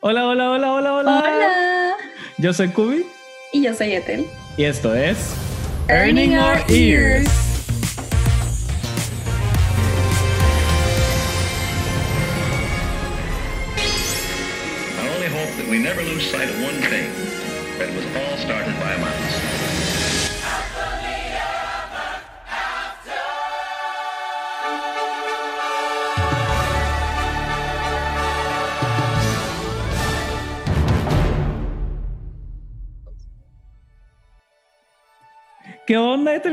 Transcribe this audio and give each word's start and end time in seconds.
Hola, 0.00 0.26
hola, 0.26 0.50
hola, 0.50 0.72
hola, 0.74 0.94
hola. 0.94 1.18
Hola. 1.20 1.94
Yo 2.38 2.52
soy 2.52 2.68
Kubi 2.68 3.06
Y 3.52 3.62
yo 3.62 3.74
soy 3.74 3.92
Ethel. 3.94 4.26
y 4.56 4.64
esto 4.64 4.94
es 4.94 5.16
Earning 5.88 6.36
Our 6.38 6.58
Ears. 6.68 7.28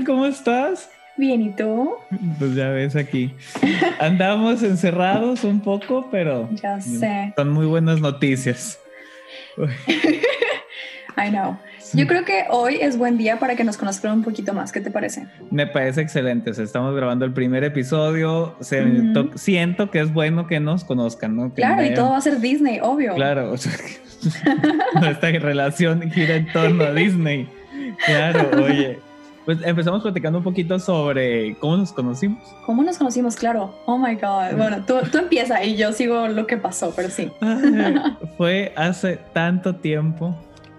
¿Cómo 0.06 0.26
estás? 0.26 0.90
Bien, 1.18 1.42
¿y 1.42 1.52
tú? 1.52 1.92
Pues 2.40 2.56
ya 2.56 2.70
ves 2.70 2.96
aquí. 2.96 3.34
Andamos 4.00 4.64
encerrados 4.64 5.44
un 5.44 5.60
poco, 5.62 6.08
pero 6.12 6.50
Ya 6.54 6.82
sé. 6.82 7.34
son 7.38 7.50
muy 7.52 7.66
buenas 7.68 8.02
noticias. 8.02 8.80
I 11.16 11.30
know. 11.30 11.58
Yo 11.94 12.08
creo 12.08 12.26
que 12.26 12.46
hoy 12.50 12.80
es 12.82 12.98
buen 12.98 13.20
día 13.20 13.38
para 13.38 13.56
que 13.56 13.64
nos 13.64 13.78
conozcan 13.78 14.14
un 14.14 14.24
poquito 14.24 14.52
más. 14.54 14.72
¿Qué 14.72 14.82
te 14.82 14.90
parece? 14.90 15.28
Me 15.52 15.68
parece 15.68 16.02
excelente. 16.02 16.50
O 16.50 16.54
sea, 16.56 16.64
estamos 16.64 16.96
grabando 16.96 17.24
el 17.26 17.34
primer 17.34 17.64
episodio. 17.64 18.56
Se- 18.62 18.84
Siento 19.36 19.92
que 19.92 20.00
es 20.00 20.12
bueno 20.12 20.48
que 20.48 20.60
nos 20.60 20.84
conozcan, 20.84 21.36
¿no? 21.36 21.50
Que 21.50 21.62
Claro, 21.62 21.86
y 21.86 21.94
todo 21.94 22.10
va 22.10 22.18
a 22.18 22.22
ser 22.22 22.40
Disney, 22.40 22.80
obvio. 22.82 23.14
Claro, 23.14 23.52
o 23.52 23.58
sea, 23.58 23.72
nuestra 25.02 25.30
relación 25.34 26.10
gira 26.10 26.36
en 26.36 26.52
torno 26.52 26.84
a 26.86 26.94
Disney. 26.94 27.48
Claro, 28.08 28.50
oye. 28.64 28.98
Pues 29.46 29.60
empezamos 29.64 30.02
platicando 30.02 30.38
un 30.38 30.44
poquito 30.44 30.80
sobre 30.80 31.56
cómo 31.56 31.78
nos 31.78 31.92
conocimos. 31.92 32.44
¿Cómo 32.66 32.82
nos 32.84 32.98
conocimos? 32.98 33.36
Claro. 33.36 33.76
Oh 33.86 33.98
my 33.98 34.16
God. 34.16 34.58
Bueno, 34.58 34.86
tú, 34.86 34.96
tú 35.12 35.18
empieza 35.18 35.64
y 35.64 35.76
yo 35.76 35.92
sigo 35.92 36.28
lo 36.30 36.48
que 36.48 36.58
pasó, 36.58 36.94
pero 36.96 37.10
sí. 37.10 37.30
Ay, 37.42 37.94
fue 38.38 38.74
hace 38.76 39.20
tanto 39.34 39.76
tiempo. 39.76 40.36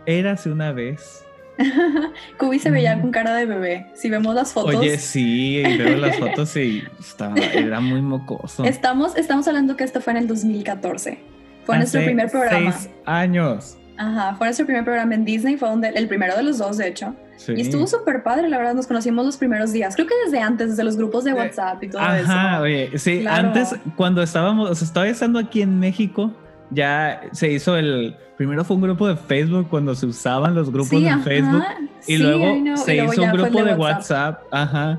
Érase 0.06 0.50
una 0.50 0.72
vez. 0.72 1.24
Kubi 2.38 2.58
se 2.58 2.70
veía 2.70 3.00
con 3.00 3.10
cara 3.10 3.34
de 3.34 3.46
bebé. 3.46 3.86
Si 3.94 4.08
vemos 4.10 4.34
las 4.34 4.52
fotos. 4.52 4.74
Oye, 4.74 4.98
sí, 4.98 5.58
y 5.58 5.76
veo 5.76 5.96
las 5.98 6.16
fotos 6.18 6.56
y 6.56 6.82
estaba, 6.98 7.36
era 7.36 7.80
muy 7.80 8.02
mocoso. 8.02 8.64
Estamos, 8.64 9.16
estamos 9.16 9.46
hablando 9.46 9.76
que 9.76 9.84
esto 9.84 10.00
fue 10.00 10.12
en 10.14 10.18
el 10.18 10.26
2014. 10.26 11.18
Fue 11.64 11.76
nuestro 11.76 12.00
Hace 12.00 12.06
primer 12.06 12.30
programa. 12.30 12.72
Seis 12.72 12.90
años. 13.04 13.76
Ajá, 13.96 14.34
fue 14.36 14.48
nuestro 14.48 14.66
primer 14.66 14.84
programa 14.84 15.14
en 15.14 15.24
Disney, 15.24 15.56
fue 15.56 15.68
donde, 15.68 15.88
el 15.88 16.08
primero 16.08 16.36
de 16.36 16.42
los 16.42 16.58
dos, 16.58 16.76
de 16.76 16.88
hecho. 16.88 17.14
Sí. 17.36 17.52
Y 17.56 17.60
estuvo 17.62 17.86
súper 17.86 18.22
padre, 18.22 18.48
la 18.48 18.58
verdad, 18.58 18.74
nos 18.74 18.86
conocimos 18.86 19.24
los 19.26 19.36
primeros 19.36 19.72
días. 19.72 19.94
Creo 19.96 20.06
que 20.06 20.14
desde 20.24 20.40
antes, 20.40 20.70
desde 20.70 20.84
los 20.84 20.96
grupos 20.96 21.24
de 21.24 21.32
Eh, 21.32 21.34
WhatsApp 21.34 21.82
y 21.82 21.88
todo 21.88 22.00
Ajá, 22.02 22.52
eso. 22.54 22.62
oye, 22.62 22.98
sí, 22.98 23.20
Claro. 23.20 23.48
antes 23.48 23.74
cuando 23.96 24.22
estábamos, 24.22 24.70
o 24.70 24.74
sea, 24.74 24.86
estaba 24.86 25.08
estando 25.08 25.38
aquí 25.38 25.62
en 25.62 25.78
México, 25.80 26.30
ya 26.70 27.20
se 27.32 27.50
hizo 27.52 27.76
el, 27.76 28.16
primero 28.36 28.64
fue 28.64 28.76
un 28.76 28.82
grupo 28.82 29.06
de 29.08 29.16
Facebook 29.16 29.68
cuando 29.68 29.94
se 29.94 30.06
usaban 30.06 30.54
los 30.54 30.70
grupos 30.70 30.88
Sí, 30.90 31.02
de 31.02 31.10
ajá, 31.10 31.22
Facebook 31.22 31.62
y 32.06 32.16
sí, 32.16 32.22
luego 32.22 32.76
se 32.76 32.94
y 32.94 32.96
luego 32.98 33.12
hizo 33.12 33.22
un 33.22 33.32
grupo 33.32 33.62
de 33.64 33.74
WhatsApp. 33.74 34.42
ajá. 34.50 34.98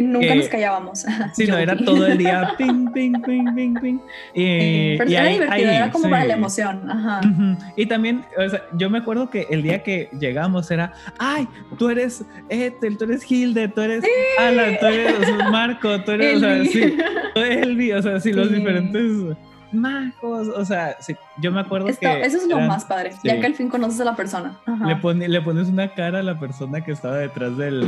Nunca 0.00 0.34
nos 0.34 0.48
callábamos. 0.48 1.04
Sí, 1.34 1.46
no, 1.46 1.56
era 1.58 1.76
todo 1.76 2.06
el 2.06 2.18
día 2.18 2.54
ping, 2.58 2.86
ping, 2.92 3.12
ping, 3.24 3.54
ping, 3.54 3.74
ping. 3.80 3.98
Eh, 4.34 4.94
pero 4.98 5.10
y 5.10 5.14
era 5.14 5.24
ahí- 5.24 5.32
divertido, 5.34 5.68
ahí, 5.70 5.76
era 5.76 5.90
como 5.90 6.04
sí. 6.04 6.10
para 6.10 6.24
la 6.24 6.34
emoción. 6.34 6.90
Ajá. 6.90 7.20
Ujú. 7.28 7.56
Y 7.76 7.86
también, 7.86 8.24
o 8.36 8.48
sea, 8.48 8.62
yo 8.72 8.90
me 8.90 8.98
acuerdo 8.98 9.30
que 9.30 9.46
el 9.50 9.62
día 9.62 9.82
que 9.82 10.08
llegamos 10.18 10.70
era, 10.70 10.92
ay, 11.18 11.46
tú 11.78 11.88
eres 11.90 12.24
Ethel, 12.48 12.96
tú 12.98 13.04
eres 13.04 13.30
Hilde, 13.30 13.68
tú 13.68 13.80
eres 13.80 14.04
Alan, 14.38 14.76
tú 14.80 14.86
eres 14.86 15.14
Marco, 15.50 16.00
tú 16.02 16.12
eres, 16.12 16.36
o 16.36 16.40
sea, 16.40 16.64
sí, 16.64 16.96
tú 17.34 17.40
eres 17.40 17.66
Elvi, 17.66 17.92
o 17.92 18.02
sea, 18.02 18.20
sí, 18.20 18.32
los 18.32 18.50
diferentes 18.50 19.36
magos, 19.72 20.48
o 20.48 20.64
sea, 20.64 20.96
sí, 21.00 21.14
yo 21.40 21.52
me 21.52 21.60
acuerdo 21.60 21.88
Esto- 21.88 22.00
que... 22.00 22.20
eso 22.22 22.38
es 22.38 22.46
lo 22.46 22.56
eran- 22.56 22.68
más 22.68 22.84
padre, 22.84 23.12
sí. 23.12 23.18
ya 23.24 23.38
que 23.40 23.46
al 23.46 23.54
fin 23.54 23.68
conoces 23.68 24.00
a 24.00 24.04
la 24.04 24.16
persona. 24.16 24.58
Ajá. 24.66 24.86
Le, 24.86 24.96
pone- 24.96 25.28
le 25.28 25.40
pones 25.42 25.68
una 25.68 25.92
cara 25.94 26.20
a 26.20 26.22
la 26.22 26.38
persona 26.38 26.84
que 26.84 26.92
estaba 26.92 27.16
detrás 27.18 27.56
del, 27.56 27.80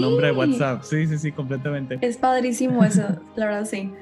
nombre 0.00 0.28
de 0.28 0.32
WhatsApp. 0.32 0.82
Sí, 0.82 1.06
sí, 1.06 1.18
sí, 1.18 1.32
completamente. 1.32 1.98
Es 2.00 2.16
padrísimo 2.16 2.84
eso, 2.84 3.02
la 3.36 3.46
verdad 3.46 3.64
sí. 3.64 3.92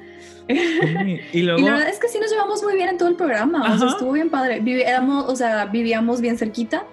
Sí, 0.47 1.19
Y 1.33 1.41
luego... 1.43 1.59
Y 1.61 1.63
la 1.63 1.71
verdad 1.71 1.89
es 1.89 1.99
que 1.99 2.07
sí 2.07 2.19
nos 2.19 2.29
llevamos 2.31 2.61
muy 2.63 2.75
bien 2.75 2.89
en 2.89 2.97
todo 2.97 3.09
el 3.09 3.15
programa, 3.15 3.73
o 3.73 3.77
sea, 3.77 3.87
estuvo 3.89 4.11
bien 4.11 4.29
padre. 4.29 4.59
Vivíamos, 4.59 5.25
o 5.27 5.35
sea, 5.35 5.65
vivíamos 5.65 6.21
bien 6.21 6.37
cerquita. 6.37 6.83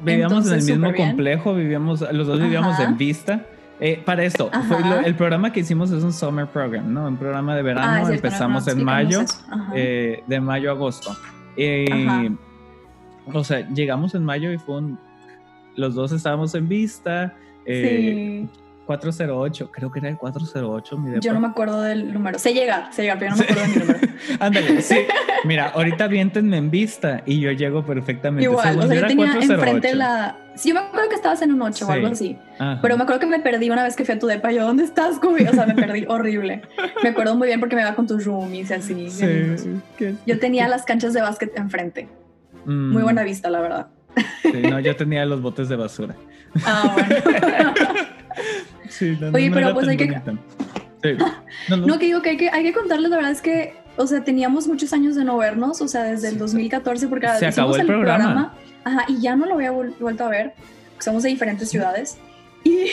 Vivíamos 0.00 0.46
en 0.46 0.52
el 0.58 0.62
mismo 0.62 0.92
complejo, 0.94 1.54
vivíamos, 1.54 2.00
los 2.12 2.26
dos 2.26 2.40
vivíamos 2.40 2.74
Ajá. 2.74 2.84
en 2.84 2.96
Vista. 2.98 3.46
Eh, 3.78 4.02
para 4.04 4.24
esto, 4.24 4.48
Ajá. 4.52 4.62
fue 4.64 4.80
lo- 4.88 5.00
el 5.00 5.14
programa 5.14 5.52
que 5.52 5.60
hicimos 5.60 5.90
es 5.90 6.02
un 6.02 6.12
summer 6.12 6.46
program, 6.46 6.92
¿no? 6.92 7.06
Un 7.06 7.16
programa 7.16 7.54
de 7.54 7.62
verano. 7.62 7.86
Ah, 7.86 7.96
cierto, 8.06 8.26
Empezamos 8.26 8.66
no, 8.66 8.72
en 8.72 8.84
mayo, 8.84 9.20
eh, 9.74 10.22
de 10.26 10.40
mayo 10.40 10.70
a 10.70 10.72
agosto. 10.74 11.14
Eh, 11.58 12.30
o 13.32 13.44
sea, 13.44 13.68
llegamos 13.70 14.14
en 14.14 14.24
mayo 14.24 14.50
y 14.52 14.58
fue 14.58 14.76
un. 14.78 14.98
Los 15.76 15.94
dos 15.94 16.12
estábamos 16.12 16.54
en 16.54 16.68
Vista. 16.68 17.34
eh, 17.66 18.46
408, 18.86 19.70
creo 19.72 19.90
que 19.90 19.98
era 19.98 20.08
el 20.08 20.16
408, 20.16 20.98
mi 20.98 21.20
yo 21.20 21.32
no 21.34 21.40
me 21.40 21.48
acuerdo 21.48 21.82
del 21.82 22.12
número. 22.14 22.38
Sé 22.38 22.54
llegar, 22.54 22.92
sé 22.92 23.02
llegar, 23.02 23.18
pero 23.18 23.34
yo 23.34 23.42
no 23.42 23.44
me 23.44 23.50
acuerdo 23.50 23.62
de 23.62 23.68
mi 23.68 23.86
número. 23.86 24.08
Ándale, 24.40 24.82
sí. 24.82 24.96
Mira, 25.44 25.68
ahorita 25.74 26.04
aviéntenme 26.04 26.56
en 26.56 26.70
Vista 26.70 27.22
y 27.26 27.40
yo 27.40 27.50
llego 27.52 27.84
perfectamente. 27.84 28.44
Igual, 28.44 28.68
Según 28.68 28.84
o 28.84 28.86
sea, 28.86 28.94
yo 28.94 28.94
yo 28.94 28.98
era 29.00 29.08
tenía 29.08 29.26
408. 29.26 29.54
enfrente 29.54 29.94
la... 29.94 30.36
Sí, 30.54 30.70
yo 30.70 30.74
me 30.76 30.80
acuerdo 30.80 31.08
que 31.10 31.14
estabas 31.16 31.42
en 31.42 31.52
un 31.52 31.60
8 31.60 31.86
o 31.86 31.90
algo 31.90 32.06
así. 32.06 32.38
Ajá. 32.58 32.78
Pero 32.80 32.96
me 32.96 33.02
acuerdo 33.02 33.20
que 33.20 33.26
me 33.26 33.40
perdí 33.40 33.68
una 33.68 33.82
vez 33.82 33.94
que 33.94 34.04
fui 34.06 34.14
a 34.14 34.18
tu 34.18 34.26
depa. 34.26 34.52
Yo, 34.52 34.64
¿dónde 34.64 34.84
estás, 34.84 35.18
Kubi? 35.18 35.44
O 35.44 35.52
sea, 35.52 35.66
me 35.66 35.74
perdí 35.74 36.06
horrible. 36.08 36.62
Me 37.02 37.10
acuerdo 37.10 37.34
muy 37.36 37.48
bien 37.48 37.60
porque 37.60 37.76
me 37.76 37.82
iba 37.82 37.94
con 37.94 38.06
tus 38.06 38.24
roomies 38.24 38.70
y 38.70 38.74
así. 38.74 39.10
Sí, 39.10 39.26
Yo 40.26 40.38
tenía 40.38 40.66
las 40.68 40.84
canchas 40.84 41.12
de 41.12 41.20
básquet 41.20 41.52
enfrente. 41.58 42.08
Mm, 42.64 42.92
Muy 42.92 43.02
buena 43.02 43.22
vista, 43.22 43.50
la 43.50 43.60
verdad. 43.60 43.86
Sí, 44.42 44.62
no, 44.62 44.80
yo 44.80 44.96
tenía 44.96 45.26
los 45.26 45.42
botes 45.42 45.68
de 45.68 45.76
basura. 45.76 46.14
Ah, 46.64 46.94
bueno. 46.94 47.74
Sí, 48.88 49.16
no, 49.20 49.28
Oye, 49.28 49.48
no 49.50 49.54
pero 49.56 49.74
pues 49.74 49.88
hay 49.88 49.96
que-. 49.96 50.20
Sí. 51.02 51.10
No, 51.68 51.76
no, 51.78 51.86
No, 51.86 51.98
que 51.98 52.06
digo 52.06 52.22
que 52.22 52.30
hay 52.30 52.36
que, 52.36 52.50
hay 52.50 52.62
que 52.64 52.72
contarles, 52.72 53.10
la 53.10 53.16
verdad 53.16 53.32
es 53.32 53.40
que, 53.42 53.74
o 53.96 54.06
sea, 54.06 54.22
teníamos 54.24 54.66
muchos 54.68 54.92
años 54.92 55.14
de 55.16 55.24
no 55.24 55.36
vernos, 55.36 55.80
o 55.80 55.88
sea, 55.88 56.02
desde 56.04 56.28
el 56.28 56.38
2014, 56.38 57.08
porque 57.08 57.26
Se 57.28 57.34
hicimos 57.48 57.52
acabó 57.54 57.76
el 57.76 57.86
programa. 57.86 58.54
Ajá, 58.84 59.04
y 59.08 59.20
ya 59.20 59.34
no 59.36 59.46
lo 59.46 59.54
había 59.54 59.72
vuel- 59.72 59.94
vuelto 59.98 60.24
a 60.24 60.28
ver, 60.28 60.52
porque 60.90 61.04
somos 61.04 61.22
de 61.22 61.30
diferentes 61.30 61.68
ciudades. 61.70 62.18
Y, 62.64 62.86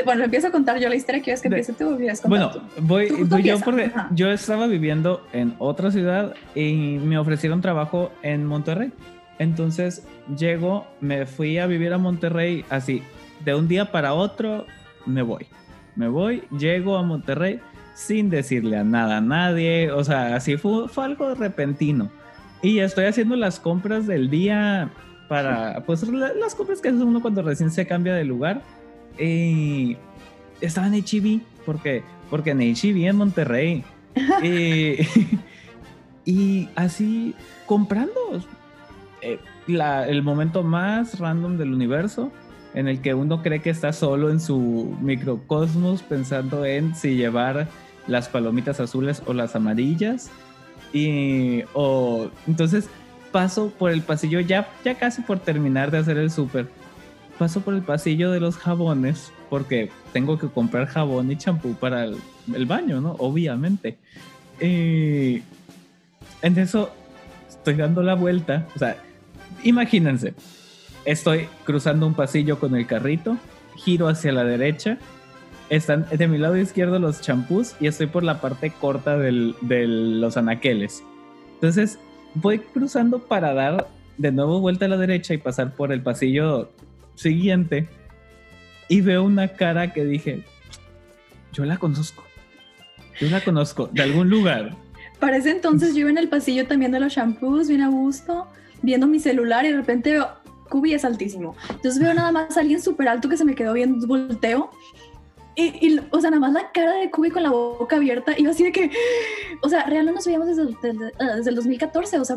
bueno, 0.04 0.24
empiezo 0.24 0.48
a 0.48 0.50
contar 0.50 0.78
yo 0.80 0.88
la 0.88 0.96
historia, 0.96 1.22
¿quieres 1.22 1.40
que 1.42 1.48
empiece 1.48 1.72
tú 1.72 1.90
contar 1.96 2.28
Bueno, 2.28 2.50
voy, 2.80 3.08
Tú- 3.08 3.16
tú 3.18 3.26
voy 3.26 3.42
yo 3.42 3.60
porque 3.60 3.84
ajá. 3.84 4.08
yo 4.12 4.30
estaba 4.30 4.66
viviendo 4.66 5.24
en 5.32 5.54
otra 5.58 5.90
ciudad 5.90 6.34
y 6.54 6.98
me 7.02 7.18
ofrecieron 7.18 7.60
trabajo 7.60 8.10
en 8.22 8.44
Monterrey. 8.46 8.92
Entonces 9.38 10.04
llego, 10.38 10.86
me 11.00 11.26
fui 11.26 11.58
a 11.58 11.66
vivir 11.66 11.92
a 11.92 11.98
Monterrey 11.98 12.64
así, 12.70 13.02
de 13.44 13.54
un 13.54 13.68
día 13.68 13.90
para 13.90 14.14
otro 14.14 14.66
me 15.06 15.22
voy. 15.22 15.46
Me 15.96 16.08
voy, 16.08 16.44
llego 16.58 16.96
a 16.96 17.02
Monterrey 17.02 17.60
sin 17.94 18.30
decirle 18.30 18.78
a 18.78 18.84
nada 18.84 19.18
a 19.18 19.20
nadie, 19.20 19.90
o 19.92 20.02
sea, 20.02 20.34
así 20.36 20.56
fue, 20.56 20.88
fue 20.88 21.04
algo 21.04 21.34
repentino. 21.34 22.10
Y 22.62 22.78
estoy 22.78 23.04
haciendo 23.06 23.36
las 23.36 23.60
compras 23.60 24.06
del 24.06 24.30
día 24.30 24.88
para, 25.28 25.82
pues 25.84 26.06
la- 26.08 26.32
las 26.32 26.54
compras 26.54 26.80
que 26.80 26.88
hace 26.88 27.02
uno 27.02 27.20
cuando 27.20 27.42
recién 27.42 27.70
se 27.70 27.86
cambia 27.86 28.14
de 28.14 28.24
lugar. 28.24 28.62
Y 29.18 29.96
estaba 30.62 30.86
en 30.86 30.94
HEB, 30.94 31.40
porque, 31.66 32.02
porque 32.30 32.50
en 32.50 32.60
HEB 32.62 33.08
en 33.08 33.16
Monterrey. 33.16 33.84
y, 34.42 34.96
y 36.24 36.68
así 36.76 37.34
comprando 37.66 38.14
eh, 39.22 39.38
la- 39.66 40.06
el 40.08 40.22
momento 40.22 40.62
más 40.62 41.18
random 41.18 41.56
del 41.58 41.72
universo 41.74 42.32
en 42.74 42.88
el 42.88 43.00
que 43.00 43.14
uno 43.14 43.42
cree 43.42 43.60
que 43.60 43.70
está 43.70 43.92
solo 43.92 44.30
en 44.30 44.40
su 44.40 44.96
microcosmos 45.00 46.02
pensando 46.02 46.64
en 46.64 46.94
si 46.94 47.16
llevar 47.16 47.68
las 48.06 48.28
palomitas 48.28 48.80
azules 48.80 49.22
o 49.26 49.34
las 49.34 49.54
amarillas. 49.56 50.30
Y 50.92 51.62
o 51.74 52.30
entonces 52.46 52.88
paso 53.30 53.70
por 53.78 53.90
el 53.90 54.02
pasillo 54.02 54.40
ya, 54.40 54.68
ya 54.84 54.94
casi 54.94 55.22
por 55.22 55.38
terminar 55.38 55.90
de 55.90 55.98
hacer 55.98 56.18
el 56.18 56.30
súper. 56.30 56.68
Paso 57.38 57.60
por 57.62 57.74
el 57.74 57.82
pasillo 57.82 58.30
de 58.30 58.40
los 58.40 58.56
jabones 58.56 59.32
porque 59.50 59.90
tengo 60.12 60.38
que 60.38 60.48
comprar 60.48 60.86
jabón 60.86 61.30
y 61.30 61.36
champú 61.36 61.74
para 61.74 62.04
el, 62.04 62.16
el 62.54 62.66
baño, 62.66 63.00
¿no? 63.00 63.16
Obviamente. 63.18 63.98
Y 64.60 65.42
en 66.42 66.58
eso 66.58 66.90
estoy 67.48 67.74
dando 67.74 68.02
la 68.02 68.14
vuelta. 68.14 68.66
O 68.76 68.78
sea, 68.78 68.96
imagínense, 69.62 70.34
estoy 71.04 71.48
cruzando 71.64 72.06
un 72.06 72.14
pasillo 72.14 72.58
con 72.58 72.74
el 72.76 72.86
carrito, 72.86 73.36
giro 73.76 74.08
hacia 74.08 74.32
la 74.32 74.44
derecha, 74.44 74.98
están 75.70 76.06
de 76.10 76.28
mi 76.28 76.38
lado 76.38 76.56
izquierdo 76.56 76.98
los 76.98 77.20
champús 77.20 77.74
y 77.80 77.86
estoy 77.86 78.06
por 78.06 78.22
la 78.22 78.40
parte 78.40 78.70
corta 78.70 79.16
del- 79.16 79.54
de 79.62 79.86
los 79.86 80.36
anaqueles. 80.36 81.02
Entonces, 81.54 81.98
voy 82.34 82.58
cruzando 82.58 83.20
para 83.20 83.54
dar 83.54 83.88
de 84.18 84.32
nuevo 84.32 84.60
vuelta 84.60 84.84
a 84.84 84.88
la 84.88 84.96
derecha 84.98 85.32
y 85.34 85.38
pasar 85.38 85.74
por 85.74 85.92
el 85.92 86.02
pasillo 86.02 86.70
siguiente 87.14 87.88
y 88.88 89.00
veo 89.00 89.22
una 89.22 89.48
cara 89.48 89.92
que 89.92 90.04
dije, 90.04 90.44
yo 91.52 91.64
la 91.64 91.78
conozco, 91.78 92.22
yo 93.20 93.28
la 93.30 93.40
conozco 93.42 93.88
de 93.92 94.02
algún 94.02 94.28
lugar. 94.28 94.76
Para 95.18 95.36
ese 95.36 95.50
entonces 95.50 95.94
yo 95.94 96.00
iba 96.00 96.10
en 96.10 96.18
el 96.18 96.28
pasillo 96.28 96.66
también 96.66 96.92
de 96.92 97.00
los 97.00 97.12
shampoos, 97.14 97.68
bien 97.68 97.80
a 97.82 97.88
gusto, 97.88 98.48
viendo 98.82 99.06
mi 99.06 99.20
celular 99.20 99.64
y 99.64 99.70
de 99.70 99.76
repente 99.76 100.12
veo, 100.12 100.28
Kubi 100.72 100.94
es 100.94 101.04
altísimo. 101.04 101.54
Entonces 101.68 102.00
veo 102.00 102.14
nada 102.14 102.32
más 102.32 102.56
a 102.56 102.60
alguien 102.60 102.80
súper 102.80 103.06
alto 103.08 103.28
que 103.28 103.36
se 103.36 103.44
me 103.44 103.54
quedó 103.54 103.74
viendo, 103.74 104.06
volteo. 104.06 104.70
Y, 105.54 105.64
y, 105.86 106.00
o 106.10 106.18
sea, 106.18 106.30
nada 106.30 106.40
más 106.40 106.54
la 106.54 106.72
cara 106.72 106.92
de 106.94 107.10
Kubi 107.10 107.28
con 107.30 107.42
la 107.42 107.50
boca 107.50 107.96
abierta. 107.96 108.32
Y 108.38 108.44
yo 108.44 108.50
así 108.52 108.64
de 108.64 108.72
que, 108.72 108.90
o 109.60 109.68
sea, 109.68 109.84
real 109.84 110.06
no 110.06 110.12
nos 110.12 110.24
veíamos 110.24 110.48
desde, 110.48 110.64
desde- 110.82 111.12
ah, 111.20 111.36
desde 111.36 111.50
el 111.50 111.56
2014. 111.56 112.18
O 112.20 112.24
sea, 112.24 112.36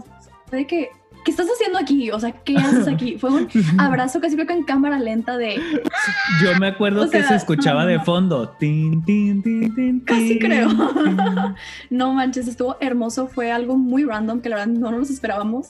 fue 0.50 0.58
de 0.60 0.68
que, 0.68 0.90
¿qué 1.24 1.32
estás 1.32 1.48
haciendo 1.48 1.80
aquí? 1.80 2.12
O 2.12 2.20
sea, 2.20 2.34
¿qué 2.34 2.58
haces 2.58 2.90
aquí? 2.90 3.18
Fue 3.18 3.30
un 3.32 3.48
abrazo 3.80 4.20
casi 4.20 4.36
creo 4.36 4.46
que 4.48 4.52
en 4.54 4.64
cámara 4.64 5.00
lenta 5.00 5.38
de, 5.38 5.56
Yo 6.44 6.60
me 6.60 6.68
acuerdo 6.68 7.04
O 7.04 7.10
que 7.10 7.20
sea, 7.20 7.30
se 7.30 7.36
escuchaba 7.38 7.84
no, 7.84 7.88
de 7.88 7.98
no. 8.00 8.04
fondo. 8.04 8.50
Tin, 8.60 9.02
tin, 9.06 9.42
tin, 9.42 9.74
tin, 9.74 10.00
Casi 10.02 10.38
creo. 10.38 10.68
no 11.90 12.14
manches, 12.14 12.50
estuvo 12.50 12.76
hermoso. 12.82 13.28
Fue 13.28 13.50
algo 13.50 13.78
muy 13.78 14.04
random 14.04 14.42
que 14.42 14.50
la 14.50 14.58
verdad 14.58 14.74
no 14.74 14.92
nos 14.92 15.10
esperábamos. 15.10 15.70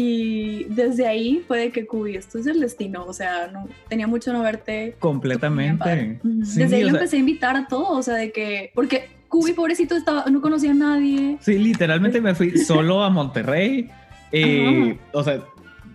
Y 0.00 0.62
desde 0.68 1.08
ahí 1.08 1.42
fue 1.48 1.58
de 1.58 1.70
que 1.72 1.84
Kubi, 1.84 2.14
esto 2.14 2.38
es 2.38 2.46
el 2.46 2.60
destino. 2.60 3.04
O 3.04 3.12
sea, 3.12 3.48
no, 3.48 3.66
tenía 3.88 4.06
mucho 4.06 4.32
no 4.32 4.42
verte. 4.44 4.94
Completamente. 5.00 6.20
Sí, 6.44 6.60
Desde 6.60 6.76
ahí 6.76 6.82
lo 6.82 6.90
sea, 6.90 6.98
empecé 7.00 7.16
a 7.16 7.18
invitar 7.18 7.56
a 7.56 7.66
todos, 7.66 7.98
o 7.98 8.02
sea, 8.04 8.14
de 8.14 8.30
que, 8.30 8.70
porque 8.76 9.08
Kubi, 9.28 9.54
pobrecito, 9.54 9.96
estaba, 9.96 10.24
no 10.30 10.40
conocía 10.40 10.70
a 10.70 10.74
nadie. 10.74 11.36
Sí, 11.40 11.58
literalmente 11.58 12.20
me 12.20 12.36
fui 12.36 12.56
solo 12.58 13.02
a 13.02 13.10
Monterrey. 13.10 13.90
Eh, 14.30 14.96
o 15.12 15.24
sea, 15.24 15.42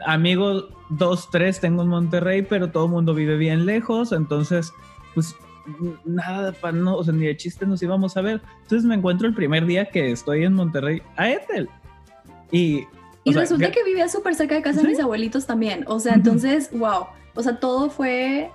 amigos, 0.06 0.66
dos, 0.90 1.30
tres 1.32 1.62
tengo 1.62 1.82
en 1.84 1.88
Monterrey, 1.88 2.42
pero 2.42 2.72
todo 2.72 2.88
el 2.88 2.92
mundo 2.92 3.14
vive 3.14 3.38
bien 3.38 3.66
lejos. 3.66 4.12
Entonces, 4.12 4.74
pues 5.14 5.34
nada, 6.04 6.52
pa- 6.52 6.74
no, 6.74 6.98
o 6.98 7.04
sea, 7.06 7.14
ni 7.14 7.26
de 7.26 7.38
chiste 7.38 7.66
nos 7.66 7.82
íbamos 7.82 8.18
a 8.18 8.22
ver. 8.22 8.42
Entonces 8.64 8.84
me 8.86 8.96
encuentro 8.96 9.30
el 9.30 9.34
primer 9.34 9.66
día 9.66 9.86
que 9.86 10.12
estoy 10.12 10.44
en 10.44 10.56
Monterrey 10.56 11.02
a 11.16 11.30
Ethel. 11.32 11.70
Y, 12.52 12.84
o 13.26 13.30
Y 13.30 13.34
sea, 13.34 13.42
resulta 13.42 13.72
que 13.72 13.84
vivía 13.84 14.08
súper 14.10 14.36
cerca 14.36 14.56
de 14.56 14.62
casa 14.62 14.80
¿Sí? 14.82 14.86
de 14.86 14.92
mis 14.92 15.00
abuelitos 15.00 15.46
también. 15.46 15.84
O 15.88 16.00
sea, 16.00 16.14
entonces, 16.14 16.70
wow. 16.72 17.06
O 17.36 17.44
sea, 17.44 17.60
todo 17.60 17.90
fue. 17.90 18.50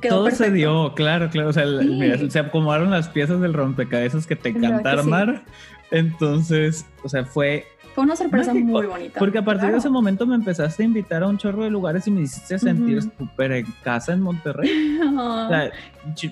Quedó 0.00 0.16
todo 0.16 0.24
perfecto. 0.24 0.44
se 0.46 0.50
dio, 0.52 0.94
claro, 0.94 1.30
claro. 1.30 1.48
O 1.50 1.52
sea, 1.52 1.64
Sí. 1.66 1.86
mira, 1.86 2.18
se 2.30 2.38
acomodaron 2.38 2.90
las 2.90 3.08
piezas 3.08 3.40
del 3.40 3.54
rompecabezas 3.54 4.26
que 4.26 4.36
te 4.36 4.50
encanta 4.50 4.92
sí. 4.92 4.98
armar. 4.98 5.44
Entonces, 5.90 6.86
o 7.02 7.08
sea, 7.08 7.24
fue 7.24 7.66
Fue 7.96 8.04
una 8.04 8.14
sorpresa 8.14 8.52
Mágico, 8.52 8.72
muy 8.72 8.84
bonita. 8.86 9.18
Porque 9.18 9.38
a 9.38 9.42
partir 9.42 9.70
de 9.70 9.78
ese 9.78 9.88
momento 9.88 10.26
me 10.26 10.34
empezaste 10.34 10.82
a 10.82 10.86
invitar 10.86 11.22
a 11.22 11.28
un 11.28 11.38
chorro 11.38 11.64
de 11.64 11.70
lugares 11.70 12.06
y 12.06 12.10
me 12.10 12.20
hiciste 12.20 12.58
sentir 12.58 12.98
Ujú. 12.98 13.10
súper 13.18 13.52
en 13.52 13.66
casa 13.82 14.12
en 14.12 14.20
Monterrey. 14.20 14.98
O 15.16 15.48
sea, 15.48 15.70
yo, 16.14 16.28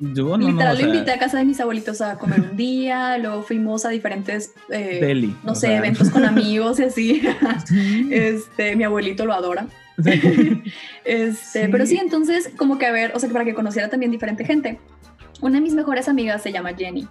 yo 0.00 0.36
no, 0.36 0.48
Literal, 0.48 0.76
lo 0.76 0.86
invité 0.92 1.12
a 1.12 1.18
casa 1.20 1.38
de 1.38 1.44
mis 1.44 1.60
abuelitos 1.60 2.00
a 2.00 2.18
comer 2.18 2.40
un 2.40 2.56
día, 2.56 3.16
luego 3.18 3.42
fuimos 3.44 3.84
a 3.84 3.90
diferentes, 3.90 4.52
eh, 4.70 4.98
deli. 5.00 5.36
no 5.44 5.54
sé, 5.54 5.68
sea. 5.68 5.76
eventos 5.78 6.10
con 6.10 6.24
amigos 6.24 6.80
y 6.80 6.82
así. 6.84 7.22
Sí. 7.66 8.08
Este, 8.10 8.74
mi 8.74 8.82
abuelito 8.82 9.24
lo 9.24 9.34
adora. 9.34 9.66
Sí. 10.02 10.10
Este, 11.04 11.62
Sí. 11.62 11.68
pero 11.70 11.86
sí, 11.86 11.96
entonces, 11.96 12.50
como 12.56 12.76
que 12.78 12.86
a 12.86 12.90
ver, 12.92 13.12
o 13.14 13.20
sea, 13.20 13.30
para 13.30 13.44
que 13.44 13.54
conociera 13.54 13.88
también 13.88 14.10
diferente 14.10 14.44
gente. 14.44 14.78
Una 15.40 15.56
de 15.56 15.60
mis 15.60 15.74
mejores 15.74 16.08
amigas 16.08 16.42
se 16.42 16.52
llama 16.52 16.70
Jenny. 16.76 17.06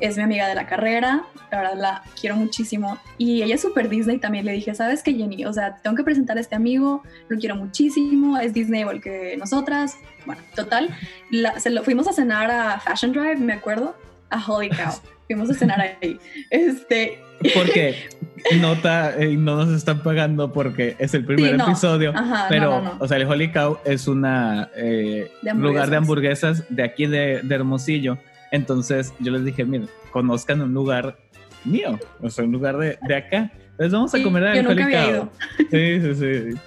Es 0.00 0.16
mi 0.16 0.22
amiga 0.22 0.48
de 0.48 0.54
la 0.54 0.66
carrera, 0.66 1.24
la 1.50 1.58
verdad 1.58 1.74
la 1.76 2.02
quiero 2.18 2.36
muchísimo. 2.36 2.98
Y 3.18 3.42
ella 3.42 3.56
es 3.56 3.60
súper 3.60 3.88
Disney 3.88 4.18
también. 4.18 4.44
Le 4.46 4.52
dije, 4.52 4.74
¿sabes 4.74 5.02
qué, 5.02 5.12
Jenny? 5.12 5.44
O 5.44 5.52
sea, 5.52 5.76
tengo 5.76 5.94
que 5.96 6.04
presentar 6.04 6.38
a 6.38 6.40
este 6.40 6.54
amigo, 6.54 7.02
lo 7.28 7.38
quiero 7.38 7.56
muchísimo, 7.56 8.38
es 8.38 8.54
Disney 8.54 8.80
igual 8.82 9.00
que 9.02 9.36
nosotras. 9.36 9.96
Bueno, 10.24 10.40
total, 10.54 10.88
la- 11.30 11.58
se 11.60 11.68
lo, 11.70 11.82
fuimos 11.82 12.08
a 12.08 12.12
cenar 12.12 12.50
a 12.50 12.80
Fashion 12.80 13.12
Drive, 13.12 13.36
me 13.36 13.52
acuerdo, 13.52 13.94
a 14.34 14.44
Holy 14.46 14.68
Cow. 14.70 14.92
Fuimos 15.26 15.48
a 15.50 15.54
cenar 15.54 15.80
ahí. 15.80 16.18
Este, 16.50 17.18
Porque 17.54 17.94
nota, 18.60 19.16
eh, 19.18 19.36
no 19.36 19.56
nos 19.56 19.70
están 19.70 20.02
pagando 20.02 20.52
porque 20.52 20.96
es 20.98 21.14
el 21.14 21.24
primer 21.24 21.52
Sí, 21.52 21.56
no. 21.56 21.64
episodio. 21.66 22.12
ajá, 22.14 22.46
Pero, 22.48 22.70
no, 22.70 22.82
no, 22.82 22.94
no. 22.94 22.96
o 23.00 23.08
sea, 23.08 23.16
el 23.16 23.24
Holy 23.24 23.50
Cow 23.52 23.78
es 23.84 24.06
una 24.06 24.68
eh, 24.76 25.30
lugar 25.56 25.88
de 25.90 25.96
hamburguesas. 25.96 26.64
de 26.68 26.82
aquí 26.82 27.06
de, 27.06 27.40
de 27.42 27.54
Hermosillo. 27.54 28.18
Entonces 28.50 29.12
yo 29.18 29.32
les 29.32 29.44
dije, 29.44 29.64
miren, 29.64 29.88
conozcan 30.12 30.60
un 30.60 30.74
lugar 30.74 31.16
mío, 31.64 31.98
o 32.20 32.28
sea, 32.30 32.44
un 32.44 32.52
lugar 32.52 32.76
de, 32.76 32.98
de 33.08 33.16
acá. 33.16 33.50
Entonces 33.72 33.92
vamos 33.92 34.14
a 34.14 34.22
comer 34.22 34.44
al 34.44 34.56
yo 34.56 34.62
nunca 34.62 34.72
Holy 34.72 34.82
había 34.82 35.02
Cow. 35.04 35.10
ido. 35.10 35.30
Sí, 35.70 36.14
sí, 36.14 36.14
sí. 36.52 36.58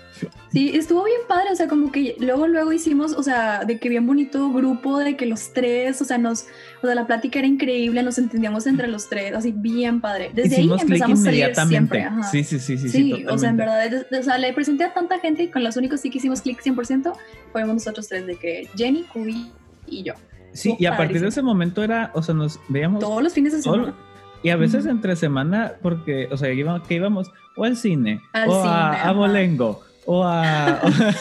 Sí, 0.51 0.71
estuvo 0.73 1.03
bien 1.03 1.19
padre, 1.27 1.51
o 1.51 1.55
sea, 1.55 1.67
como 1.67 1.91
que 1.91 2.15
luego, 2.19 2.47
luego 2.47 2.71
hicimos, 2.73 3.13
o 3.13 3.23
sea, 3.23 3.63
de 3.65 3.79
que 3.79 3.89
bien 3.89 4.05
bonito 4.07 4.51
grupo, 4.51 4.97
de 4.99 5.15
que 5.15 5.25
los 5.25 5.53
tres, 5.53 6.01
o 6.01 6.05
sea, 6.05 6.17
nos, 6.17 6.45
o 6.81 6.85
sea, 6.85 6.95
la 6.95 7.05
plática 7.07 7.39
era 7.39 7.47
increíble, 7.47 8.01
nos 8.03 8.17
entendíamos 8.17 8.67
entre 8.67 8.87
los 8.87 9.09
tres, 9.09 9.33
así 9.33 9.51
bien 9.55 10.01
padre. 10.01 10.31
Desde 10.33 10.55
Hicimos 10.61 10.77
ahí 10.81 10.87
empezamos 10.87 11.19
a 11.19 11.23
salir 11.23 11.39
inmediatamente. 11.39 11.95
siempre. 11.97 12.03
ajá. 12.03 12.23
Sí, 12.31 12.43
sí, 12.43 12.59
sí, 12.59 12.77
sí. 12.77 12.89
Sí, 12.89 13.13
sí, 13.17 13.25
o 13.27 13.37
sea, 13.37 13.49
en 13.49 13.57
verdad, 13.57 14.05
o 14.19 14.23
sea, 14.23 14.37
le 14.37 14.53
presenté 14.53 14.83
a 14.85 14.93
tanta 14.93 15.19
gente 15.19 15.43
y 15.43 15.47
con 15.49 15.63
los 15.63 15.77
únicos 15.77 16.01
sí 16.01 16.09
que 16.09 16.17
hicimos 16.19 16.41
clic 16.41 16.61
100% 16.61 17.13
fuimos 17.51 17.73
nosotros 17.73 18.07
tres, 18.07 18.25
de 18.25 18.35
que 18.37 18.67
Jenny, 18.75 19.03
Kubi 19.03 19.51
y 19.85 20.03
yo. 20.03 20.13
Sí, 20.53 20.75
y 20.79 20.85
a 20.87 20.97
partir 20.97 21.21
de 21.21 21.27
ese 21.27 21.41
momento 21.43 21.83
era, 21.83 22.11
o 22.15 22.23
sea, 22.23 22.33
nos 22.33 22.59
veíamos 22.69 22.99
Todos 23.01 23.21
los 23.21 23.33
fines 23.33 23.53
de 23.53 23.61
semana. 23.61 23.93
y 24.41 24.49
a 24.49 24.55
veces 24.55 24.85
Ujú. 24.85 24.91
entre 24.91 25.15
semana, 25.15 25.73
porque, 25.81 26.27
o 26.31 26.37
sea, 26.37 26.49
que 26.49 26.95
íbamos 26.95 27.31
o 27.55 27.63
al 27.63 27.75
cine, 27.77 28.21
Al 28.33 28.49
o 28.49 28.53
cine, 28.53 28.67
a, 28.73 29.09
a. 29.09 29.11
Bolengo, 29.13 29.83
o 30.07 30.23
a... 30.23 30.79
o 30.83 30.87
a- 30.87 31.13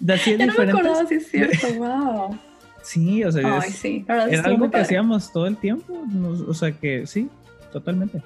de 0.00 0.14
así 0.14 0.30
Ya 0.36 0.38
no 0.38 0.44
me 0.46 0.50
diferentes. 0.52 0.74
acordaba 0.74 1.06
si 1.08 1.14
es 1.14 1.28
cierto, 1.30 1.66
wow. 1.74 2.38
Sí, 2.82 3.22
o 3.22 3.30
sea, 3.30 3.60
Ay, 3.60 3.68
es- 3.68 3.74
sí, 3.76 4.04
era 4.08 4.24
algo 4.44 4.64
que 4.64 4.70
padre. 4.72 4.82
hacíamos 4.84 5.30
todo 5.32 5.46
el 5.46 5.56
tiempo. 5.58 6.02
nos- 6.10 6.40
o 6.40 6.54
sea, 6.54 6.72
que 6.72 7.06
sí, 7.06 7.28
totalmente. 7.72 8.22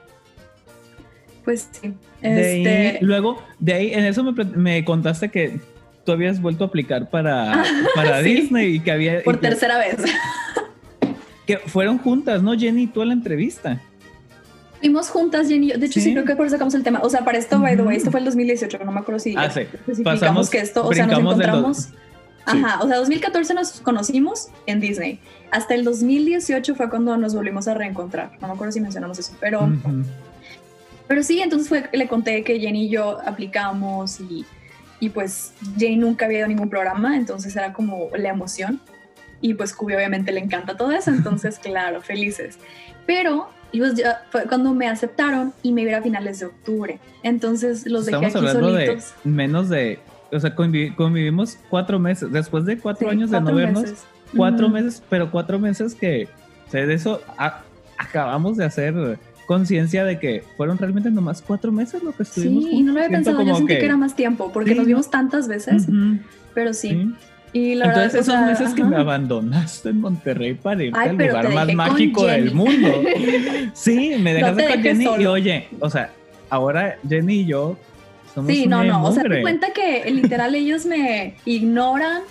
Pues 1.44 1.68
sí. 1.72 1.92
De 2.22 2.28
ahí- 2.28 2.66
Este, 2.66 3.04
luego, 3.04 3.42
de 3.58 3.74
ahí, 3.74 3.92
en 3.92 4.04
eso 4.04 4.22
me, 4.22 4.84
contaste 4.84 5.30
que 5.30 5.60
tú 6.06 6.12
habías 6.12 6.40
vuelto 6.40 6.64
a 6.64 6.68
aplicar 6.68 7.10
para, 7.10 7.62
para 7.94 8.22
Sí. 8.22 8.34
Disney 8.34 8.76
y 8.76 8.80
que 8.80 8.92
había... 8.92 9.20
y 9.20 9.22
por 9.24 9.40
que- 9.40 9.48
tercera 9.48 9.76
vez. 9.78 9.96
que 11.46 11.58
fueron 11.58 11.98
juntas, 11.98 12.42
¿no, 12.42 12.56
Jenny? 12.58 12.86
Tú 12.86 13.02
a 13.02 13.04
la 13.04 13.12
entrevista. 13.12 13.80
Fuimos 14.84 15.08
juntas, 15.08 15.48
Jenny. 15.48 15.68
De 15.72 15.86
hecho, 15.86 15.94
sí. 15.94 16.02
Sí. 16.02 16.12
creo 16.12 16.26
que 16.26 16.36
por 16.36 16.44
eso 16.46 16.56
sacamos 16.56 16.74
el 16.74 16.82
tema. 16.82 17.00
O 17.02 17.08
sea, 17.08 17.24
para 17.24 17.38
esto, 17.38 17.58
by 17.58 17.74
the 17.74 17.82
way, 17.82 17.96
esto 17.96 18.10
fue 18.10 18.20
el 18.20 18.26
2018, 18.26 18.78
no 18.84 18.92
me 18.92 19.00
acuerdo 19.00 19.18
si 19.18 19.34
Ah, 19.34 19.48
sí. 19.50 19.60
especificamos 19.60 20.20
Pasamos- 20.20 20.50
que 20.50 20.58
esto, 20.58 20.86
o 20.86 20.92
sea, 20.92 21.06
nos 21.06 21.18
encontramos. 21.20 21.76
Sí. 21.78 21.92
Ajá, 22.44 22.82
o 22.82 22.86
sea, 22.86 22.98
2014 22.98 23.54
nos 23.54 23.80
conocimos 23.80 24.48
en 24.66 24.80
Disney. 24.80 25.20
Hasta 25.50 25.74
el 25.74 25.84
2018 25.84 26.74
fue 26.74 26.90
cuando 26.90 27.16
nos 27.16 27.34
volvimos 27.34 27.66
a 27.66 27.72
reencontrar. 27.72 28.32
No 28.42 28.48
me 28.48 28.52
acuerdo 28.52 28.72
si 28.72 28.80
mencionamos 28.82 29.18
eso, 29.18 29.34
pero, 29.40 29.60
Ujú. 29.64 30.04
pero 31.08 31.22
sí, 31.22 31.40
entonces 31.40 31.70
fue, 31.70 31.88
le 31.92 32.06
conté 32.06 32.44
que 32.44 32.60
Jenny 32.60 32.84
y 32.84 32.88
yo 32.90 33.18
aplicamos 33.26 34.20
y, 34.20 34.44
y 35.00 35.08
pues 35.08 35.54
Jenny 35.78 35.96
nunca 35.96 36.26
había 36.26 36.38
ido 36.40 36.44
a 36.44 36.48
ningún 36.48 36.68
programa, 36.68 37.16
entonces 37.16 37.56
era 37.56 37.72
como 37.72 38.08
la 38.14 38.28
emoción. 38.28 38.82
Y 39.40 39.54
pues 39.54 39.72
Kubi 39.72 39.94
obviamente 39.94 40.30
le 40.30 40.40
encanta 40.40 40.76
todo 40.76 40.92
eso, 40.92 41.10
entonces 41.10 41.58
claro, 41.62 42.02
felices. 42.02 42.58
Pero 43.06 43.48
y 43.74 43.78
pues 43.80 43.94
ya 43.94 44.22
fue 44.30 44.44
cuando 44.44 44.72
me 44.72 44.88
aceptaron 44.88 45.52
y 45.62 45.72
me 45.72 45.82
iba 45.82 45.98
a 45.98 46.02
finales 46.02 46.38
de 46.40 46.46
octubre. 46.46 46.98
Entonces 47.22 47.86
los 47.86 48.06
dejé 48.06 48.26
Estamos 48.26 48.36
aquí 48.50 48.56
hablando 48.56 48.78
solitos. 48.78 49.14
de 49.24 49.30
menos 49.30 49.68
de... 49.68 49.98
O 50.32 50.40
sea, 50.40 50.54
convivi- 50.56 50.94
convivimos 50.94 51.58
cuatro 51.68 51.98
meses. 51.98 52.30
Después 52.32 52.64
de 52.64 52.78
cuatro 52.78 53.08
Sí, 53.08 53.14
años 53.16 53.30
de 53.30 53.40
no 53.40 53.54
vernos, 53.54 53.82
meses. 53.82 54.04
cuatro 54.36 54.68
meses, 54.68 55.02
pero 55.10 55.30
cuatro 55.30 55.58
meses 55.58 55.94
que, 55.94 56.28
o 56.66 56.70
sea, 56.70 56.86
de 56.86 56.94
eso 56.94 57.20
a- 57.38 57.62
acabamos 57.98 58.56
de 58.56 58.64
hacer 58.64 59.18
conciencia 59.46 60.04
de 60.04 60.18
que 60.18 60.42
fueron 60.56 60.78
realmente 60.78 61.10
nomás 61.10 61.42
cuatro 61.42 61.70
meses 61.70 62.02
lo 62.02 62.12
que 62.12 62.22
estuvimos 62.22 62.64
Sí, 62.64 62.70
y 62.72 62.82
no 62.82 62.92
lo 62.92 62.98
había 63.00 63.08
Siento 63.10 63.30
pensado, 63.30 63.46
yo 63.48 63.56
sentí 63.56 63.74
que... 63.78 63.84
era 63.84 63.96
más 63.96 64.16
tiempo, 64.16 64.50
porque 64.52 64.70
Sí, 64.70 64.76
nos 64.76 64.84
¿no? 64.84 64.88
vimos 64.88 65.10
tantas 65.10 65.48
veces, 65.48 65.86
pero 66.54 66.72
sí. 66.72 66.88
sí. 66.90 67.14
Y 67.54 67.76
la 67.76 67.86
verdad, 67.86 68.04
Entonces 68.06 68.20
esos 68.22 68.34
sea, 68.34 68.46
meses 68.46 68.74
que 68.74 68.82
me 68.84 68.96
abandonaste 68.96 69.90
en 69.90 70.00
Monterrey 70.00 70.54
para 70.54 70.82
irte 70.82 70.98
Ay, 70.98 71.08
al 71.10 71.16
lugar 71.16 71.48
más 71.54 71.72
mágico 71.72 72.26
del 72.26 72.52
mundo. 72.52 73.02
Sí, 73.74 74.16
me 74.18 74.34
dejaste 74.34 74.62
te 74.64 74.72
con 74.74 74.82
Jenny 74.82 75.04
y 75.04 75.06
solo. 75.06 75.32
oye, 75.32 75.68
o 75.80 75.88
sea, 75.88 76.10
ahora 76.50 76.98
Jenny 77.08 77.40
y 77.40 77.46
yo 77.46 77.76
somos 78.34 78.50
Sí, 78.52 78.66
no, 78.66 78.82
no, 78.82 79.04
o 79.04 79.12
sea, 79.12 79.22
te 79.22 79.40
cuenta 79.40 79.72
que 79.72 80.04
literal 80.10 80.54
ellos 80.56 80.84
me 80.84 81.36
ignoran, 81.44 82.22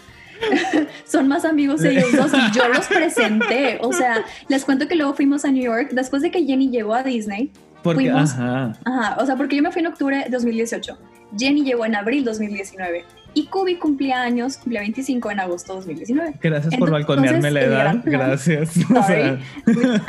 son 1.05 1.29
más 1.29 1.45
amigos 1.45 1.81
ellos 1.85 2.11
dos 2.11 2.31
y 2.33 2.57
yo 2.57 2.67
los 2.67 2.85
presenté. 2.87 3.77
O 3.81 3.93
sea, 3.93 4.25
les 4.49 4.65
cuento 4.65 4.89
que 4.89 4.95
luego 4.95 5.13
fuimos 5.13 5.45
a 5.45 5.51
New 5.51 5.63
York 5.63 5.91
después 5.93 6.21
de 6.21 6.31
que 6.31 6.43
Jenny 6.43 6.69
llegó 6.69 6.93
a 6.95 7.03
Disney. 7.03 7.49
Porque, 7.81 8.11
fuimos- 8.11 8.33
ajá, 8.33 8.73
Ajá, 8.83 9.17
o 9.21 9.25
sea, 9.25 9.37
porque 9.37 9.55
yo 9.55 9.63
me 9.63 9.71
fui 9.71 9.79
en 9.81 9.87
octubre 9.87 10.17
de 10.25 10.29
2018. 10.29 10.97
Jenny 11.37 11.63
llegó 11.63 11.85
en 11.85 11.95
abril 11.95 12.25
2019 12.25 13.05
y 13.33 13.45
Kubi 13.47 13.75
cumplía 13.75 14.21
años, 14.21 14.57
cumplía 14.57 14.81
25 14.81 15.31
en 15.31 15.39
agosto 15.39 15.75
2019. 15.75 16.35
gracias 16.41 16.75
por 16.75 16.89
Entonces, 16.89 16.91
balconearme 16.91 17.51
la 17.51 17.61
edad, 17.61 17.91
plan- 17.91 18.03
gracias. 18.05 18.69
Sorry. 18.87 19.39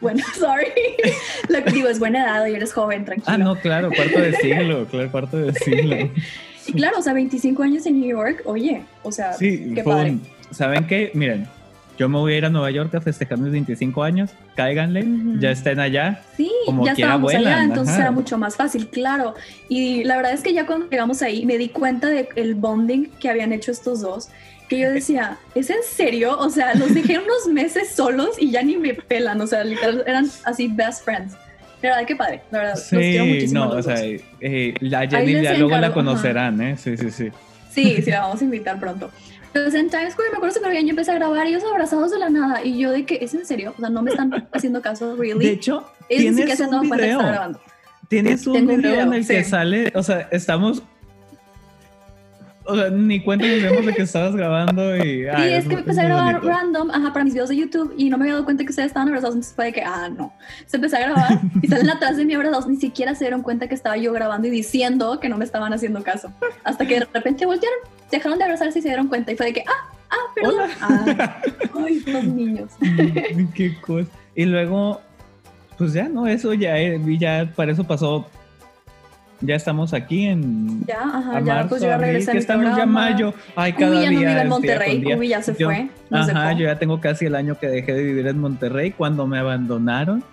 Bueno, 0.00 0.22
sorry. 0.38 0.66
Lo 1.48 1.64
que 1.64 1.70
digo 1.72 1.88
es 1.88 1.98
buena 1.98 2.22
edad 2.24 2.46
y 2.46 2.54
eres 2.54 2.72
joven, 2.72 3.04
tranquilo. 3.04 3.26
Ah, 3.34 3.38
no, 3.38 3.56
claro, 3.56 3.90
cuarto 3.90 4.20
de 4.20 4.32
siglo, 4.34 4.86
claro, 4.86 5.10
cuarto 5.10 5.36
de 5.38 5.52
siglo. 5.54 5.96
Y 6.68 6.72
claro, 6.72 6.98
o 6.98 7.02
sea, 7.02 7.12
25 7.12 7.62
años 7.62 7.86
en 7.86 8.00
New 8.00 8.10
York, 8.10 8.42
oye, 8.44 8.82
o 9.04 9.12
sea, 9.12 9.32
Sí, 9.34 9.70
qué 9.72 9.84
padre. 9.84 10.10
un- 10.10 10.22
¿saben 10.50 10.84
qué? 10.88 11.12
Miren, 11.14 11.46
yo 11.98 12.08
me 12.08 12.18
voy 12.18 12.34
a 12.34 12.38
ir 12.38 12.44
a 12.44 12.50
Nueva 12.50 12.70
York 12.70 12.94
a 12.94 13.00
festejar 13.00 13.38
mis 13.38 13.52
25 13.52 14.02
años, 14.02 14.30
cáiganle, 14.54 15.02
Ujú. 15.04 15.38
ya 15.40 15.50
estén 15.50 15.80
allá. 15.80 16.22
Sí, 16.36 16.50
como 16.66 16.84
ya 16.84 16.94
quiera 16.94 17.10
estábamos 17.10 17.30
allá, 17.34 17.40
vuelan, 17.40 17.62
entonces 17.64 17.94
ajá. 17.94 18.02
era 18.02 18.10
mucho 18.12 18.38
más 18.38 18.56
fácil, 18.56 18.88
claro. 18.88 19.34
Y 19.68 20.04
la 20.04 20.16
verdad 20.16 20.32
es 20.32 20.42
que 20.42 20.52
ya 20.52 20.66
cuando 20.66 20.88
llegamos 20.88 21.22
ahí 21.22 21.46
me 21.46 21.58
di 21.58 21.68
cuenta 21.68 22.08
del 22.08 22.54
bonding 22.54 23.06
que 23.20 23.28
habían 23.30 23.52
hecho 23.52 23.70
estos 23.72 24.00
dos, 24.00 24.28
que 24.68 24.80
yo 24.80 24.90
decía, 24.92 25.38
¿es 25.54 25.70
en 25.70 25.76
serio? 25.88 26.36
O 26.38 26.50
sea, 26.50 26.74
los 26.74 26.92
dejé 26.92 27.18
unos 27.18 27.46
meses 27.52 27.94
solos 27.94 28.30
y 28.38 28.50
ya 28.50 28.62
ni 28.62 28.76
me 28.76 28.94
pelan, 28.94 29.40
o 29.40 29.46
sea, 29.46 29.62
literal 29.64 30.02
eran 30.06 30.26
así 30.44 30.68
best 30.68 31.04
friends. 31.04 31.34
La 31.82 31.90
verdad, 31.90 32.06
qué 32.06 32.16
padre, 32.16 32.42
la 32.50 32.58
verdad, 32.58 32.74
los 32.74 32.88
quiero 32.88 33.24
Sí, 33.24 33.30
muchísimo. 33.30 33.64
no, 33.66 33.70
o 33.70 33.82
sea, 33.82 33.94
dos. 33.94 34.02
eh, 34.40 34.74
la 34.80 35.06
Jenny 35.06 35.40
ya 35.42 35.54
luego 35.54 35.76
la 35.76 35.92
conocerán, 35.92 36.60
¿eh? 36.60 36.76
Sí, 36.76 36.96
sí, 36.96 37.10
sí. 37.10 37.28
Sí, 37.70 38.00
sí, 38.02 38.10
la 38.10 38.20
vamos 38.22 38.40
a 38.40 38.44
invitar 38.44 38.80
pronto. 38.80 39.10
Entonces 39.56 39.80
en 39.80 39.88
Times 39.90 40.12
Square 40.12 40.30
me 40.32 40.36
acuerdo 40.36 40.54
súper 40.54 40.70
bien, 40.72 40.84
yo 40.84 40.90
empecé 40.90 41.12
a 41.12 41.14
grabar 41.14 41.46
y 41.46 41.50
ellos 41.50 41.64
abrazados 41.64 42.10
de 42.10 42.18
la 42.18 42.28
nada 42.28 42.62
y 42.62 42.78
yo 42.78 42.90
de 42.90 43.06
que, 43.06 43.18
¿es 43.22 43.32
en 43.32 43.46
serio? 43.46 43.72
O 43.76 43.80
sea, 43.80 43.88
no 43.88 44.02
me 44.02 44.10
están 44.10 44.30
haciendo 44.52 44.82
caso, 44.82 45.16
really. 45.16 45.46
De 45.46 45.52
hecho, 45.52 45.90
ellos 46.10 46.34
ni 46.34 46.42
siquiera 46.42 46.56
tienes 46.56 46.60
han 46.60 46.70
dado 46.70 46.82
un 46.82 46.90
que 46.90 46.96
video. 46.96 47.18
grabando. 47.20 47.60
Tienes 48.08 48.46
un 48.46 48.56
un 48.56 48.66
video, 48.66 48.74
en 48.76 48.82
video, 48.82 49.12
el 49.14 49.26
que 49.26 49.44
sí. 49.44 49.50
sale, 49.50 49.92
o 49.94 50.02
sea, 50.02 50.28
estamos... 50.30 50.82
O 52.68 52.74
sea, 52.74 52.90
ni 52.90 53.20
cuenta 53.22 53.46
nos 53.46 53.62
dimos 53.62 53.86
de 53.86 53.94
que 53.94 54.02
estabas 54.02 54.34
grabando 54.36 54.96
y... 54.96 55.26
Ay, 55.34 55.54
es 55.54 55.64
que 55.64 55.70
muy- 55.70 55.78
empecé 55.78 56.00
a 56.00 56.04
grabar 56.04 56.34
bonito. 56.40 56.48
random, 56.48 56.90
ajá, 56.90 57.12
para 57.12 57.24
mis 57.24 57.32
videos 57.32 57.48
de 57.48 57.56
YouTube 57.56 57.94
y 57.96 58.10
no 58.10 58.18
me 58.18 58.24
había 58.24 58.32
dado 58.34 58.44
cuenta 58.44 58.64
que 58.64 58.70
ustedes 58.70 58.88
estaban 58.88 59.08
abrazados, 59.08 59.36
entonces 59.36 59.54
fue 59.54 59.66
de 59.66 59.72
que, 59.72 59.82
ah, 59.82 60.08
no. 60.08 60.34
Se 60.66 60.76
empecé 60.76 60.96
a 60.96 61.00
grabar 61.00 61.40
y 61.62 61.68
salen 61.68 61.88
atrás 61.88 62.16
de 62.16 62.24
mí 62.24 62.34
abrazados, 62.34 62.66
ni 62.66 62.76
siquiera 62.76 63.14
se 63.14 63.24
dieron 63.24 63.42
cuenta 63.42 63.68
que 63.68 63.74
estaba 63.76 63.96
yo 63.96 64.12
grabando 64.12 64.48
y 64.48 64.50
diciendo 64.50 65.18
que 65.20 65.28
no 65.28 65.38
me 65.38 65.44
estaban 65.44 65.72
haciendo 65.72 66.02
caso. 66.02 66.32
Hasta 66.64 66.84
que 66.86 66.98
de 66.98 67.06
repente 67.14 67.46
voltearon, 67.46 67.78
dejaron 68.10 68.38
de 68.38 68.44
abrazarse 68.44 68.78
y 68.78 68.82
se 68.82 68.88
dieron 68.88 69.08
cuenta 69.08 69.32
y 69.32 69.36
fue 69.36 69.46
de 69.46 69.52
que, 69.54 69.64
ah, 69.66 69.90
ah, 70.10 70.16
perdón. 70.34 70.70
Ah, 70.80 71.40
ay, 71.84 72.00
los 72.06 72.24
niños. 72.24 72.70
Qué 73.54 73.74
cosa. 73.80 74.08
Y 74.34 74.44
luego, 74.44 75.00
pues 75.78 75.92
ya, 75.92 76.08
¿no? 76.08 76.26
Eso 76.26 76.52
ya, 76.54 76.78
eh, 76.78 77.00
ya 77.18 77.50
para 77.54 77.72
eso 77.72 77.84
pasó. 77.84 78.26
Ya 79.42 79.54
estamos 79.54 79.92
aquí 79.92 80.24
en. 80.26 80.82
Ya, 80.86 80.98
ajá, 81.02 81.36
a 81.36 81.40
ya, 81.40 81.54
marzo, 81.54 81.68
pues 81.68 81.82
yo 81.82 81.88
ya 81.88 81.94
abril, 81.96 82.06
regresé 82.08 82.30
a 82.30 82.32
que 82.32 82.38
estamos 82.38 82.74
ya 82.76 82.86
mayo. 82.86 83.34
Ay, 83.54 83.74
cada 83.74 83.90
Ubi 83.98 84.02
ya 84.02 84.10
no 84.10 84.10
día. 84.10 84.18
vive 84.18 84.30
en 84.30 84.36
día 84.38 84.44
Monterrey, 84.48 85.00
día. 85.00 85.24
Ya 85.24 85.42
se 85.42 85.54
Yo- 85.56 85.66
fue, 85.68 85.90
Ajá, 86.10 86.52
yo 86.54 86.64
ya 86.64 86.78
tengo 86.78 87.00
casi 87.00 87.26
el 87.26 87.34
año 87.34 87.58
que 87.58 87.66
dejé 87.66 87.92
de 87.92 88.02
vivir 88.02 88.26
en 88.28 88.38
Monterrey 88.38 88.92
cuando 88.92 89.26
me 89.26 89.38
abandonaron. 89.38 90.24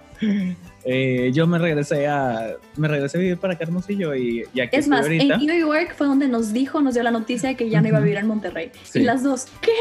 Eh, 0.86 1.32
yo 1.34 1.48
me 1.48 1.58
regresé 1.60 2.08
a 2.08 2.56
me 2.76 2.88
regresé 2.90 3.18
a 3.18 3.22
vivir 3.22 3.38
para 3.38 3.54
acá 3.54 3.64
Hermosillo 3.64 4.14
y, 4.16 4.44
y 4.54 4.60
aquí 4.60 4.76
Es 4.76 4.88
más, 4.88 5.04
ahorita. 5.04 5.36
en 5.36 5.46
New 5.46 5.58
York 5.70 5.94
fue 5.98 6.08
donde 6.08 6.28
nos 6.28 6.52
dijo, 6.52 6.82
nos 6.82 6.94
dio 6.94 7.04
la 7.04 7.12
noticia 7.12 7.50
de 7.50 7.56
que 7.56 7.70
ya 7.70 7.82
no 7.82 7.88
iba 7.88 7.98
a 8.00 8.02
vivir 8.02 8.18
en 8.18 8.28
Monterrey. 8.28 8.70
Sí. 8.84 9.00
Y 9.00 9.04
las 9.04 9.24
dos, 9.24 9.48
¿qué? 9.62 9.72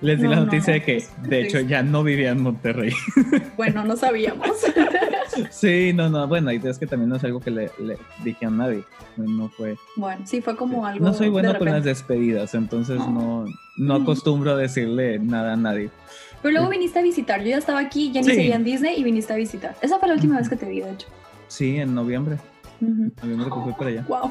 Les 0.00 0.18
di 0.18 0.24
No, 0.24 0.30
la 0.30 0.36
no, 0.36 0.44
noticia 0.46 0.74
de 0.74 0.82
que 0.82 1.04
de 1.22 1.40
hecho 1.42 1.60
ya 1.60 1.82
no 1.82 2.02
vivía 2.02 2.30
en 2.30 2.42
Monterrey. 2.42 2.92
Bueno, 3.56 3.84
no 3.84 3.96
sabíamos. 3.96 4.48
sí, 5.50 5.92
no, 5.94 6.08
no, 6.10 6.26
bueno, 6.28 6.52
y 6.52 6.60
es 6.62 6.78
que 6.78 6.86
también 6.86 7.08
no 7.08 7.16
es 7.16 7.24
algo 7.24 7.40
que 7.40 7.50
le, 7.50 7.70
le 7.78 7.96
dije 8.22 8.46
a 8.46 8.50
nadie. 8.50 8.82
No 9.16 9.48
fue. 9.48 9.76
bueno, 9.96 10.20
sí, 10.26 10.42
fue 10.42 10.56
como 10.56 10.84
algo. 10.84 11.02
No 11.04 11.14
soy 11.14 11.28
bueno 11.30 11.52
de 11.54 11.58
con 11.58 11.68
las 11.68 11.84
despedidas, 11.84 12.54
entonces 12.54 12.98
No. 12.98 13.08
no, 13.08 13.44
no 13.78 13.98
Mm. 13.98 14.02
acostumbro 14.02 14.52
a 14.52 14.56
decirle 14.56 15.18
nada 15.18 15.54
a 15.54 15.56
nadie. 15.56 15.88
Pero 16.46 16.58
luego 16.58 16.70
viniste 16.70 17.00
a 17.00 17.02
visitar. 17.02 17.40
Yo 17.42 17.48
ya 17.48 17.58
estaba 17.58 17.80
aquí, 17.80 18.12
ya 18.12 18.20
ni 18.20 18.28
Sí. 18.28 18.34
seguía 18.36 18.54
en 18.54 18.62
Disney 18.62 18.94
y 19.00 19.02
viniste 19.02 19.32
a 19.32 19.36
visitar. 19.36 19.74
Esa 19.82 19.98
fue 19.98 20.06
la 20.06 20.14
última 20.14 20.38
vez 20.38 20.48
que 20.48 20.54
te 20.54 20.64
vi, 20.68 20.80
de 20.80 20.92
hecho. 20.92 21.08
Sí, 21.48 21.76
en 21.76 21.92
noviembre. 21.92 22.36
Ujú. 22.80 23.10
Noviembre 23.20 23.48
que 23.52 23.60
fui 23.62 23.72
para 23.72 23.90
allá. 23.90 24.04
Wow. 24.06 24.30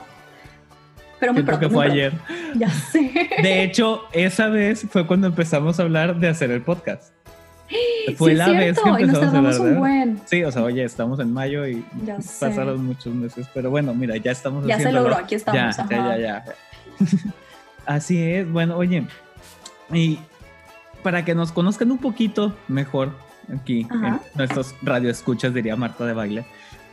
Pero 1.20 1.34
muy 1.34 1.44
pronto. 1.44 1.60
que 1.60 1.70
fue 1.74 1.88
muy 1.88 1.92
ayer. 1.94 2.14
pronto. 2.14 2.60
Ya 2.60 2.70
sé. 2.70 3.12
De 3.44 3.64
hecho, 3.64 4.04
esa 4.14 4.48
vez 4.48 4.86
fue 4.90 5.06
cuando 5.06 5.28
empezamos 5.28 5.78
a 5.78 5.84
hablar 5.84 6.18
de 6.18 6.30
hacer 6.30 6.52
el 6.52 6.62
podcast. 6.62 7.14
Fue 8.18 8.32
sí, 8.32 8.38
la 8.38 8.48
vez 8.50 8.78
que 8.78 8.84
cierto, 8.84 9.00
y 9.00 9.04
nos 9.08 9.16
empezamos 9.16 9.56
a 9.56 9.58
hablar 9.60 9.80
buen. 9.80 10.20
Sí, 10.26 10.44
o 10.44 10.52
sea, 10.54 10.64
oye, 10.64 10.84
estamos 10.86 11.20
en 11.20 11.34
mayo 11.34 11.68
y 11.68 11.84
Ya 12.06 12.22
sé. 12.22 12.46
pasaron 12.46 12.86
muchos 12.86 13.14
meses, 13.14 13.48
pero 13.54 13.70
bueno, 13.72 13.94
mira, 13.94 14.16
ya 14.18 14.32
estamos 14.32 14.66
Ya 14.68 14.80
se 14.80 14.90
logró, 14.92 15.16
aquí 15.18 15.36
estamos. 15.36 15.76
Ya, 15.76 15.88
ya, 15.90 16.18
ya. 16.18 16.46
Así 17.86 18.22
es, 18.24 18.50
bueno, 18.50 18.78
oye, 18.78 19.06
y 19.92 20.20
para 21.06 21.24
que 21.24 21.36
nos 21.36 21.52
conozcan 21.52 21.92
un 21.92 22.00
poquito 22.00 22.56
mejor 22.68 23.12
aquí, 23.56 23.86
Ajá. 23.92 24.08
en 24.08 24.38
nuestros 24.40 24.74
radioescuchas, 24.82 25.54
diría 25.54 25.76
Marta 25.76 26.04
de 26.04 26.14
Baile, 26.14 26.46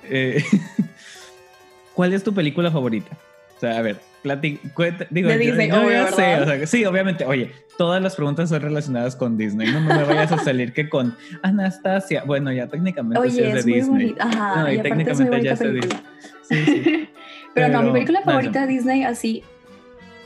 eh, 0.04 0.44
¿cuál 1.94 2.12
es 2.12 2.22
tu 2.22 2.34
película 2.34 2.70
favorita? 2.70 3.16
O 3.56 3.60
sea, 3.60 3.78
a 3.78 3.80
ver, 3.80 4.00
plati- 4.22 4.60
cuenta- 4.74 5.06
digo, 5.08 5.30
De 5.30 5.38
Disney, 5.38 5.68
yo 5.70 5.80
obvio, 5.82 6.08
sé, 6.08 6.20
¿verdad? 6.22 6.42
o 6.42 6.46
sea, 6.58 6.66
sí, 6.66 6.84
obviamente, 6.84 7.24
oye, 7.24 7.52
todas 7.78 8.02
las 8.02 8.14
preguntas 8.14 8.50
son 8.50 8.60
relacionadas 8.60 9.16
con 9.16 9.38
Disney, 9.38 9.72
no, 9.72 9.80
no 9.80 9.94
me 9.96 10.04
vayas 10.04 10.30
a 10.30 10.38
salir 10.40 10.74
que 10.74 10.90
con 10.90 11.16
Anastasia, 11.42 12.22
bueno, 12.26 12.52
ya 12.52 12.66
técnicamente 12.66 13.30
sí 13.30 13.38
Oye, 13.40 13.46
es 13.48 13.52
de 13.54 13.60
es 13.60 13.66
muy 13.66 13.74
Disney. 13.74 14.06
bonita. 14.12 14.24
Ajá, 14.26 14.60
No, 14.62 14.70
y 14.70 14.74
y 14.74 14.78
aparte 14.78 15.10
es 15.10 15.18
muy 15.20 15.30
técnicamente 15.30 15.42
ya 15.48 15.54
bonita 15.54 15.56
se 15.56 15.64
película. 15.64 16.02
Sí, 16.42 16.64
sí. 16.66 17.08
Pero, 17.54 17.68
no, 17.68 17.78
mi 17.78 17.82
Pero, 17.84 17.92
película 17.94 18.20
favorita 18.22 18.60
de 18.62 18.66
Disney, 18.66 19.04
así, 19.04 19.42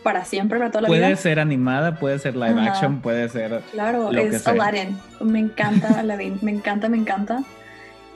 para 0.06 0.24
siempre, 0.24 0.56
para 0.60 0.70
toda 0.70 0.82
la 0.82 0.86
Puede 0.86 1.04
vida. 1.04 1.16
ser 1.16 1.40
animada, 1.40 1.98
puede 1.98 2.20
ser 2.20 2.36
live 2.36 2.60
Ajá. 2.60 2.70
action, 2.70 3.00
puede 3.00 3.28
ser. 3.28 3.60
Claro, 3.72 4.12
lo 4.12 4.22
que 4.22 4.28
es 4.28 4.42
sea. 4.42 4.52
Aladdin. 4.52 4.96
Me 5.20 5.40
encanta 5.40 5.98
Aladdin. 5.98 6.38
Me 6.42 6.52
encanta, 6.52 6.88
me 6.88 6.96
encanta. 6.96 7.42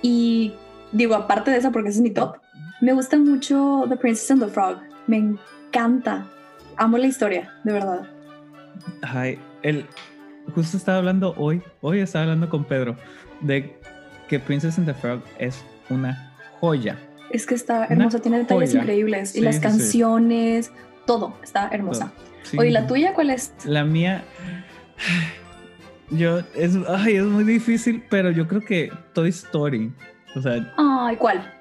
Y 0.01 0.55
digo, 0.93 1.17
aparte 1.17 1.51
de 1.51 1.57
esa, 1.57 1.73
porque 1.73 1.89
ese 1.89 1.99
es 1.99 2.03
mi 2.05 2.13
top, 2.13 2.37
me 2.81 2.93
gusta 2.93 3.19
mucho 3.19 3.87
The 3.89 3.97
Princess 3.97 4.31
and 4.31 4.41
the 4.41 4.49
Frog. 4.49 4.77
Me 5.09 5.17
encanta. 5.17 6.29
Amo 6.77 6.97
la 6.97 7.09
historia, 7.09 7.55
de 7.65 7.73
verdad. 7.73 8.09
Ay, 9.03 9.41
el, 9.63 9.85
justo 10.55 10.77
estaba 10.77 10.99
hablando 10.99 11.35
hoy, 11.39 11.61
hoy 11.81 11.99
estaba 11.99 12.23
hablando 12.23 12.49
con 12.49 12.63
Pedro, 12.67 12.99
de 13.41 13.77
que 14.29 14.39
Princess 14.39 14.79
and 14.79 14.87
the 14.87 14.95
Frog 14.95 15.23
es 15.41 15.65
una 15.89 16.37
joya. 16.61 16.97
Es 17.33 17.47
que 17.47 17.57
está 17.57 17.79
Una 17.79 17.87
hermosa, 17.87 18.21
tiene 18.21 18.39
detalles 18.39 18.71
joya. 18.71 18.83
increíbles. 18.83 19.31
Sí, 19.31 19.41
y 19.41 19.43
las 19.43 19.57
sí, 19.57 19.61
sí. 19.63 19.69
Todo 21.07 21.37
está 21.43 21.69
hermosa. 21.73 22.13
Sí. 22.43 22.57
Oye, 22.59 22.71
¿la 22.71 22.87
tuya 22.87 23.13
cuál 23.15 23.31
es? 23.31 23.53
La 23.65 23.85
mía. 23.85 24.25
Yo, 26.11 26.41
es, 26.57 26.77
ay, 26.89 27.17
es 27.17 27.25
muy 27.25 27.45
difícil, 27.45 28.05
pero 28.11 28.31
yo 28.31 28.49
creo 28.49 28.61
que 28.63 28.93
Toy 29.13 29.29
Story, 29.29 29.93
o 30.35 30.43
sea, 30.43 30.73
Ay, 30.77 31.17
¿cuál? 31.17 31.53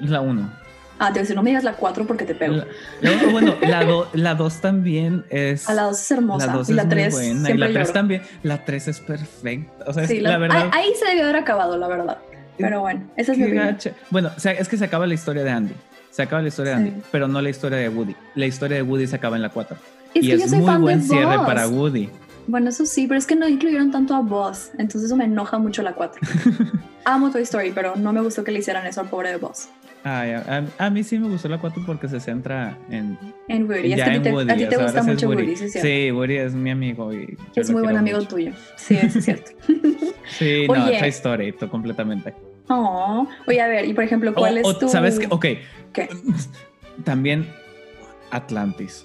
la 0.00 0.20
uno. 0.20 0.52
Ah, 0.98 1.06
te 1.08 1.12
voy 1.14 1.18
a 1.18 1.22
decir, 1.22 1.36
no 1.36 1.42
me 1.42 1.50
digas 1.50 1.64
la 1.64 1.74
4 1.74 2.06
porque 2.06 2.24
te 2.24 2.34
pego. 2.34 2.54
La, 2.54 2.66
la- 3.10 3.26
bueno, 3.30 3.54
la 3.62 3.84
2 3.84 4.08
la 4.14 4.34
dos 4.34 4.60
también 4.60 5.24
es. 5.28 5.68
a 5.68 5.74
la 5.74 5.82
2 5.82 6.00
es 6.00 6.10
hermosa. 6.10 6.46
La 6.46 6.52
2 6.54 6.68
y 6.68 6.72
es 6.72 6.76
la 6.76 6.84
muy 6.84 6.90
3 6.90 7.12
buena. 7.14 7.50
Y 7.50 7.56
la 7.56 7.66
3 7.66 7.78
lloro. 7.78 7.92
también. 7.92 8.22
La 8.42 8.64
3 8.64 8.88
es 8.88 9.00
perfecta. 9.00 9.84
O 9.86 9.92
sea, 9.92 10.04
es- 10.04 10.08
Sí, 10.08 10.20
la, 10.20 10.30
la- 10.30 10.38
verdad. 10.38 10.70
ahí, 10.72 10.84
ahí 10.88 10.92
se 10.98 11.06
debió 11.06 11.24
haber 11.24 11.36
acabado, 11.36 11.76
la 11.76 11.88
verdad. 11.88 12.18
Pero 12.58 12.80
bueno, 12.80 13.10
esa 13.16 13.32
es 13.32 13.38
mi 13.38 13.44
opinión. 13.44 13.66
gacha. 13.66 13.90
Bueno, 14.10 14.30
o 14.36 14.40
sea, 14.40 14.52
es 14.52 14.68
que 14.68 14.76
se 14.76 14.84
acaba 14.84 15.06
la 15.08 15.14
historia 15.14 15.42
de 15.42 15.50
Andy. 15.50 15.74
Se 16.14 16.22
acaba 16.22 16.42
la 16.42 16.48
historia 16.48 16.76
de 16.76 16.84
Sí. 16.84 16.88
Andy, 16.90 17.02
pero 17.10 17.26
no 17.26 17.40
la 17.42 17.50
historia 17.50 17.78
de 17.78 17.88
Woody. 17.88 18.14
La 18.36 18.46
historia 18.46 18.76
de 18.76 18.82
Woody 18.84 19.08
se 19.08 19.16
acaba 19.16 19.34
en 19.34 19.42
la 19.42 19.48
4. 19.48 19.76
Es 20.14 20.22
y 20.22 20.28
que 20.30 20.38
yo 20.38 20.44
es 20.44 20.50
soy 20.50 20.60
muy 20.60 20.66
fan 20.68 20.80
buen 20.82 21.00
de 21.00 21.06
cierre 21.08 21.36
Buzz. 21.38 21.46
para 21.46 21.66
Woody. 21.66 22.08
Bueno, 22.46 22.68
eso 22.68 22.86
sí, 22.86 23.06
pero 23.08 23.18
es 23.18 23.26
que 23.26 23.34
no 23.34 23.48
incluyeron 23.48 23.90
tanto 23.90 24.14
a 24.14 24.20
Buzz, 24.20 24.70
entonces 24.78 25.04
eso 25.04 25.16
me 25.16 25.24
enoja 25.24 25.58
mucho 25.58 25.82
la 25.82 25.92
4. 25.94 26.20
Amo 27.04 27.30
Toy 27.32 27.42
Story, 27.42 27.72
pero 27.74 27.96
no 27.96 28.12
me 28.12 28.20
gustó 28.20 28.44
que 28.44 28.52
le 28.52 28.60
hicieran 28.60 28.86
eso 28.86 29.00
al 29.00 29.08
pobre 29.08 29.30
de 29.30 29.38
Buzz. 29.38 29.68
Ay, 30.04 30.32
a, 30.32 30.64
a- 30.78 30.90
mí 30.90 31.02
sí 31.02 31.18
me 31.18 31.28
gustó 31.28 31.48
la 31.48 31.58
4 31.58 31.82
porque 31.86 32.06
se 32.08 32.20
centra 32.20 32.76
en. 32.90 33.18
En 33.48 33.64
Woody, 33.68 33.92
es 33.92 33.96
ya 33.98 34.04
que 34.04 34.10
a 34.10 34.12
ti 34.12 34.16
en 34.18 34.22
te, 34.22 34.32
Woody. 34.32 34.50
a 34.52 34.56
ti 34.56 34.64
o 34.64 34.68
te 34.68 34.74
sea, 34.76 34.84
gusta 34.84 35.02
sí 35.02 35.10
es 35.10 35.14
mucho 35.14 35.28
Woody, 35.30 35.56
sí, 35.56 35.64
es 35.64 35.72
cierto. 35.72 35.88
Sí, 35.88 36.10
Woody 36.12 36.36
es 36.36 36.54
mi 36.54 36.70
amigo 36.70 37.12
y. 37.12 37.36
yo 37.56 37.62
es 37.62 37.70
muy 37.70 37.82
buen 37.82 37.96
amigo 37.96 38.18
mucho. 38.18 38.28
tuyo. 38.28 38.52
Sí, 38.76 38.96
eso 38.98 39.18
es 39.18 39.24
cierto. 39.24 39.50
Sí, 40.38 40.66
no, 40.68 40.74
Oye. 40.84 40.98
Toy 41.00 41.08
Story, 41.08 41.52
completamente. 41.70 42.34
Oh, 42.68 43.26
oye, 43.46 43.60
a 43.60 43.66
ver, 43.68 43.84
y 43.84 43.92
por 43.94 44.04
ejemplo, 44.04 44.32
¿cuál 44.34 44.58
O- 44.64 44.70
es 44.70 44.78
tu...? 44.78 44.88
¿Sabes 44.88 45.18
qué? 45.18 45.26
Ok. 45.30 45.46
¿Qué? 45.92 46.08
También 47.04 47.48
Atlantis. 48.30 49.04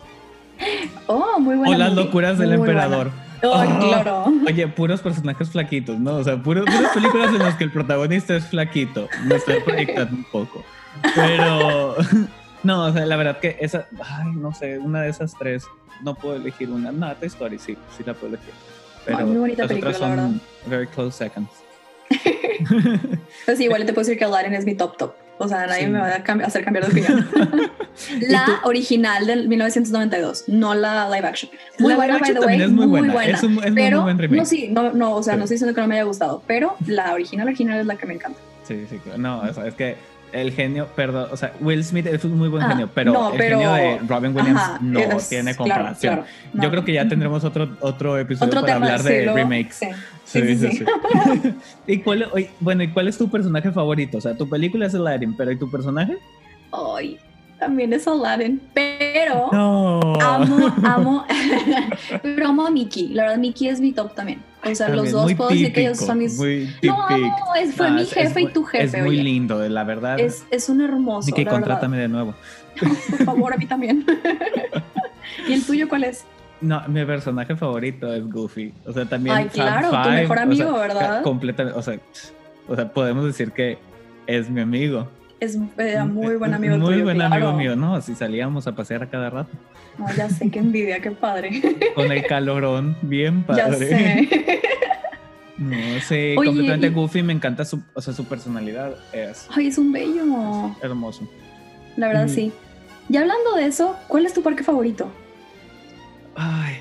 Oh, 1.07 1.39
muy 1.39 1.55
buena 1.55 1.75
o 1.75 1.79
las 1.79 1.89
movie, 1.93 2.03
locuras 2.05 2.37
del 2.37 2.49
muy 2.49 2.57
buena. 2.57 2.83
emperador. 2.83 3.11
Oh, 3.41 3.63
Oh. 3.63 3.79
claro. 3.87 4.25
Oye, 4.47 4.67
puros 4.67 5.01
personajes 5.01 5.49
flaquitos, 5.49 5.97
¿no? 5.99 6.17
O 6.17 6.23
sea, 6.23 6.37
puros, 6.41 6.65
puras 6.65 6.91
películas 6.93 7.29
en 7.33 7.39
las 7.39 7.55
que 7.55 7.63
el 7.63 7.71
protagonista 7.71 8.35
es 8.35 8.45
flaquito. 8.45 9.07
Me 9.25 9.35
estoy 9.35 9.59
proyectando 9.61 10.15
un 10.15 10.23
poco. 10.25 10.63
Pero, 11.15 11.95
no, 12.63 12.85
o 12.85 12.91
sea, 12.93 13.05
la 13.05 13.15
verdad 13.15 13.39
que 13.39 13.57
esa, 13.61 13.87
ay, 14.03 14.31
no 14.35 14.53
sé, 14.53 14.77
una 14.77 15.01
de 15.01 15.09
esas 15.09 15.33
tres, 15.39 15.65
no 16.03 16.13
puedo 16.15 16.35
elegir 16.35 16.69
una. 16.69 16.91
No, 16.91 17.11
Toy 17.15 17.27
Story 17.29 17.57
sí, 17.57 17.75
sí 17.97 18.03
la 18.05 18.13
puedo 18.13 18.33
elegir. 18.33 18.53
Pero 19.05 19.25
muy 19.25 19.37
bonita 19.37 19.63
las 19.63 19.69
película, 19.69 19.91
otras 19.95 20.01
la 20.09 20.15
son 20.17 20.33
verdad. 20.33 20.41
very 20.67 20.87
close 20.87 21.17
seconds. 21.17 21.49
Pues 23.45 23.57
sí, 23.57 23.65
igual 23.65 23.85
te 23.85 23.93
puedo 23.93 24.05
decir 24.05 24.17
que 24.17 24.25
Aladdin 24.25 24.53
es 24.53 24.65
mi 24.65 24.75
top 24.75 24.97
top. 24.97 25.13
O 25.41 25.47
sea, 25.47 25.65
nadie 25.67 25.85
Sí. 25.85 25.89
me 25.89 25.99
va 25.99 26.07
a 26.07 26.45
hacer 26.47 26.65
cambiar 26.65 26.85
de 26.85 26.91
opinión. 26.91 27.29
la 28.27 28.59
original 28.63 29.25
del 29.25 29.47
1992, 29.47 30.45
no 30.47 30.75
la 30.75 31.09
live 31.09 31.27
action. 31.27 31.49
Muy 31.79 31.91
La 31.91 31.95
buena, 31.97 32.13
live 32.15 32.21
by 32.25 32.33
the 32.33 32.45
way. 32.45 32.61
es 32.61 32.69
muy 32.71 32.85
buena. 32.87 33.23
Es 33.25 33.43
un- 33.43 33.51
es 33.63 33.71
muy 33.71 33.71
pero, 33.73 34.01
buen 34.03 34.17
remake. 34.17 34.37
no, 34.39 34.45
sí, 34.45 34.67
no, 34.69 34.91
no, 34.91 35.15
o 35.15 35.23
sea, 35.23 35.35
no 35.37 35.43
estoy 35.43 35.55
diciendo 35.55 35.73
que 35.73 35.81
no 35.81 35.87
me 35.87 35.95
haya 35.95 36.03
gustado, 36.03 36.43
pero 36.45 36.75
la 36.87 37.13
original, 37.13 37.47
original 37.47 37.79
es 37.79 37.85
la 37.85 37.95
que 37.95 38.05
me 38.05 38.15
encanta. 38.15 38.37
Sí, 38.67 38.85
sí, 38.89 38.99
no, 39.17 39.41
sea, 39.53 39.65
es 39.67 39.73
que 39.75 39.95
el 40.31 40.51
genio, 40.53 40.87
perdón, 40.95 41.27
o 41.31 41.37
sea, 41.37 41.53
Will 41.59 41.83
Smith 41.83 42.05
es 42.07 42.23
un 42.23 42.37
muy 42.37 42.47
buen 42.49 42.63
Ah, 42.63 42.69
genio, 42.69 42.89
pero 42.93 43.11
no, 43.13 43.31
el 43.31 43.37
pero- 43.37 43.57
genio 43.59 43.73
de 43.73 43.99
Robin 44.07 44.35
Williams 44.35 44.59
Ajá, 44.61 44.79
no 44.81 44.99
es- 44.99 45.29
tiene 45.29 45.55
comparación. 45.55 46.15
claro, 46.15 46.27
no. 46.53 46.63
Yo 46.63 46.69
creo 46.71 46.85
que 46.85 46.93
ya 46.93 47.07
tendremos 47.07 47.43
otro, 47.43 47.69
otro 47.81 48.17
episodio 48.17 48.49
Otro 48.51 48.61
para 48.61 48.75
hablar 48.75 49.03
de 49.03 49.31
remakes. 49.33 49.75
sí. 49.75 49.87
Sí, 50.25 50.55
Sí. 50.57 50.85
¿Y 51.87 51.97
cuál, 52.01 52.29
bueno, 52.59 52.83
¿y 52.83 52.89
cuál 52.89 53.07
es 53.07 53.17
tu 53.17 53.29
personaje 53.31 53.71
favorito? 53.71 54.19
O 54.19 54.21
sea, 54.21 54.35
tu 54.37 54.47
película 54.47 54.85
es 54.85 54.93
Aladdin, 54.93 55.35
pero 55.35 55.51
¿y 55.51 55.57
tu 55.57 55.71
personaje? 55.71 56.17
Ay, 56.71 57.17
también 57.59 57.93
es 57.93 58.07
Aladdin, 58.07 58.61
pero 58.73 59.49
No. 59.51 59.99
amo, 60.21 60.67
amo, 60.83 61.25
pero 62.21 62.47
amo 62.47 62.65
a 62.67 62.71
Mickey. 62.71 63.09
La 63.09 63.23
verdad, 63.23 63.37
Mickey 63.37 63.67
es 63.67 63.79
mi 63.81 63.91
top 63.91 64.13
también. 64.15 64.41
O 64.69 64.73
sea, 64.75 64.89
los 64.89 65.11
dos 65.11 65.33
puedo 65.35 65.49
decir 65.51 65.71
que 65.71 65.81
ellos 65.81 65.97
son 65.99 66.17
mis... 66.19 66.37
Muy 66.37 66.69
No, 66.83 67.01
amo, 67.07 67.35
es, 67.57 67.73
fue 67.75 67.89
No, 67.89 67.95
mi 67.95 68.01
es- 68.01 68.07
es 68.09 68.13
jefe 68.13 68.41
y 68.41 68.43
muy- 68.45 68.53
tu 68.53 68.63
jefe, 68.65 68.83
Es 68.97 69.03
muy 69.05 69.15
oye. 69.15 69.23
lindo, 69.23 69.67
la 69.69 69.83
verdad. 69.85 70.19
Es, 70.19 70.45
es 70.51 70.67
un 70.69 70.81
hermoso, 70.81 71.19
Así 71.19 71.31
que 71.31 71.43
verdad. 71.45 71.59
contrátame 71.59 71.97
de 71.97 72.07
nuevo. 72.09 72.33
Por 72.79 73.23
favor, 73.25 73.53
a 73.53 73.57
mí 73.57 73.65
también. 73.65 74.05
¿Y 75.47 75.53
el 75.53 75.65
tuyo 75.65 75.87
cuál 75.87 76.03
es? 76.05 76.25
No, 76.61 76.81
mi 76.89 77.05
personaje 77.05 77.55
favorito 77.55 78.13
es 78.13 78.29
Goofy. 78.29 78.73
O 78.85 78.91
sea, 78.91 79.05
también. 79.05 79.35
Ay, 79.35 79.45
claro, 79.47 79.89
tu 79.91 79.95
Five, 79.95 80.21
mejor 80.21 80.37
o 80.37 80.41
amigo, 80.41 80.69
sea, 80.71 80.79
¿verdad? 80.81 81.21
Completamente. 81.23 81.79
O 81.79 81.81
sea, 81.81 81.97
o 82.67 82.75
sea, 82.75 82.91
podemos 82.93 83.23
decir 83.25 83.51
que 83.53 83.77
es 84.27 84.49
mi 84.49 84.59
amigo. 84.59 85.07
Es 85.39 85.57
era 85.77 86.03
muy 86.05 86.35
buen 86.35 86.53
amigo 86.53 86.77
Muy 86.77 86.93
tuyo, 86.93 87.03
buen 87.05 87.15
claro. 87.17 87.33
amigo 87.35 87.53
mío, 87.53 87.75
¿no? 87.75 88.01
Si 88.01 88.13
salíamos 88.15 88.67
a 88.67 88.75
pasear 88.75 89.03
a 89.03 89.09
cada 89.09 89.29
rato. 89.29 89.49
No, 89.97 90.05
ya 90.15 90.29
sé, 90.29 90.49
qué 90.51 90.59
envidia, 90.59 91.01
qué 91.01 91.11
padre. 91.11 91.61
Con 91.95 92.11
el 92.11 92.25
calorón, 92.25 92.97
bien 93.01 93.43
padre. 93.43 93.63
ya 93.67 93.73
sé. 93.77 94.29
No 95.57 95.75
sé, 95.99 96.35
Oye, 96.37 96.47
completamente 96.47 96.87
y- 96.87 96.89
Goofy 96.91 97.21
me 97.21 97.33
encanta 97.33 97.65
su, 97.65 97.81
o 97.93 98.01
sea, 98.01 98.13
su 98.13 98.23
personalidad. 98.23 98.95
Es 99.11 99.45
Ay, 99.53 99.67
es 99.67 99.77
un 99.77 99.91
bello. 99.91 100.73
hermoso. 100.81 101.29
La 101.97 102.07
verdad, 102.07 102.27
Mm. 102.27 102.29
sí. 102.29 102.53
Y 103.09 103.17
hablando 103.17 103.55
de 103.55 103.65
eso, 103.65 103.97
¿cuál 104.07 104.25
es 104.25 104.33
tu 104.33 104.41
parque 104.41 104.63
favorito? 104.63 105.11
Ay. 106.35 106.77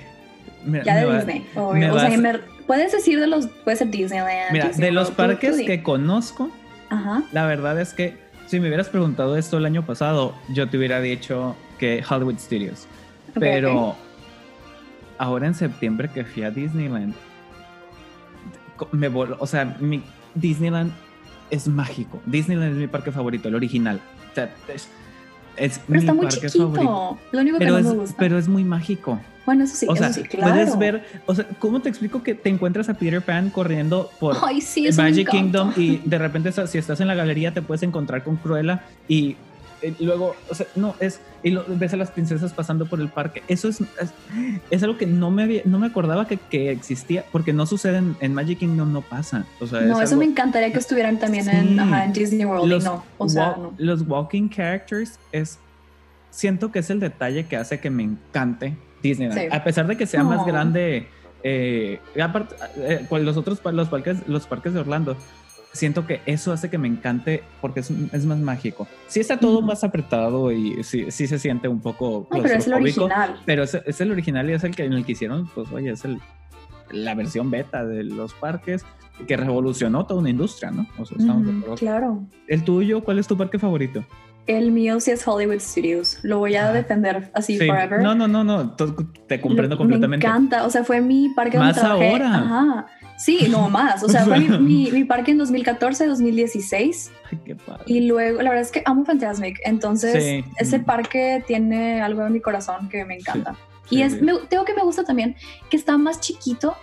Mira, 0.65 0.85
Ya 0.85 0.97
de 0.97 1.05
va- 1.07 1.17
Disney. 1.17 1.45
obvio. 1.57 1.93
O 1.93 1.99
sea, 1.99 2.09
me- 2.19 2.38
puedes 2.69 2.93
decir 2.93 3.19
de 3.19 3.27
los. 3.27 3.49
Puede 3.49 3.77
ser 3.77 3.91
Disneyland. 3.91 4.53
Mira, 4.53 4.69
Disney 4.69 4.91
de 4.91 4.93
los 4.93 5.09
World, 5.09 5.17
tú- 5.17 5.23
tú 5.23 5.47
parques 5.50 5.67
que 5.67 5.83
conozco, 5.83 6.50
Ajá. 6.91 7.23
La 7.33 7.47
verdad 7.47 7.81
es 7.81 7.93
que 7.95 8.17
si 8.49 8.59
me 8.61 8.67
hubieras 8.69 8.88
preguntado 8.88 9.37
esto 9.37 9.59
el 9.59 9.67
año 9.67 9.85
pasado, 9.87 10.35
yo 10.49 10.69
te 10.69 10.76
hubiera 10.78 11.00
dicho 11.00 11.55
que 11.78 12.02
Hollywood 12.09 12.38
Studios. 12.38 12.87
ok, 13.31 13.37
Pero 13.38 13.88
ok. 13.90 13.97
ahora 15.19 15.47
en 15.47 15.55
septiembre 15.55 16.11
que 16.12 16.25
fui 16.25 16.43
a 16.43 16.50
Disneyland, 16.50 17.14
me 18.93 19.09
voló, 19.09 19.37
o 19.40 19.47
sea, 19.47 19.76
mi 19.81 20.02
Disneyland 20.35 20.93
es 21.50 21.69
mágico. 21.69 22.21
Disneyland 22.26 22.73
es 22.73 22.76
mi 22.78 22.87
parque 22.87 23.11
favorito, 23.12 23.49
el 23.49 23.55
original. 23.55 24.00
O 24.31 24.35
sea, 24.35 24.55
es, 24.69 24.88
es 25.57 25.81
Pero 25.87 25.99
está 26.00 26.12
mi 26.12 26.19
muy 26.19 26.26
parque 26.26 26.47
chiquito. 26.47 26.64
favorito. 26.73 27.19
Lo 27.33 27.40
único 27.40 27.59
que 27.59 27.64
Pero 27.64 27.73
no 27.73 27.78
es, 27.78 27.87
me 27.87 27.95
gusta. 28.00 28.17
pero 28.19 28.38
es 28.38 28.49
muy 28.49 28.64
mágico. 28.64 29.21
Bueno, 29.49 29.64
eso 29.64 29.76
sí, 29.76 29.87
O 29.88 29.97
sea, 29.97 30.12
sí, 30.12 30.23
claro. 30.25 30.52
puedes 30.52 30.78
ver, 30.78 31.02
o 31.25 31.35
sea, 31.35 31.47
¿cómo 31.59 31.81
te 31.81 31.88
explico 31.88 32.23
que 32.23 32.35
te 32.35 32.50
encuentras 32.50 32.90
a 32.90 32.95
Peter 32.95 33.23
Pan 33.23 33.49
corriendo 33.49 34.11
por 34.21 34.37
Ay, 34.47 34.61
sí, 34.61 34.87
Magic. 34.95 35.31
Kingdom 35.31 35.73
y 35.75 35.97
de 36.05 36.19
repente 36.19 36.52
si 36.52 36.76
estás 36.76 37.00
en 37.00 37.07
la 37.09 37.14
galería 37.14 37.55
te 37.55 37.62
puedes 37.62 37.83
encontrar 37.83 38.23
con 38.25 38.37
Cruella 38.37 38.85
y 39.09 39.37
eh, 39.81 39.95
luego, 40.00 40.35
o 40.50 40.55
sea, 40.55 40.67
no, 40.76 40.95
es, 41.00 41.21
y 41.43 41.50
lo- 41.52 41.64
ves 41.67 41.95
a 41.95 41.97
las 41.97 42.11
princesas 42.11 42.52
pasando 42.52 42.85
por 42.87 43.00
el 43.00 43.09
parque. 43.09 43.43
Eso 43.49 43.69
es, 43.69 43.81
es, 43.81 44.11
es 44.71 44.83
algo 44.83 44.99
que 44.99 45.07
no 45.07 45.31
me, 45.31 45.45
había- 45.45 45.62
no 45.64 45.78
me 45.78 45.87
acordaba 45.87 46.26
que, 46.26 46.37
que 46.37 46.71
existía, 46.73 47.25
porque 47.33 47.52
no 47.52 47.64
sucede 47.64 47.99
en, 47.99 48.17
en 48.21 48.35
Magic 48.35 48.59
Kingdom, 48.59 48.93
no 48.93 49.00
pasa. 49.02 49.47
O 49.61 49.67
sea, 49.69 49.81
No, 49.83 50.02
es 50.02 50.09
eso 50.11 50.19
me 50.19 50.25
encantaría 50.25 50.73
que 50.73 50.78
estuvieran 50.78 51.19
también 51.19 51.45
Sí. 51.45 51.50
en, 51.55 51.78
ajá, 51.81 52.05
en 52.07 52.12
Disney 52.12 52.45
World. 52.45 52.67
y 52.67 52.69
los, 52.69 52.85
no, 52.85 53.05
o 53.19 53.28
sea, 53.28 53.55
no. 53.57 53.73
los 53.78 54.02
walking 54.07 54.49
characters 54.49 55.19
es, 55.33 55.59
siento 56.31 56.71
que 56.73 56.81
es 56.81 56.90
el 56.90 56.99
detalle 57.00 57.47
que 57.47 57.57
hace 57.57 57.78
que 57.78 57.88
me 57.88 58.02
encante 58.02 58.77
Disneyland. 59.03 59.41
Sí. 59.41 59.47
A 59.51 59.63
pesar 59.65 59.87
de 59.87 59.97
que 59.97 60.07
sea 60.07 60.25
más 60.25 60.45
grande, 60.47 61.07
eh, 61.43 62.01
aparte, 62.23 62.55
eh, 62.77 63.07
cual- 63.09 63.25
los 63.25 63.37
otros 63.37 63.61
los 63.73 63.89
parques, 63.89 64.27
los 64.27 64.47
parques 64.47 64.75
de 64.75 64.81
Orlando, 64.81 65.17
siento 65.73 66.07
que 66.07 66.21
eso 66.27 66.51
hace 66.53 66.71
que 66.71 66.79
me 66.79 66.89
encante 66.89 67.43
porque 67.61 67.81
es, 67.81 67.91
es 67.91 68.25
más 68.27 68.39
mágico. 68.39 68.89
Sí 69.07 69.21
está 69.21 69.39
todo 69.39 69.61
más 69.63 69.85
apretado 69.85 70.51
y 70.51 70.83
sí, 70.83 71.11
sí 71.11 71.27
se 71.27 71.39
siente 71.39 71.69
un 71.69 71.81
poco 71.81 72.27
No, 72.31 72.43
pero 72.43 72.55
es 72.57 72.67
el 72.67 72.73
original. 72.75 73.37
pero 73.45 73.63
es, 73.63 73.75
es 73.75 74.01
el 74.01 74.11
original 74.11 74.49
y 74.51 74.55
es 74.55 74.65
el 74.65 74.75
que 74.75 74.85
en 74.85 74.95
el 74.95 75.05
que 75.05 75.13
hicieron, 75.13 75.47
pues 75.55 75.71
oye, 75.71 75.91
es 75.91 76.05
el, 76.05 76.19
la 76.91 77.15
versión 77.15 77.51
beta 77.51 77.85
de 77.85 78.03
los 78.03 78.35
parques 78.35 78.85
que 79.27 79.37
revolucionó 79.37 80.07
toda 80.07 80.21
una 80.21 80.31
industria, 80.31 80.71
¿no? 80.71 80.87
O 80.99 81.05
sea, 81.05 81.17
estamos 81.19 81.79
claro. 81.79 82.23
¿El 82.47 82.65
tuyo? 82.65 83.03
¿Cuál 83.05 83.19
es 83.19 83.27
tu 83.27 83.37
parque 83.37 83.59
favorito? 83.59 84.05
El 84.49 84.73
mío 84.73 84.99
sí 84.99 85.11
es 85.13 85.29
Hollywood 85.29 85.61
Studios. 85.61 86.19
Lo 86.23 86.39
voy 86.39 86.57
a 86.57 86.71
Ah. 86.71 86.73
defender 86.73 87.31
así 87.35 87.59
Sí. 87.59 87.67
forever. 87.67 88.01
No, 88.03 88.15
no, 88.17 88.27
no, 88.27 88.43
no, 88.43 88.71
te 88.73 89.41
comprendo 89.41 89.75
Lo- 89.75 89.79
completamente. 89.79 90.27
Me 90.27 90.31
encanta, 90.33 90.65
o 90.67 90.71
sea, 90.71 90.83
fue 90.85 91.01
mi 91.01 91.29
parque 91.29 91.59
Más 91.59 91.77
donde 91.77 91.81
trabajé. 91.89 92.11
ahora. 92.11 92.35
Ajá. 92.35 92.87
Sí, 93.19 93.47
no 93.51 93.69
más. 93.69 94.03
O 94.03 94.09
sea, 94.09 94.25
fue 94.25 94.39
mi, 94.41 94.49
mi- 94.59 94.91
mi 94.91 95.05
parque 95.05 95.33
en 95.33 95.39
2014, 95.39 96.07
2016. 96.07 97.11
Ay, 97.31 97.39
qué 97.45 97.55
padre. 97.57 97.83
Y 97.87 98.07
luego, 98.07 98.41
la 98.43 98.49
verdad 98.51 98.65
es 98.65 98.73
que 98.73 98.83
amo 98.87 99.05
Fantasmic. 99.05 99.59
Entonces, 99.65 100.25
Sí. 100.25 100.45
ese 100.59 100.79
Mm. 100.79 100.85
parque 100.85 101.45
tiene 101.47 102.01
algo 102.01 102.25
en 102.25 102.33
mi 102.33 102.41
corazón 102.41 102.89
que 102.89 103.05
me 103.05 103.17
encanta. 103.17 103.55
Sí, 103.91 103.97
y 103.97 104.03
es, 104.03 104.21
me- 104.23 104.39
tengo 104.49 104.65
que 104.65 104.73
me 104.75 104.83
gusta 104.83 105.05
también 105.05 105.37
que 105.69 105.77
está 105.77 105.99
más 105.99 106.21
chiquito. 106.21 106.75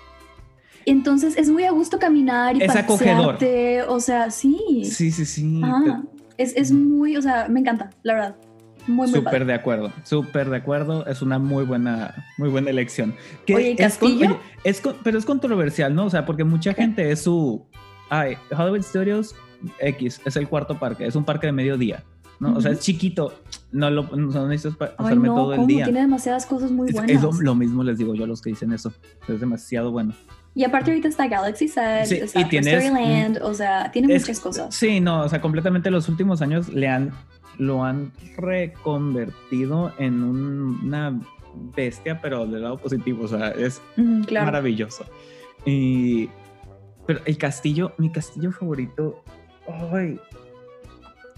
Entonces, 0.86 1.36
es 1.38 1.50
muy 1.50 1.64
a 1.64 1.72
gusto 1.72 1.98
caminar 1.98 2.56
y 2.58 2.62
Es 2.64 2.76
acogedor. 2.76 3.34
pasearte. 3.40 3.84
O 3.84 4.00
sea, 4.00 4.30
sí. 4.30 4.84
Sí, 4.86 5.10
sí, 5.12 5.26
sí. 5.26 5.62
Ajá. 5.64 6.04
Es, 6.38 6.56
es 6.56 6.72
muy, 6.72 7.16
o 7.18 7.22
sea, 7.22 7.48
me 7.50 7.60
encanta, 7.60 7.90
la 8.04 8.14
verdad. 8.14 8.36
Muy, 8.88 9.08
muy 9.10 9.20
Súper 9.20 9.46
de 9.46 9.54
acuerdo, 9.54 9.92
súper 10.04 10.50
de 10.50 10.58
acuerdo. 10.58 11.06
Es 11.08 11.22
una 11.24 11.40
muy 11.40 11.64
buena, 11.66 12.14
muy 12.38 12.50
buena 12.50 12.70
elección. 12.70 13.16
Oye, 13.54 13.72
¿y 13.72 13.82
es 13.82 13.98
con- 13.98 14.10
Castillo? 14.10 14.26
oye, 14.32 14.40
es 14.64 14.80
con- 14.82 14.96
pero 15.04 15.18
es 15.18 15.26
controversial, 15.26 15.96
¿no? 15.96 16.06
O 16.06 16.10
sea, 16.10 16.26
porque 16.26 16.44
mucha 16.44 16.74
¿Qué? 16.76 16.84
gente 16.84 17.12
es 17.12 17.22
su. 17.24 17.66
Ay, 18.10 18.36
Hollywood 18.56 18.84
Studios 18.84 19.34
X 19.80 20.22
es 20.24 20.36
el 20.36 20.48
cuarto 20.48 20.78
parque, 20.78 21.08
es 21.08 21.16
un 21.16 21.26
parque 21.26 21.48
de 21.48 21.54
mediodía, 21.54 22.04
¿no? 22.40 22.54
O 22.56 22.62
sea, 22.62 22.74
es 22.74 22.82
chiquito, 22.82 23.34
no 23.72 23.90
lo 23.90 24.04
no 24.16 24.48
necesitas 24.48 24.92
pasarme 24.96 25.30
no, 25.30 25.36
todo 25.36 25.54
el 25.54 25.58
¿cómo? 25.58 25.68
día. 25.68 25.86
Tiene 25.86 26.02
demasiadas 26.02 26.46
cosas 26.46 26.70
muy 26.70 26.90
Es, 26.90 26.94
buenas. 26.94 27.12
es 27.16 27.22
lo, 27.24 27.32
lo 27.32 27.56
mismo 27.56 27.82
les 27.84 27.98
digo 27.98 28.14
yo 28.14 28.26
a 28.26 28.28
los 28.28 28.40
que 28.44 28.52
dicen 28.52 28.72
eso. 28.72 28.94
Es 29.28 29.40
demasiado 29.40 29.90
bueno. 29.92 30.14
Y 30.56 30.64
aparte 30.64 30.92
ahorita 30.92 31.10
está 31.10 31.28
Galaxy 31.28 31.68
Set, 31.68 32.06
Sí, 32.06 32.16
está 32.16 32.40
y 32.40 32.46
tienes- 32.46 33.42
o 33.42 33.54
sea, 33.54 33.92
tiene 33.92 34.14
Es- 34.16 34.22
muchas 34.24 34.40
cosas. 34.40 34.74
Sí, 34.74 35.02
no, 35.02 35.22
o 35.24 35.30
sea, 35.30 35.42
completamente 35.42 35.92
los 35.92 36.08
últimos 36.10 36.42
años 36.42 36.70
le 36.70 36.88
han, 36.88 37.12
lo 37.58 37.84
han 37.84 38.12
reconvertido 38.38 39.94
en 39.98 40.24
un- 40.24 40.80
una 40.86 41.20
bestia, 41.76 42.20
pero 42.22 42.46
del 42.46 42.62
lado 42.64 42.78
positivo, 42.78 43.26
o 43.26 43.28
sea, 43.28 43.50
es 43.52 43.82
claro. 44.28 44.46
maravilloso. 44.46 45.06
Y, 45.66 46.30
pero 47.06 47.20
el 47.26 47.38
castillo, 47.38 47.94
mi 47.98 48.12
castillo 48.12 48.52
favorito, 48.52 49.24
ay, 49.92 50.20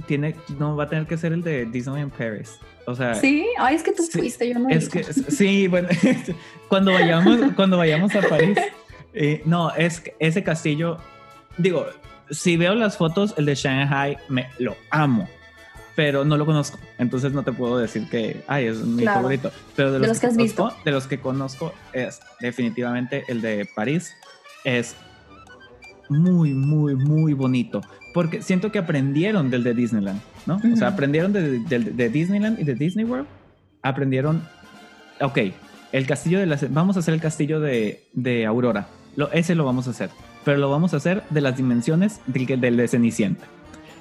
tiene, 0.06 0.36
no, 0.60 0.76
va 0.76 0.84
a 0.86 0.90
tener 0.90 1.08
que 1.08 1.18
ser 1.18 1.34
el 1.34 1.42
de 1.44 1.66
Disneyland 1.66 2.12
Paris. 2.14 2.58
O 2.86 2.96
sea, 2.96 3.16
Sí, 3.16 3.46
ay, 3.60 3.76
es 3.76 3.84
que 3.84 3.92
tú 3.92 4.04
Sí, 4.04 4.20
fuiste, 4.20 4.48
yo 4.50 4.60
no. 4.60 4.70
he 4.70 4.76
es 4.76 4.90
que 4.90 5.04
sí, 5.04 5.68
bueno, 5.68 5.88
cuando 6.70 6.94
vayamos, 6.94 7.40
cuando 7.56 7.78
vayamos 7.78 8.16
a 8.16 8.22
París, 8.22 8.58
eh, 9.14 9.42
no, 9.46 9.72
es 9.76 10.04
ese 10.20 10.44
castillo, 10.44 10.98
digo, 11.58 11.86
si 12.30 12.58
veo 12.58 12.76
las 12.76 12.98
fotos, 12.98 13.34
el 13.38 13.46
de 13.46 13.56
Shanghai, 13.56 14.18
me 14.30 14.48
lo 14.60 14.76
amo, 14.92 15.28
pero 15.96 16.24
no 16.26 16.38
lo 16.38 16.46
conozco, 16.46 16.78
entonces 16.98 17.32
no 17.34 17.44
te 17.44 17.52
puedo 17.52 17.78
decir 17.78 18.08
que, 18.10 18.44
ay, 18.48 18.66
es 18.66 18.78
mi 18.80 19.02
Claro. 19.04 19.20
favorito, 19.22 19.52
pero 19.76 19.92
de 19.92 20.00
los, 20.00 20.02
De 20.02 20.08
los 20.10 20.20
que 20.20 20.28
has 20.28 20.34
conozco, 20.36 20.64
visto. 20.66 20.82
de 20.86 20.92
los 20.92 21.08
que 21.08 21.20
conozco 21.20 21.74
es 21.94 22.20
definitivamente 22.40 23.24
el 23.28 23.42
de 23.42 23.68
París, 23.76 24.14
es 24.64 24.96
muy, 26.10 26.54
muy, 26.54 26.96
muy 26.96 27.34
bonito. 27.34 27.82
Porque 28.14 28.42
siento 28.42 28.72
que 28.72 28.80
aprendieron 28.80 29.50
del 29.50 29.64
de 29.64 29.74
Disneyland, 29.74 30.22
¿no? 30.46 30.60
O 30.74 30.76
sea, 30.76 30.88
aprendieron 30.90 31.34
de, 31.34 31.60
de- 31.60 31.80
de 31.80 32.10
Disneyland 32.10 32.60
y 32.60 32.64
de 32.64 32.74
Disney 32.74 33.06
World. 33.06 33.28
Aprendieron, 33.84 34.42
ok, 35.22 35.38
el 35.92 36.08
castillo 36.08 36.40
de 36.40 36.46
las... 36.48 36.74
Vamos 36.74 36.96
a 36.96 37.00
hacer 37.00 37.14
el 37.14 37.22
castillo 37.22 37.60
de, 37.60 38.08
de 38.14 38.46
Aurora. 38.46 38.88
Lo, 39.18 39.30
ese 39.34 39.54
lo 39.56 39.66
vamos 39.66 39.88
a 39.88 39.90
hacer. 39.92 40.10
Pero 40.46 40.58
lo 40.60 40.70
vamos 40.70 40.94
a 40.94 40.98
hacer 40.98 41.24
de 41.30 41.42
las 41.42 41.58
dimensiones 41.58 42.22
del, 42.28 42.62
del 42.62 42.78
de 42.78 42.88
Cenicienta. 42.88 43.44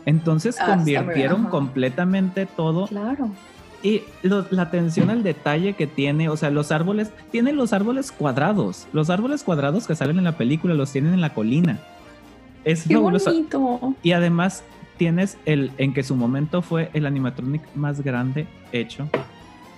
Entonces 0.05 0.57
Ah, 0.61 0.77
bien, 0.85 1.01
convirtieron 1.01 1.45
completamente 1.47 2.47
todo 2.47 2.87
Claro. 2.87 3.31
y 3.83 4.03
lo- 4.23 4.47
la 4.51 4.63
atención 4.63 5.11
al 5.11 5.23
detalle 5.25 5.73
que 5.73 5.87
tiene, 5.89 6.29
o 6.29 6.37
sea, 6.37 6.51
los 6.51 6.71
árboles, 6.71 7.11
tienen 7.33 7.57
los 7.57 7.73
árboles 7.73 8.13
cuadrados. 8.13 8.87
Los 8.93 9.11
árboles 9.11 9.43
cuadrados 9.43 9.87
que 9.89 9.97
salen 9.97 10.19
en 10.19 10.25
la 10.25 10.37
película 10.37 10.75
los 10.75 10.93
tienen 10.93 11.13
en 11.15 11.21
la 11.21 11.35
colina. 11.35 11.79
Es 12.65 12.85
Qué 12.87 12.95
fabuloso. 12.95 13.31
bonito. 13.33 13.95
Y 14.03 14.13
además 14.13 14.63
tienes 14.97 15.39
el 15.45 15.73
en 15.79 15.93
que 15.93 16.03
su 16.05 16.15
momento 16.15 16.63
fue 16.63 16.91
el 16.95 17.07
animatronic 17.07 17.63
más 17.75 18.01
grande 18.03 18.47
hecho 18.73 19.09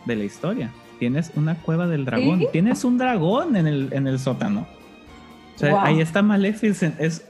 de 0.05 0.17
la 0.17 0.25
historia. 0.25 0.71
Tienes 0.99 1.31
una 1.37 1.55
cueva 1.55 1.87
del 1.87 2.05
dragón, 2.05 2.41
¿Sí? 2.41 2.49
tienes 2.53 2.85
un 2.85 2.99
dragón 2.99 3.57
en 3.57 3.67
el, 3.67 3.89
en 3.93 4.07
el 4.09 4.19
sótano. 4.19 4.67
O 5.59 5.61
sea, 5.61 5.71
Wow. 5.73 5.81
ahí 5.81 6.01
está 6.01 6.23
Maleficent. 6.23 7.01
Es. 7.01 7.25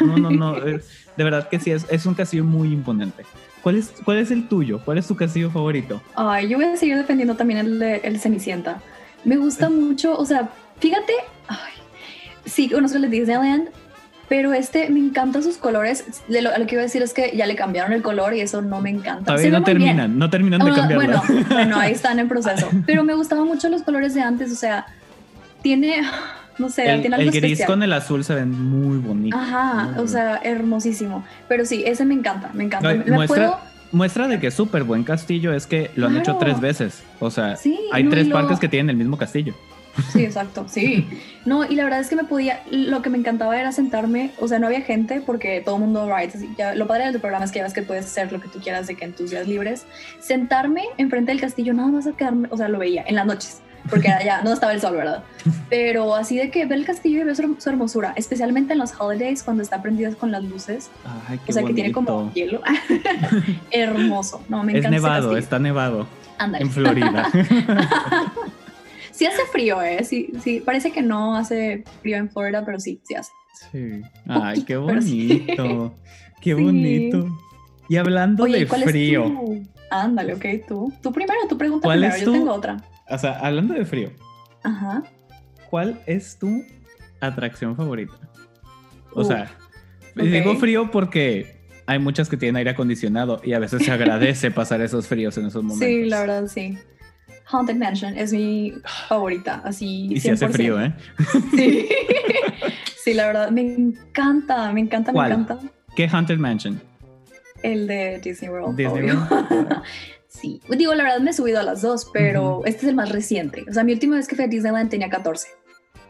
No, 0.00 0.16
no, 0.16 0.30
no. 0.30 0.56
es- 0.66 0.86
de 1.16 1.24
verdad 1.24 1.48
que 1.48 1.58
sí, 1.60 1.70
es, 1.72 1.84
es 1.90 2.06
un 2.06 2.14
castillo 2.14 2.44
muy 2.44 2.72
imponente. 2.72 3.24
¿Cuál 3.62 3.76
es, 3.76 3.92
¿Cuál 4.04 4.18
es 4.18 4.30
el 4.30 4.46
tuyo? 4.48 4.80
¿Cuál 4.84 4.98
es 4.98 5.06
tu 5.08 5.16
castillo 5.16 5.50
favorito? 5.50 6.00
Ay, 6.16 6.48
yo 6.48 6.58
voy 6.58 6.66
a 6.66 6.76
seguir 6.76 6.96
defendiendo 6.96 7.34
también 7.36 7.58
el 7.60 7.78
de 7.78 7.96
el 8.04 8.20
Cenicienta. 8.20 8.80
Me 9.24 9.36
gusta 9.36 9.68
mucho, 9.70 10.16
o 10.18 10.24
sea, 10.26 10.48
fíjate, 10.80 11.12
ay, 11.48 11.72
sí, 12.44 12.68
conozco 12.68 12.96
el 12.96 13.02
de 13.02 13.08
Disneyland, 13.08 13.68
pero 14.28 14.52
este 14.52 14.90
me 14.90 15.00
encantan 15.00 15.42
sus 15.42 15.56
colores. 15.56 16.04
De 16.28 16.42
lo, 16.42 16.50
lo 16.56 16.66
que 16.66 16.74
iba 16.74 16.82
a 16.82 16.84
decir 16.84 17.02
es 17.02 17.14
que 17.14 17.34
ya 17.36 17.46
le 17.46 17.56
cambiaron 17.56 17.92
el 17.92 18.02
color 18.02 18.34
y 18.34 18.40
eso 18.40 18.60
no 18.62 18.80
me 18.80 18.90
encanta. 18.90 19.24
Todavía 19.26 19.50
no 19.50 19.60
muy 19.60 19.64
bien. 19.74 19.78
terminan, 19.78 20.18
no 20.18 20.30
terminan 20.30 20.60
de 20.64 20.70
Ah, 20.70 20.74
cambiarlo. 20.74 21.22
bueno, 21.26 21.46
bueno, 21.50 21.78
ahí 21.78 21.92
están 21.92 22.18
en 22.18 22.28
proceso. 22.28 22.68
Pero 22.86 23.02
me 23.04 23.14
gustaban 23.14 23.46
mucho 23.46 23.68
los 23.68 23.82
colores 23.82 24.12
de 24.14 24.20
antes, 24.20 24.52
o 24.52 24.56
sea, 24.56 24.86
tiene, 25.62 26.02
no 26.58 26.68
sé, 26.68 26.82
el, 26.92 27.00
tiene 27.00 27.16
el 27.16 27.22
algo 27.22 27.30
gris 27.32 27.44
especial. 27.44 27.66
con 27.68 27.82
el 27.82 27.92
azul 27.92 28.24
se 28.24 28.34
ven 28.34 28.50
muy 28.50 28.98
bonitos. 28.98 29.40
Ajá, 29.40 29.90
muy 29.94 30.04
o 30.04 30.06
sea, 30.08 30.40
hermosísimo. 30.44 31.24
Pero 31.48 31.64
sí, 31.64 31.82
ese 31.86 32.04
me 32.04 32.14
encanta, 32.14 32.50
me 32.54 32.64
encanta. 32.64 32.88
Ay, 32.88 33.02
Me 33.04 33.12
muestra, 33.12 33.46
puedo- 33.50 33.60
muestra 33.92 34.28
de 34.28 34.40
que 34.40 34.48
es 34.48 34.54
súper 34.54 34.84
buen 34.84 35.04
castillo 35.04 35.52
es 35.52 35.66
que 35.66 35.90
lo 35.96 36.06
han 36.06 36.16
hecho 36.16 36.36
tres 36.36 36.60
veces. 36.60 37.02
O 37.20 37.30
sea, 37.30 37.56
Sí, 37.56 37.78
hay 37.92 38.02
no, 38.04 38.10
tres 38.10 38.28
lo- 38.28 38.34
parques 38.34 38.58
que 38.58 38.68
tienen 38.68 38.90
el 38.90 38.96
mismo 38.96 39.16
castillo. 39.18 39.54
Sí, 40.12 40.24
exacto, 40.24 40.66
sí. 40.68 41.06
No, 41.44 41.64
y 41.64 41.76
la 41.76 41.84
verdad 41.84 42.00
es 42.00 42.08
que 42.08 42.16
me 42.16 42.24
podía, 42.24 42.60
lo 42.68 43.00
que 43.00 43.10
me 43.10 43.16
encantaba 43.18 43.56
era 43.60 43.70
sentarme, 43.70 44.32
o 44.40 44.48
sea, 44.48 44.58
no 44.58 44.66
había 44.66 44.80
gente 44.80 45.20
porque 45.24 45.62
todo 45.64 45.76
el 45.76 45.82
mundo 45.82 46.12
rides, 46.12 46.42
ya, 46.58 46.74
lo 46.74 46.88
padre 46.88 47.04
del 47.12 47.20
programa 47.20 47.44
es 47.44 47.52
que 47.52 47.58
ya 47.60 47.62
ves 47.62 47.72
que 47.74 47.82
puedes 47.82 48.06
hacer 48.06 48.32
lo 48.32 48.40
que 48.40 48.48
tú 48.48 48.58
quieras 48.58 48.88
de 48.88 48.96
que 48.96 49.04
en 49.04 49.12
tus 49.12 49.30
días 49.30 49.46
libres, 49.46 49.86
sentarme 50.18 50.82
enfrente 50.98 51.30
del 51.30 51.40
castillo, 51.40 51.72
nada 51.74 51.90
más 51.90 52.08
a 52.08 52.12
quedarme, 52.12 52.48
o 52.50 52.56
sea, 52.56 52.66
lo 52.68 52.78
veía 52.80 53.04
en 53.06 53.14
las 53.14 53.24
noches, 53.26 53.60
porque 53.90 54.08
allá 54.08 54.42
no 54.42 54.52
estaba 54.52 54.72
el 54.72 54.80
sol, 54.80 54.96
¿verdad? 54.96 55.24
Pero 55.68 56.14
así 56.14 56.36
de 56.36 56.50
que 56.50 56.64
ver 56.66 56.78
el 56.78 56.84
castillo 56.86 57.20
y 57.20 57.24
ver 57.24 57.36
su, 57.36 57.56
su 57.58 57.68
hermosura, 57.70 58.12
especialmente 58.16 58.72
en 58.72 58.78
los 58.78 58.92
holidays 58.98 59.42
cuando 59.42 59.62
está 59.62 59.82
prendido 59.82 60.16
con 60.16 60.30
las 60.30 60.42
luces, 60.44 60.90
Ay, 61.28 61.38
qué 61.44 61.50
o 61.50 61.54
sea, 61.54 61.64
que 61.64 61.74
tiene 61.74 61.92
como 61.92 62.12
bonito. 62.12 62.34
hielo. 62.34 62.62
Hermoso, 63.70 64.42
no, 64.48 64.62
me 64.64 64.72
Es 64.72 64.78
encanta. 64.78 64.96
ese 64.96 65.06
nevado, 65.06 65.36
está 65.36 65.58
nevado 65.58 66.06
Ándale. 66.38 66.64
en 66.64 66.70
Florida. 66.70 67.28
Sí 69.12 69.26
hace 69.26 69.42
frío, 69.52 69.80
¿eh? 69.80 70.02
Sí, 70.02 70.32
sí, 70.42 70.58
parece 70.60 70.90
que 70.90 71.00
no 71.00 71.36
hace 71.36 71.84
frío 72.02 72.16
en 72.16 72.28
Florida, 72.28 72.64
pero 72.64 72.80
sí, 72.80 73.00
sí 73.04 73.14
hace. 73.14 73.30
sí. 73.70 74.00
Ay, 74.26 74.62
qué 74.64 74.76
bonito. 74.76 75.94
Qué 76.40 76.54
Sí. 76.56 76.62
bonito. 76.62 77.26
Y 77.88 77.96
hablando 77.96 78.42
Oye, 78.42 78.58
de 78.60 78.66
¿cuál 78.66 78.82
frío, 78.82 79.24
es 79.24 79.30
tu? 79.30 79.62
Ándale, 79.90 80.34
ok, 80.34 80.44
tú. 80.66 80.92
Tú 81.00 81.12
primero, 81.12 81.38
tú 81.48 81.56
pregunta 81.56 81.86
¿Cuál 81.86 82.00
primero, 82.00 82.14
es 82.16 82.20
yo 82.22 82.24
tu- 82.26 82.32
tengo 82.32 82.52
otra. 82.52 82.76
O 83.08 83.18
sea, 83.18 83.38
hablando 83.40 83.74
de 83.74 83.84
frío, 83.84 84.10
Ajá. 84.62 85.02
¿cuál 85.70 86.00
es 86.06 86.38
tu 86.38 86.64
atracción 87.20 87.76
favorita? 87.76 88.14
O 89.12 89.20
Uh, 89.20 89.24
sea, 89.24 89.50
digo 90.16 90.56
frío 90.56 90.90
porque 90.90 91.56
hay 91.86 91.98
muchas 91.98 92.28
que 92.28 92.36
tienen 92.36 92.56
aire 92.56 92.70
acondicionado 92.70 93.40
y 93.44 93.52
a 93.52 93.58
veces 93.58 93.84
se 93.84 93.92
agradece 93.92 94.50
pasar 94.50 94.80
esos 94.80 95.06
fríos 95.06 95.36
en 95.38 95.46
esos 95.46 95.62
momentos. 95.62 95.86
Sí, 95.86 96.04
la 96.06 96.20
verdad, 96.20 96.46
sí. 96.48 96.78
Haunted 97.46 97.76
Mansion 97.76 98.16
es 98.16 98.32
mi 98.32 98.72
favorita, 99.06 99.60
así. 99.64 100.06
Y 100.10 100.18
si 100.20 100.30
hace 100.30 100.46
100%. 100.46 100.50
frío, 100.50 100.80
¿eh? 100.80 100.94
Sí. 101.54 101.88
sí, 103.04 103.12
la 103.14 103.26
verdad, 103.26 103.50
me 103.50 103.60
encanta, 103.60 104.72
me 104.72 104.80
encanta, 104.80 105.12
¿Cuál? 105.12 105.28
me 105.28 105.42
encanta. 105.42 105.68
¿Qué 105.94 106.08
Haunted 106.08 106.38
Mansion? 106.38 106.80
El 107.62 107.86
de 107.86 108.18
Disney 108.20 108.50
World. 108.50 108.76
Disney 108.76 109.10
obvio. 109.10 109.26
World. 109.30 109.82
sí, 110.40 110.60
digo, 110.68 110.94
la 110.94 111.04
verdad 111.04 111.20
me 111.20 111.30
he 111.30 111.34
subido 111.34 111.60
a 111.60 111.62
las 111.62 111.82
dos, 111.82 112.10
pero 112.12 112.62
este 112.64 112.82
es 112.82 112.88
el 112.88 112.94
más 112.94 113.10
reciente. 113.10 113.64
O 113.68 113.72
sea, 113.72 113.84
mi 113.84 113.92
última 113.92 114.16
vez 114.16 114.28
que 114.28 114.36
fui 114.36 114.44
a 114.44 114.48
Disneyland 114.48 114.90
tenía 114.90 115.08
14. 115.08 115.48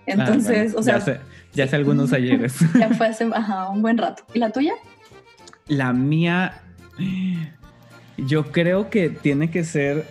Entonces, 0.07 0.51
Ah, 0.51 0.61
bueno, 0.75 0.79
o 0.79 0.83
sea, 0.83 0.99
ya 0.99 1.01
sé, 1.01 1.21
ya 1.53 1.69
sé 1.69 1.77
algunos 1.77 2.13
ayeres. 2.13 2.57
ya 2.79 2.91
fue 2.91 3.07
hace 3.09 3.29
ajá, 3.33 3.71
un 3.71 3.83
buen 3.83 3.99
rato. 3.99 4.25
¿Y 4.35 4.39
la 4.39 4.51
tuya? 4.51 4.75
La 5.67 5.93
mía, 5.93 6.63
yo 8.19 8.51
creo 8.53 8.91
que 8.91 9.11
tiene 9.11 9.51
que 9.51 9.65
ser. 9.65 10.07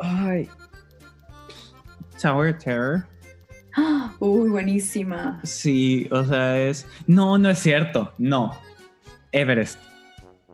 Ay. 0.00 0.48
Tower 2.20 2.58
Terror. 2.58 3.06
¡Ah! 3.76 4.14
Uy, 4.18 4.50
buenísima. 4.50 5.40
Sí, 5.44 6.08
o 6.10 6.24
sea, 6.24 6.58
es. 6.60 6.86
No, 7.06 7.38
no 7.38 7.48
es 7.48 7.58
cierto. 7.58 8.12
No. 8.18 8.58
Everest. 9.32 9.78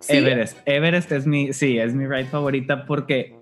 ¿Sí? 0.06 0.16
Everest. 0.16 0.58
Everest 0.66 1.12
es 1.12 1.26
mi. 1.26 1.52
Sí, 1.52 1.78
es 1.78 1.94
mi 1.94 2.06
ride 2.06 2.26
favorita 2.26 2.84
porque. 2.86 3.36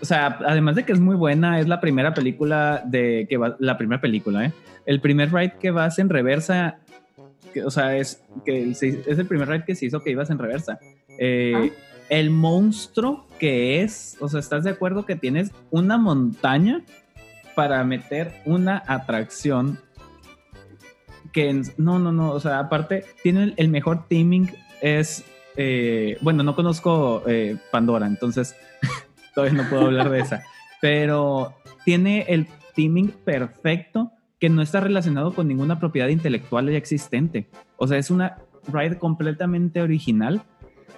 O 0.00 0.04
sea, 0.04 0.38
además 0.46 0.76
de 0.76 0.84
que 0.84 0.92
es 0.92 1.00
muy 1.00 1.16
buena, 1.16 1.58
es 1.58 1.68
la 1.68 1.80
primera 1.80 2.12
película 2.14 2.82
de 2.84 3.26
que 3.28 3.36
va. 3.38 3.56
La 3.58 3.78
primera 3.78 4.00
película, 4.00 4.44
¿eh? 4.46 4.52
El 4.84 5.00
primer 5.00 5.32
ride 5.32 5.54
que 5.60 5.70
vas 5.70 5.98
en 5.98 6.08
reversa. 6.08 6.78
que, 7.54 7.64
o 7.64 7.70
sea, 7.70 7.96
es, 7.96 8.22
que 8.44 8.70
es 8.70 8.82
el 8.82 9.26
primer 9.26 9.48
ride 9.48 9.64
que 9.64 9.74
se 9.74 9.86
hizo 9.86 10.02
que 10.02 10.10
ibas 10.10 10.28
en 10.30 10.38
reversa. 10.38 10.78
Eh, 11.18 11.52
Ah. 11.54 11.82
El 12.08 12.30
monstruo 12.30 13.26
que 13.40 13.82
es. 13.82 14.16
O 14.20 14.28
sea, 14.28 14.38
¿estás 14.38 14.62
de 14.64 14.70
acuerdo 14.70 15.04
que 15.06 15.16
tienes 15.16 15.50
una 15.70 15.96
montaña 15.98 16.82
para 17.56 17.82
meter 17.84 18.32
una 18.44 18.80
atracción 18.86 19.80
que 21.32 21.48
en- 21.50 21.64
no, 21.78 21.98
no, 21.98 22.12
no, 22.12 22.30
o 22.30 22.38
sea, 22.40 22.58
aparte 22.60 23.04
tiene 23.22 23.42
el, 23.44 23.54
el 23.56 23.68
mejor 23.68 24.06
teaming 24.08 24.50
es, 24.80 25.24
eh, 25.56 26.18
bueno, 26.20 26.42
no 26.42 26.54
conozco 26.54 27.22
eh, 27.26 27.56
Pandora, 27.70 28.06
entonces 28.06 28.54
todavía 29.34 29.62
no 29.62 29.68
puedo 29.68 29.86
hablar 29.86 30.10
de 30.10 30.20
esa, 30.20 30.42
pero 30.80 31.54
tiene 31.84 32.24
el 32.28 32.46
teaming 32.74 33.08
perfecto 33.24 34.12
que 34.38 34.48
no 34.50 34.60
está 34.62 34.80
relacionado 34.80 35.32
con 35.34 35.48
ninguna 35.48 35.78
propiedad 35.80 36.08
intelectual 36.08 36.70
ya 36.70 36.76
existente. 36.76 37.48
O 37.78 37.86
sea, 37.86 37.96
es 37.98 38.10
una 38.10 38.38
ride 38.70 38.98
completamente 38.98 39.80
original 39.80 40.42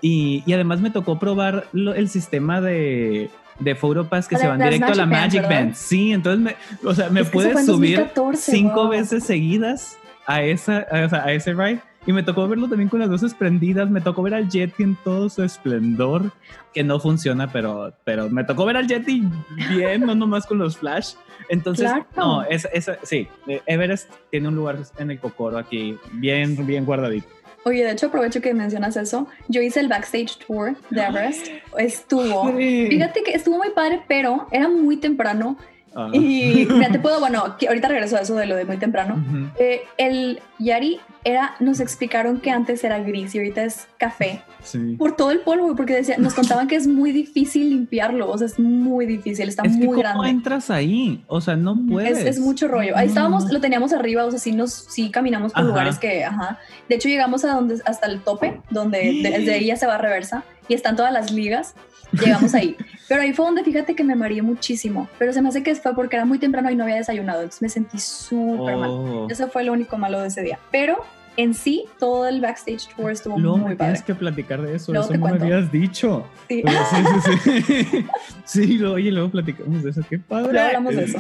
y, 0.01 0.43
y 0.47 0.53
además 0.55 0.81
me 0.81 0.91
tocó 0.91 1.19
probar 1.19 1.67
lo- 1.73 1.95
el 1.95 2.09
sistema 2.09 2.61
de, 2.61 3.31
de 3.61 3.75
Photopass 3.77 4.27
que 4.27 4.37
Ah, 4.37 4.39
se 4.39 4.49
van 4.49 4.59
directo 4.59 4.87
a 4.93 4.95
la 4.95 5.07
Magic 5.07 5.23
Magic 5.23 5.43
¿verdad? 5.43 5.57
Band. 5.61 5.75
Sí, 5.75 6.13
entonces 6.13 6.41
me, 6.41 6.89
o 6.89 6.95
sea, 6.95 7.11
me 7.11 7.21
en 7.21 7.27
subir 7.27 7.99
2014, 7.99 8.51
cinco 8.53 8.75
wow. 8.83 8.89
veces 8.89 9.23
seguidas 9.25 9.97
a, 10.27 10.43
esa, 10.43 10.87
a, 10.91 10.97
a 11.27 11.33
ese 11.33 11.53
ride. 11.55 11.81
Y 12.09 12.13
me 12.15 12.23
tocó 12.23 12.49
verlo 12.49 12.69
también 12.69 12.89
con 12.89 13.01
las 13.01 13.11
luces 13.11 13.35
prendidas. 13.35 13.91
Me 13.91 14.01
tocó 14.01 14.23
ver 14.23 14.33
al 14.33 14.49
Yeti 14.49 14.83
en 14.83 14.97
todo 15.05 15.29
su 15.29 15.43
esplendor, 15.43 16.33
que 16.73 16.83
no 16.83 16.99
funciona, 16.99 17.53
pero, 17.53 17.93
pero 18.05 18.31
me 18.31 18.45
tocó 18.45 18.65
ver 18.65 18.79
al 18.79 18.89
Yeti 18.89 19.23
bien, 19.69 20.07
no 20.07 20.15
nomás 20.15 20.47
con 20.47 20.57
los 20.57 20.79
flash. 20.79 21.13
Entonces, 21.51 21.85
Claro. 21.91 22.07
no, 22.17 22.43
es, 22.45 22.67
es- 22.73 22.91
sí, 23.03 23.29
eh, 23.47 23.61
Everest 23.67 24.11
tiene 24.31 24.49
un 24.49 24.55
lugar 24.57 24.79
en 24.97 25.11
el 25.11 25.21
cocoro 25.21 25.59
aquí, 25.59 25.99
bien, 26.13 26.67
bien 26.67 26.87
guardadito. 26.87 27.29
Oye, 27.65 27.85
de 27.85 27.93
hecho, 27.93 28.07
aprovecho 28.07 28.41
que 28.41 28.55
mencionas 28.55 28.97
eso. 28.97 29.27
Yo 29.49 29.61
hice 29.61 29.81
el 29.81 29.89
backstage 29.89 30.39
tour 30.47 30.77
de 30.89 31.03
Everest. 31.03 31.49
Estuvo. 31.77 32.55
Fíjate 32.57 33.23
que 33.23 33.33
estuvo 33.33 33.59
muy 33.59 33.69
padre, 33.75 34.01
pero 34.09 34.47
era 34.51 34.67
muy 34.71 34.97
temprano. 34.97 35.59
Ah. 35.95 36.09
Y 36.13 36.67
mira, 36.71 36.91
te 36.91 36.99
puedo, 36.99 37.19
bueno, 37.21 37.57
que 37.59 37.69
ahorita 37.69 37.89
regreso 37.89 38.17
a 38.17 38.21
eso 38.21 38.35
de 38.37 38.47
lo 38.47 38.57
de 38.57 38.65
muy 38.65 38.77
temprano. 38.77 39.15
Ujú. 39.27 39.47
Eh, 39.59 39.83
el 39.97 40.41
Yari 40.59 41.01
era, 41.25 41.55
nos 41.61 41.81
explicaron 41.81 42.41
que 42.41 42.51
antes 42.51 42.85
era 42.85 42.99
gris 43.01 43.35
y 43.35 43.39
ahorita 43.39 43.65
es 43.65 43.89
café 43.99 44.43
Sí. 44.63 44.97
por 44.99 45.15
todo 45.17 45.31
el 45.31 45.39
polvo, 45.41 45.75
porque 45.77 45.95
decía, 45.95 46.17
nos 46.19 46.35
contaban 46.35 46.67
que 46.67 46.75
es 46.75 46.87
muy 46.89 47.13
difícil 47.13 47.71
limpiarlo, 47.71 48.29
o 48.29 48.37
sea, 48.37 48.47
es 48.49 48.59
muy 48.59 49.07
difícil, 49.07 49.49
está 49.49 49.63
Es 49.63 49.73
que 49.73 49.79
muy 49.79 49.87
¿cómo 49.87 49.99
grande. 50.01 50.29
entras 50.31 50.69
ahí? 50.71 51.23
O 51.29 51.41
sea, 51.41 51.55
no 51.57 51.79
puedes. 51.89 52.19
Es, 52.19 52.25
es 52.37 52.41
mucho 52.41 52.67
rollo. 52.67 52.97
Ahí 52.97 53.07
No, 53.07 53.11
estábamos, 53.11 53.51
lo 53.53 53.61
teníamos 53.61 53.93
arriba, 53.93 54.25
o 54.25 54.31
sea, 54.31 54.41
sí, 54.41 54.53
nos, 54.53 54.73
sí 54.73 55.11
caminamos 55.11 55.53
por 55.53 55.61
Ajá. 55.63 55.69
lugares 55.69 55.99
que, 55.99 56.25
ajá. 56.25 56.59
De 56.89 56.97
hecho, 56.97 57.09
llegamos 57.09 57.45
a 57.45 57.53
donde, 57.55 57.81
hasta 57.85 58.07
el 58.09 58.21
tope, 58.21 58.61
donde 58.71 58.99
de- 58.99 59.31
desde 59.31 59.53
ahí 59.55 59.67
ya 59.67 59.77
se 59.77 59.87
va 59.87 59.95
a 59.95 59.99
reversa 59.99 60.43
y 60.69 60.75
están 60.75 60.97
todas 60.97 61.13
las 61.13 61.31
ligas. 61.33 61.75
Llegamos 62.13 62.53
ahí. 62.55 62.77
Pero 63.09 63.23
ahí 63.23 63.33
fue 63.33 63.47
donde 63.47 63.65
fíjate 63.65 63.95
que 63.95 64.05
me 64.05 64.15
mareé 64.15 64.43
muchísimo. 64.43 65.09
Pero 65.19 65.33
se 65.33 65.41
me 65.43 65.49
hace 65.49 65.63
que 65.63 65.75
fue 65.75 65.95
porque 65.95 66.17
era 66.17 66.25
muy 66.25 66.39
temprano 66.39 66.71
y 66.71 66.75
no 66.77 66.85
había 66.85 66.97
desayunado. 66.97 67.41
Entonces 67.41 67.63
me 67.63 67.69
sentí 67.69 67.99
súper 67.99 68.77
mal. 68.77 68.91
Oh. 68.91 69.27
Eso 69.31 69.49
fue 69.49 69.65
lo 69.65 69.73
único 69.73 69.97
malo 69.97 70.21
de 70.21 70.29
ese 70.29 70.43
día. 70.43 70.59
Pero 70.71 71.05
en 71.37 71.55
sí, 71.55 71.85
todo 71.99 72.27
el 72.29 72.41
backstage 72.41 72.89
tour 72.97 73.11
estuvo 73.13 73.39
Luego 73.39 73.57
muy 73.59 73.77
padre. 73.77 73.93
tienes 73.95 74.03
que 74.03 74.15
platicar 74.15 74.61
de 74.61 74.75
eso. 74.77 74.93
Luego 74.93 75.09
eso 75.09 75.17
no 75.19 75.27
me 75.29 75.37
habías 75.43 75.71
dicho. 75.73 76.27
Sí. 76.49 76.63
Pero 76.67 76.79
sí, 76.85 77.33
sí, 77.43 77.63
sí. 77.85 78.07
sí, 78.45 78.79
lo- 78.79 78.93
oye, 78.95 79.11
luego 79.11 79.31
platicamos 79.31 79.83
de 79.83 79.91
eso. 79.91 80.03
Qué 80.09 80.19
padre. 80.19 80.53
Luego 80.53 80.67
hablamos 80.67 80.97
de 80.97 81.05
eso. 81.05 81.19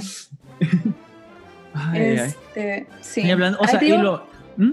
Ay, 1.74 2.00
ay. 2.02 2.16
Este, 2.16 2.86
sí. 3.00 3.20
Y 3.22 3.30
hablando, 3.30 3.58
o 3.60 3.62
Ay, 3.64 3.68
sea, 3.68 3.84
y 3.84 3.96
lo. 3.98 4.26
¿Mm? 4.56 4.72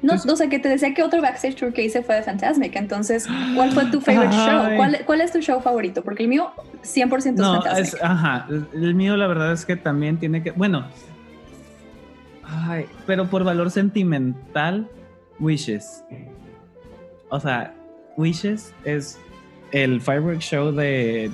No, 0.00 0.14
o 0.14 0.36
sea, 0.36 0.48
que 0.48 0.58
te 0.60 0.68
decía 0.68 0.94
que 0.94 1.02
otro 1.02 1.20
backstage 1.20 1.56
tour 1.56 1.72
que 1.72 1.82
hice 1.84 2.02
fue 2.02 2.14
de 2.14 2.22
Fantasmic. 2.22 2.76
Entonces, 2.76 3.26
¿cuál 3.56 3.72
fue 3.72 3.86
tu 3.86 4.00
favorite 4.00 4.32
Ay. 4.34 4.46
show? 4.46 4.76
¿Cuál, 4.76 4.98
¿Cuál 5.04 5.20
es 5.22 5.32
tu 5.32 5.40
show 5.40 5.60
favorito? 5.60 6.02
Porque 6.04 6.22
el 6.22 6.28
mío 6.28 6.52
100% 6.84 7.16
es 7.16 7.34
No, 7.34 7.54
Fantasmic. 7.54 7.84
es, 7.84 7.96
ajá. 8.02 8.46
El 8.72 8.94
mío, 8.94 9.16
la 9.16 9.26
verdad 9.26 9.52
es 9.52 9.66
que 9.66 9.74
también 9.76 10.16
tiene 10.18 10.42
que. 10.42 10.52
Bueno. 10.52 10.86
Ay, 12.44 12.86
pero 13.06 13.26
por 13.28 13.44
valor 13.44 13.70
sentimental, 13.70 14.88
Wishes. 15.40 16.02
o 17.28 17.38
sea, 17.40 17.74
Wishes 18.16 18.72
es 18.84 19.18
el 19.72 20.00
fireworks 20.00 20.44
show 20.44 20.72
de 20.72 21.30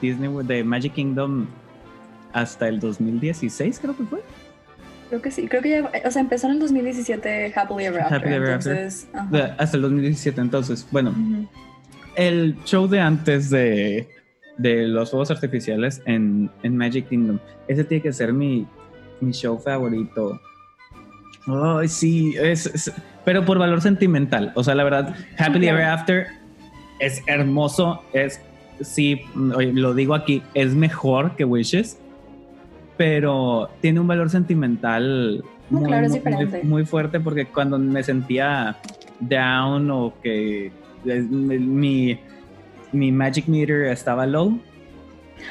Disney, 0.00 0.30
de 0.44 0.62
Magic 0.62 0.92
Kingdom 0.94 1.46
hasta 2.32 2.68
el 2.68 2.78
2016, 2.78 3.80
creo 3.80 3.96
que 3.96 4.04
fue. 4.04 4.22
Creo 5.12 5.20
que 5.20 5.30
sí, 5.30 5.46
creo 5.46 5.60
que 5.60 5.68
ya, 5.68 5.90
o 6.06 6.10
sea, 6.10 6.22
empezó 6.22 6.46
en 6.46 6.54
el 6.54 6.60
2017 6.60 7.52
Happily 7.54 7.84
Ever 7.84 8.00
After. 8.00 8.16
Happily 8.16 8.34
Ever 8.34 8.50
After. 8.54 8.86
Hasta 9.58 9.76
el 9.76 9.82
2017, 9.82 10.40
entonces, 10.40 10.88
bueno, 10.90 11.14
el 12.16 12.56
show 12.64 12.88
de 12.88 12.98
antes 12.98 13.50
de, 13.50 14.08
de 14.56 14.88
los 14.88 15.10
fuegos 15.10 15.30
artificiales 15.30 16.00
en, 16.06 16.50
en 16.62 16.78
Magic 16.78 17.10
Kingdom, 17.10 17.38
ese 17.68 17.84
tiene 17.84 18.02
que 18.02 18.10
ser 18.14 18.32
mi, 18.32 18.66
mi 19.20 19.32
show 19.32 19.58
favorito. 19.58 20.40
Ay, 21.46 21.88
sí, 21.88 22.34
es, 22.40 22.64
es- 22.64 22.90
pero 23.26 23.44
por 23.44 23.58
valor 23.58 23.82
sentimental. 23.82 24.50
O 24.54 24.64
sea, 24.64 24.74
la 24.74 24.84
verdad, 24.84 25.14
Happily. 25.36 25.68
Ever 25.68 25.84
After 25.84 26.26
es 27.00 27.22
hermoso, 27.26 28.02
es, 28.14 28.40
sí, 28.80 29.20
lo 29.34 29.92
digo 29.92 30.14
aquí, 30.14 30.42
es 30.54 30.74
mejor 30.74 31.36
que 31.36 31.44
Wishes, 31.44 31.98
pero 33.02 33.68
tiene 33.80 33.98
un 33.98 34.06
valor 34.06 34.30
sentimental 34.30 35.42
No, 35.70 35.80
muy, 35.80 35.88
claro, 35.88 36.06
es 36.06 36.64
muy- 36.64 36.84
fuerte 36.84 37.18
porque 37.18 37.46
cuando 37.46 37.76
me 37.76 38.00
sentía 38.04 38.76
down 39.18 39.90
o 39.90 40.12
que 40.22 40.70
mi, 41.04 42.16
mi 42.92 43.10
magic 43.10 43.48
meter 43.48 43.86
estaba 43.86 44.24
low, 44.24 44.56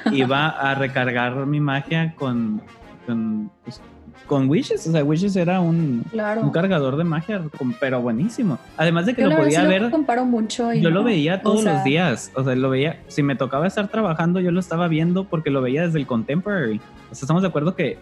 iba 0.13 0.47
a 0.47 0.75
recargar 0.75 1.45
mi 1.45 1.59
magia 1.59 2.13
con, 2.15 2.61
con, 3.05 3.51
pues, 3.63 3.81
con 4.27 4.49
Wishes. 4.49 4.87
O 4.87 4.91
sea, 4.91 5.03
Wishes 5.03 5.35
era 5.35 5.59
un, 5.59 6.03
Claro. 6.11 6.41
un 6.41 6.51
cargador 6.51 6.95
de 6.97 7.03
magia, 7.03 7.41
pero 7.79 8.01
buenísimo. 8.01 8.57
Además 8.77 9.05
de 9.05 9.13
que 9.15 9.21
Yo 9.23 9.29
lo 9.29 9.37
podía 9.37 9.59
sí 9.59 9.63
lo 9.65 9.69
ver. 9.69 9.89
comparo 9.91 10.25
mucho. 10.25 10.71
y 10.73 10.81
Yo 10.81 10.89
lo 10.89 11.03
veía 11.03 11.35
o 11.35 11.39
todos 11.41 11.63
sea, 11.63 11.73
los 11.75 11.83
días. 11.83 12.31
O 12.35 12.43
sea, 12.43 12.55
lo 12.55 12.69
veía. 12.69 12.99
Si 13.07 13.23
me 13.23 13.35
tocaba 13.35 13.67
estar 13.67 13.87
trabajando, 13.89 14.39
yo 14.39 14.51
lo 14.51 14.59
estaba 14.59 14.87
viendo 14.87 15.25
porque 15.25 15.49
lo 15.49 15.61
veía 15.61 15.83
desde 15.85 15.99
el 15.99 16.07
Contemporary. 16.07 16.79
O 17.11 17.15
sea, 17.15 17.23
estamos 17.25 17.41
de 17.41 17.49
acuerdo 17.49 17.75
que 17.75 17.91
el- 17.93 17.97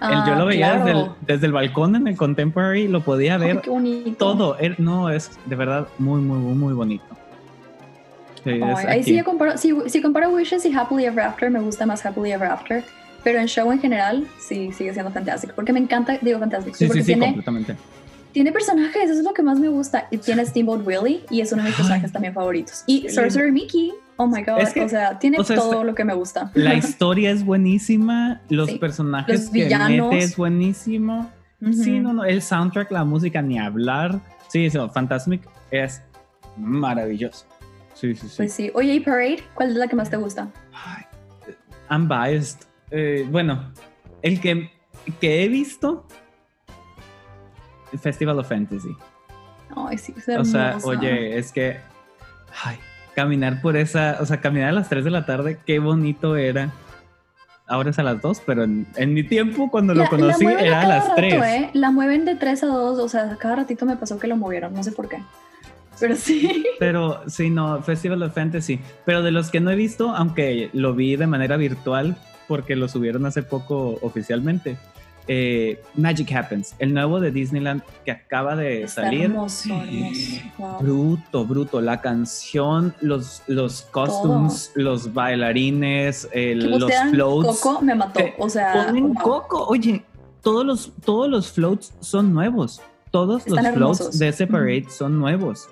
ah, 0.00 0.24
yo 0.26 0.34
lo 0.36 0.46
veía 0.46 0.74
desde, 0.76 0.90
el, 0.90 0.96
claro. 0.96 1.16
desde 1.26 1.46
el 1.46 1.52
balcón 1.52 1.96
en 1.96 2.08
el 2.08 2.16
Contemporary, 2.16 2.88
lo 2.88 3.00
podía 3.02 3.38
ver 3.38 3.62
todo. 4.18 4.56
No, 4.78 5.10
es 5.10 5.30
de 5.46 5.56
verdad 5.56 5.86
muy, 5.98 6.20
muy, 6.20 6.38
muy, 6.54 6.72
bonito. 6.74 7.04
Sí, 8.42 8.50
Ay, 8.62 8.86
ahí 8.88 9.02
sí 9.02 9.16
yo 9.16 9.24
comparo, 9.24 9.56
si 9.56 10.02
comparo 10.02 10.28
Wishes 10.30 10.66
y 10.66 10.74
Happily 10.74 11.06
Ever 11.06 11.24
After, 11.24 11.50
me 11.50 11.60
gusta 11.60 11.86
más 11.86 12.04
Happily 12.04 12.32
Ever 12.32 12.48
After. 12.48 12.84
Pero 13.24 13.38
en 13.40 13.46
show 13.48 13.72
en 13.72 13.80
general, 13.80 14.26
sí, 14.38 14.70
sigue 14.72 14.92
siendo 14.92 15.10
fantástico. 15.10 15.54
Porque 15.56 15.72
me 15.72 15.80
encanta, 15.80 16.18
digo 16.20 16.38
fantástico, 16.38 16.76
Sí, 16.76 16.86
porque 16.86 17.00
sí, 17.00 17.06
sí, 17.06 17.12
tiene, 17.14 17.26
completamente. 17.26 17.76
tiene 18.32 18.52
personajes, 18.52 19.04
eso 19.10 19.18
es 19.18 19.24
lo 19.24 19.32
que 19.32 19.42
más 19.42 19.58
me 19.58 19.68
gusta. 19.68 20.06
Y 20.10 20.18
tiene 20.18 20.44
Steamboat 20.44 20.86
Willie, 20.86 21.24
y 21.30 21.40
es 21.40 21.50
uno 21.52 21.62
de 21.62 21.68
mis 21.70 21.76
personajes 21.76 22.12
también 22.12 22.34
favoritos. 22.34 22.84
Y 22.86 23.08
Sorcerer 23.08 23.50
Mickey, 23.50 23.92
oh 24.16 24.26
my 24.26 24.42
god, 24.44 24.60
Es 24.60 24.72
que- 24.74 24.82
o 24.82 24.88
sea, 24.88 25.18
tiene 25.18 25.38
o 25.38 25.44
sea, 25.44 25.56
todo 25.56 25.82
lo 25.84 25.94
que 25.94 26.04
me 26.04 26.12
gusta. 26.14 26.50
La 26.54 26.74
historia 26.74 27.30
es 27.30 27.44
buenísima, 27.44 28.42
los 28.50 28.68
Sí. 28.70 28.78
personajes 28.78 29.40
Los 29.44 29.50
que 29.50 29.64
villanos. 29.64 30.10
mete 30.12 30.22
es 30.24 30.36
buenísimo. 30.36 31.30
Sí, 31.72 31.92
Ujú. 31.94 32.02
no, 32.02 32.12
no, 32.12 32.24
el 32.24 32.42
soundtrack, 32.42 32.90
la 32.90 33.04
música, 33.04 33.40
ni 33.40 33.58
hablar. 33.58 34.20
Sí, 34.48 34.68
sí, 34.68 34.78
Fantasmic 34.92 35.48
es 35.70 36.02
maravilloso. 36.58 37.46
Sí, 37.94 38.14
sí, 38.14 38.28
sí. 38.28 38.34
Pues 38.36 38.52
sí. 38.52 38.70
Oye, 38.74 38.94
¿y 38.94 39.00
Parade? 39.00 39.38
¿Cuál 39.54 39.70
es 39.70 39.76
la 39.76 39.86
que 39.88 39.96
más 39.96 40.10
te 40.10 40.16
gusta? 40.16 40.48
Ay, 40.74 41.04
I'm 41.90 42.06
biased. 42.08 42.66
Eh, 42.90 43.26
bueno, 43.30 43.72
el 44.22 44.40
que, 44.40 44.70
que 45.20 45.44
he 45.44 45.48
visto, 45.48 46.06
Festival 48.00 48.38
of 48.38 48.48
Fantasy. 48.48 48.96
Ay, 49.76 49.98
sí, 49.98 50.14
es 50.16 50.28
O 50.38 50.44
sea, 50.44 50.78
oye, 50.84 51.38
es 51.38 51.52
que 51.52 51.78
ay, 52.64 52.78
caminar 53.14 53.60
por 53.60 53.76
esa, 53.76 54.18
o 54.20 54.26
sea, 54.26 54.40
caminar 54.40 54.70
a 54.70 54.72
las 54.72 54.88
3 54.88 55.04
de 55.04 55.10
la 55.10 55.26
tarde, 55.26 55.58
qué 55.66 55.78
bonito 55.78 56.36
era. 56.36 56.72
Ahora 57.66 57.90
es 57.90 57.98
a 57.98 58.02
las 58.02 58.20
2, 58.20 58.42
pero 58.44 58.64
en, 58.64 58.86
en 58.96 59.14
mi 59.14 59.22
tiempo 59.22 59.70
cuando 59.70 59.94
lo 59.94 60.06
conocí 60.06 60.44
era 60.44 60.82
a 60.82 60.86
las 60.86 61.04
rato, 61.04 61.14
3. 61.16 61.34
¿eh? 61.34 61.70
La 61.72 61.90
mueven 61.90 62.26
de 62.26 62.34
3 62.34 62.64
a 62.64 62.66
2, 62.66 62.98
o 62.98 63.08
sea, 63.08 63.36
cada 63.38 63.56
ratito 63.56 63.86
me 63.86 63.96
pasó 63.96 64.18
que 64.18 64.26
lo 64.26 64.36
movieron, 64.36 64.74
no 64.74 64.82
sé 64.84 64.92
por 64.92 65.08
qué. 65.08 65.18
Pero 65.98 66.16
sí. 66.16 66.66
Pero 66.78 67.22
sí, 67.26 67.50
no, 67.50 67.82
Festival 67.82 68.22
of 68.22 68.34
Fantasy. 68.34 68.80
Pero 69.06 69.22
de 69.22 69.30
los 69.30 69.50
que 69.50 69.60
no 69.60 69.70
he 69.70 69.76
visto, 69.76 70.10
aunque 70.10 70.68
lo 70.72 70.94
vi 70.94 71.16
de 71.16 71.26
manera 71.26 71.56
virtual, 71.56 72.16
porque 72.48 72.76
lo 72.76 72.88
subieron 72.88 73.26
hace 73.26 73.42
poco 73.42 73.98
oficialmente, 74.02 74.76
eh, 75.26 75.82
Magic 75.94 76.30
Happens, 76.32 76.74
el 76.78 76.92
nuevo 76.92 77.18
de 77.18 77.30
Disneyland 77.30 77.82
que 78.04 78.10
acaba 78.10 78.56
de 78.56 78.82
Está 78.82 79.02
salir. 79.04 79.22
hermoso, 79.24 79.72
hermoso. 79.74 80.42
Wow. 80.58 80.78
Bruto, 80.80 81.46
bruto. 81.46 81.80
La 81.80 82.00
canción, 82.02 82.94
los, 83.00 83.42
los 83.46 83.82
costumes, 83.90 84.70
los 84.74 85.14
bailarines, 85.14 86.28
el- 86.32 86.60
Que 86.60 86.78
los 86.78 86.92
floats. 87.10 87.60
Coco 87.60 87.80
me 87.82 87.94
mató, 87.94 88.20
Te 88.20 88.34
o 88.38 88.48
sea, 88.50 88.84
Ponen 88.86 89.14
wow. 89.14 89.22
coco. 89.22 89.64
Oye, 89.66 90.04
todos 90.42 90.64
los, 90.66 90.92
todos 91.04 91.28
los 91.30 91.50
floats 91.52 91.94
son 92.00 92.34
nuevos. 92.34 92.82
Todos 93.10 93.46
Están 93.46 93.64
los 93.64 93.74
floats 93.74 94.00
hermosos. 94.00 94.18
de 94.18 94.28
ese 94.28 94.46
parade 94.46 94.86
son 94.90 95.18
nuevos. 95.18 95.68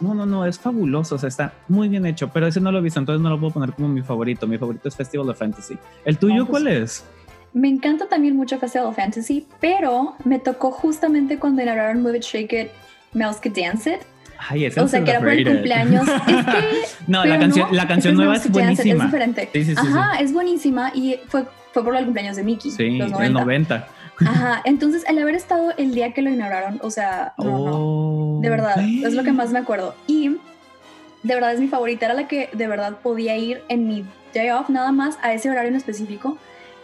No, 0.00 0.14
no, 0.14 0.26
no, 0.26 0.44
es 0.44 0.58
fabuloso. 0.58 1.14
O 1.14 1.18
sea, 1.18 1.28
está 1.28 1.54
muy 1.68 1.88
bien 1.88 2.04
hecho. 2.06 2.28
Pero 2.28 2.46
ese 2.46 2.60
no 2.60 2.70
lo 2.72 2.78
he 2.78 2.82
visto, 2.82 3.00
entonces 3.00 3.22
no 3.22 3.30
lo 3.30 3.38
puedo 3.40 3.52
poner 3.54 3.72
como 3.72 3.88
mi 3.88 4.02
favorito. 4.02 4.46
Mi 4.46 4.58
favorito 4.58 4.88
es 4.88 4.96
Festival 4.96 5.28
of 5.28 5.38
Fantasy. 5.38 5.78
¿El 6.04 6.18
tuyo 6.18 6.42
Ah, 6.42 6.46
pues 6.46 6.50
cuál 6.50 6.68
es? 6.68 7.04
Me 7.52 7.68
encanta 7.68 8.06
también 8.06 8.36
mucho 8.36 8.58
Festival 8.58 8.88
of 8.88 8.96
Fantasy, 8.96 9.46
pero 9.60 10.14
me 10.24 10.38
tocó 10.38 10.70
justamente 10.70 11.38
cuando 11.38 11.62
inauguraron 11.62 12.02
Move 12.02 12.18
It, 12.18 12.22
Shake 12.22 12.52
It, 12.52 12.68
Mouse 13.14 13.38
Could 13.38 13.56
Dance 13.56 13.90
It. 13.94 14.00
Ay, 14.38 14.66
ese 14.66 14.78
O 14.80 14.86
sea, 14.88 15.02
que 15.02 15.10
era 15.12 15.20
por 15.20 15.30
el 15.30 15.46
cumpleaños. 15.46 16.06
Es 16.28 16.44
que 16.44 17.04
No, 17.06 17.24
la 17.24 17.38
canción, 17.38 17.68
no, 17.70 17.74
la 17.74 17.88
canción 17.88 18.12
ese 18.12 18.22
nueva 18.22 18.36
es 18.36 18.42
Dance 18.42 18.52
buenísima. 18.60 19.04
Es 19.04 19.10
diferente. 19.10 19.48
Sí, 19.52 19.64
sí, 19.64 19.70
sí, 19.74 19.76
Ajá, 19.78 20.20
es 20.20 20.32
buenísima 20.34 20.92
y 20.94 21.16
fue, 21.28 21.44
fue 21.72 21.82
por 21.82 21.96
el 21.96 22.04
cumpleaños 22.04 22.36
de 22.36 22.44
Mickey, 22.44 22.70
Sí, 22.70 22.98
los 22.98 23.18
el 23.18 23.32
90. 23.32 23.88
90. 24.20 24.30
Ajá, 24.30 24.62
entonces 24.64 25.04
el 25.08 25.18
haber 25.18 25.34
estado 25.34 25.72
el 25.76 25.94
día 25.94 26.12
que 26.12 26.22
lo 26.22 26.30
inauguraron, 26.30 26.80
o 26.82 26.90
sea, 26.90 27.34
no, 27.38 27.58
no, 27.58 28.40
de 28.40 28.48
verdad, 28.48 28.78
es 28.78 29.14
lo 29.14 29.22
que 29.24 29.32
más 29.32 29.50
me 29.50 29.58
acuerdo. 29.58 29.94
Y 30.06 30.36
de 31.22 31.34
verdad 31.34 31.52
es 31.52 31.60
mi 31.60 31.68
favorita, 31.68 32.06
era 32.06 32.14
la 32.14 32.28
que 32.28 32.50
de 32.52 32.66
verdad 32.66 32.98
podía 33.02 33.36
ir 33.36 33.62
en 33.68 33.88
mi 33.88 34.04
day 34.32 34.50
off 34.50 34.68
nada 34.68 34.92
más 34.92 35.18
a 35.22 35.32
ese 35.32 35.50
horario 35.50 35.70
en 35.70 35.76
específico. 35.76 36.38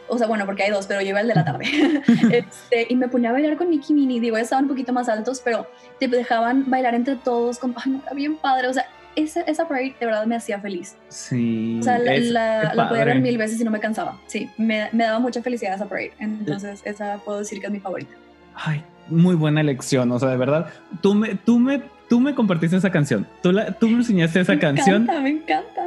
O 0.09 0.19
sea, 0.19 0.27
bueno, 0.27 0.45
porque 0.47 0.65
hay 0.65 0.71
dos, 0.71 0.87
pero 0.87 1.01
yo 1.01 1.11
iba 1.11 1.21
el 1.21 1.29
de 1.29 1.35
la 1.35 1.45
tarde. 1.45 1.65
Este, 2.33 2.87
y 2.89 2.97
me 2.97 3.09
ponía 3.09 3.31
a 3.31 3.33
bailar 3.33 3.57
con 3.57 3.71
Mickey 3.71 3.95
Minnie. 3.95 4.21
Digo, 4.21 4.37
ya 4.37 4.43
estaban 4.43 4.65
un 4.65 4.71
poquito 4.71 4.93
más 4.93 5.09
altos, 5.09 5.41
pero 5.43 5.67
te 5.99 6.09
dejaban 6.09 6.69
bailar 6.69 6.95
entre 6.95 7.17
todos. 7.17 7.59
Con, 7.59 7.75
ay, 7.77 7.93
no, 7.93 8.03
era 8.05 8.15
bien 8.15 8.37
padre. 8.37 8.69
O 8.69 8.75
sea, 8.75 8.87
esa, 9.17 9.43
esa 9.43 9.69
parade 9.69 9.95
de 10.01 10.07
verdad 10.07 10.27
me 10.27 10.37
hacía 10.37 10.59
feliz. 10.61 10.97
Sí. 11.09 11.79
O 11.81 11.83
sea, 11.83 11.99
la, 11.99 12.15
es- 12.15 12.31
la- 12.31 12.89
podía 12.89 13.05
ver 13.05 13.21
mil 13.21 13.37
veces 13.39 13.61
y 13.61 13.65
no 13.65 13.71
me 13.71 13.81
cansaba. 13.81 14.19
Sí, 14.27 14.49
me, 14.59 14.89
me 14.93 15.05
daba 15.05 15.19
mucha 15.19 15.43
felicidad 15.43 15.75
esa 15.75 15.87
parade. 15.89 16.13
Entonces, 16.19 16.81
esa 16.85 17.19
puedo 17.25 17.39
decir 17.41 17.61
que 17.61 17.67
es 17.67 17.73
mi 17.73 17.81
favorita. 17.81 18.13
Ay, 18.55 18.83
muy 19.09 19.35
buena 19.35 19.61
elección, 19.61 20.11
o 20.13 20.19
sea, 20.19 20.29
de 20.31 20.37
verdad. 20.37 20.67
Tú 21.01 21.15
me, 21.15 21.35
tú 21.35 21.59
me, 21.59 21.83
tú 22.09 22.21
me 22.21 22.35
compartiste 22.35 22.77
esa 22.77 22.91
canción. 22.91 23.27
Tú, 23.43 23.53
la, 23.53 23.73
tú 23.73 23.89
me 23.89 23.97
enseñaste 23.99 24.41
esa 24.41 24.53
me 24.55 24.59
canción 24.59 25.03
encanta, 25.03 25.21
me 25.21 25.31
encanta. 25.31 25.83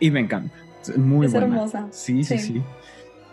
y 0.00 0.10
me 0.10 0.20
encanta. 0.20 0.54
Es 0.82 0.96
muy 0.96 1.26
Es 1.26 1.32
buena. 1.32 1.46
hermosa. 1.46 1.86
Sí, 1.90 2.24
sí, 2.24 2.38
Sí. 2.38 2.52
sí, 2.54 2.62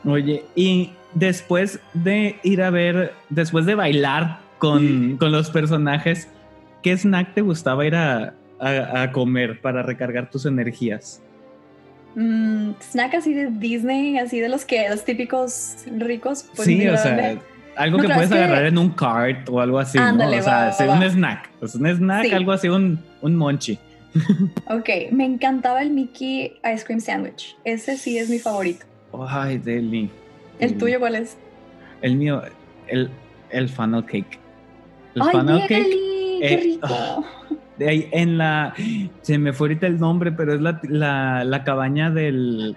Oye, 0.07 0.45
y 0.55 0.91
después 1.15 1.79
de 1.93 2.37
ir 2.43 2.61
a 2.61 2.69
ver, 2.69 3.13
después 3.29 3.65
de 3.65 3.73
bailar 3.75 4.39
con, 4.59 5.17
con 5.17 5.31
los 5.31 5.49
personajes, 5.49 6.27
¿qué 6.83 6.95
snack 6.95 7.33
te 7.33 7.41
gustaba 7.41 7.85
ir 7.87 7.95
a, 7.95 8.35
a- 8.59 9.03
a 9.03 9.11
comer 9.11 9.61
para 9.61 9.83
recargar 9.83 10.29
tus 10.29 10.45
energías? 10.45 11.21
Mm, 12.15 12.71
snack 12.79 13.15
así 13.15 13.33
de 13.33 13.47
Disney, 13.51 14.17
así 14.17 14.39
de 14.39 14.47
los 14.49 14.63
que, 14.65 14.87
los 14.89 15.03
típicos 15.03 15.77
ricos. 15.97 16.49
Pues 16.55 16.65
sí, 16.67 16.87
o 16.87 16.97
sea, 16.97 17.37
algo 17.75 17.97
No, 17.97 18.03
que 18.03 18.07
puedes 18.13 18.31
es 18.31 18.37
que- 18.37 18.43
agarrar 18.43 18.65
en 18.67 18.77
un 18.77 18.89
cart 18.91 19.49
o 19.49 19.59
algo 19.59 19.79
así, 19.79 19.97
Ándale, 19.97 20.37
¿no? 20.37 20.41
O 20.41 20.45
sea, 20.45 20.73
va, 20.79 20.85
va, 20.87 20.93
un 20.93 21.01
va. 21.01 21.09
snack, 21.09 21.49
pues 21.59 21.75
un 21.75 21.85
snack, 21.87 22.25
Sí. 22.27 22.31
algo 22.33 22.51
así, 22.53 22.69
un, 22.69 23.03
un 23.21 23.35
monchi. 23.35 23.77
Ok, 24.69 24.89
me 25.11 25.25
encantaba 25.25 25.81
el 25.81 25.89
Mickey 25.91 26.53
Ice 26.73 26.85
Cream 26.85 27.01
Sandwich. 27.01 27.57
Ese 27.65 27.97
sí 27.97 28.17
es 28.17 28.29
mi 28.29 28.39
favorito. 28.39 28.85
Ay, 29.27 29.57
Deli. 29.57 30.09
¿El 30.59 30.69
Deli. 30.69 30.79
tuyo 30.79 30.99
cuál 31.01 31.15
es? 31.15 31.37
El 32.01 32.15
mío, 32.15 32.41
el, 32.87 33.09
el 33.49 33.67
funnel 33.67 34.05
cake. 34.05 34.39
El 35.15 35.21
¡Ay, 35.21 35.27
funnel 35.31 35.59
cake. 35.61 35.83
Deli! 35.83 36.39
¡Qué 36.39 36.53
eh, 36.53 36.57
rico! 36.63 37.25
De 37.77 37.89
ahí 37.89 38.09
en 38.11 38.37
la. 38.37 38.73
Se 39.21 39.37
me 39.37 39.53
fue 39.53 39.67
ahorita 39.67 39.87
el 39.87 39.99
nombre, 39.99 40.31
pero 40.31 40.53
es 40.53 40.61
la, 40.61 40.79
la, 40.83 41.43
la 41.43 41.63
cabaña 41.63 42.09
del, 42.09 42.75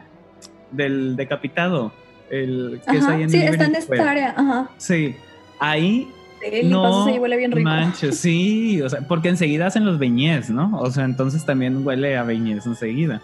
del 0.73 1.17
decapitado. 1.17 1.93
El 2.31 2.81
que 2.89 2.99
es 2.99 3.05
Ajá, 3.05 3.15
ahí 3.15 3.23
en 3.23 3.31
sí, 3.31 3.39
está 3.39 3.65
en 3.65 3.75
esta 3.75 4.11
área. 4.11 4.35
Ajá. 4.37 4.71
Sí. 4.77 5.15
Ahí 5.61 6.09
Deli, 6.41 6.69
no 6.69 7.07
ahí, 7.07 7.19
huele 7.19 7.37
bien 7.37 7.51
rico. 7.51 7.69
manches, 7.69 8.19
sí, 8.19 8.81
o 8.83 8.89
sea, 8.89 9.01
porque 9.01 9.29
enseguida 9.29 9.67
hacen 9.67 9.85
los 9.85 9.99
beñés, 9.99 10.51
¿no? 10.51 10.79
O 10.79 10.91
sea, 10.91 11.05
entonces 11.05 11.45
también 11.45 11.85
huele 11.85 12.17
a 12.17 12.23
beñés 12.23 12.67
enseguida. 12.67 13.21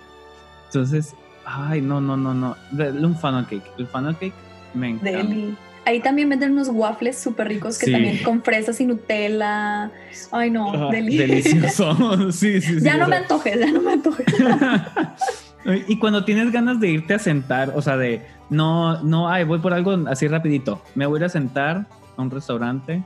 Entonces, 0.66 1.14
ay, 1.44 1.80
no, 1.80 2.00
no, 2.00 2.16
no, 2.16 2.34
no. 2.34 2.56
Un 2.72 3.16
funnel 3.16 3.46
cake. 3.46 3.70
El 3.78 3.86
funnel 3.86 4.16
cake 4.16 4.34
me 4.74 4.90
encanta. 4.90 5.18
Deli. 5.18 5.56
Ahí 5.86 6.00
también 6.00 6.28
venden 6.30 6.52
unos 6.52 6.68
waffles 6.70 7.18
súper 7.18 7.48
ricos 7.48 7.78
que 7.78 7.86
Sí. 7.86 7.92
también 7.92 8.22
con 8.22 8.42
fresas 8.42 8.80
y 8.80 8.86
Nutella. 8.86 9.90
Ay, 10.32 10.50
no, 10.50 10.72
Ah, 10.72 10.90
deli- 10.90 11.18
delicioso. 11.18 11.94
sí, 12.32 12.60
sí, 12.60 12.78
sí. 12.78 12.84
ya 12.84 12.96
no 12.96 13.06
me 13.06 13.16
sea. 13.16 13.22
antojes, 13.22 13.58
ya 13.60 13.70
no 13.70 13.80
me 13.82 13.92
antojes. 13.92 14.26
y 15.88 15.98
cuando 15.98 16.24
tienes 16.24 16.52
ganas 16.52 16.80
de 16.80 16.88
irte 16.90 17.14
a 17.14 17.18
sentar, 17.18 17.72
o 17.74 17.82
sea, 17.82 17.96
de 17.96 18.22
no, 18.50 19.02
no, 19.02 19.28
ay, 19.28 19.44
voy 19.44 19.58
por 19.58 19.72
algo 19.74 19.92
así 20.08 20.28
rapidito. 20.28 20.82
Me 20.94 21.06
voy 21.06 21.18
a 21.18 21.20
ir 21.20 21.24
a 21.24 21.28
sentar 21.28 21.86
a 22.16 22.22
un 22.22 22.30
restaurante 22.30 23.02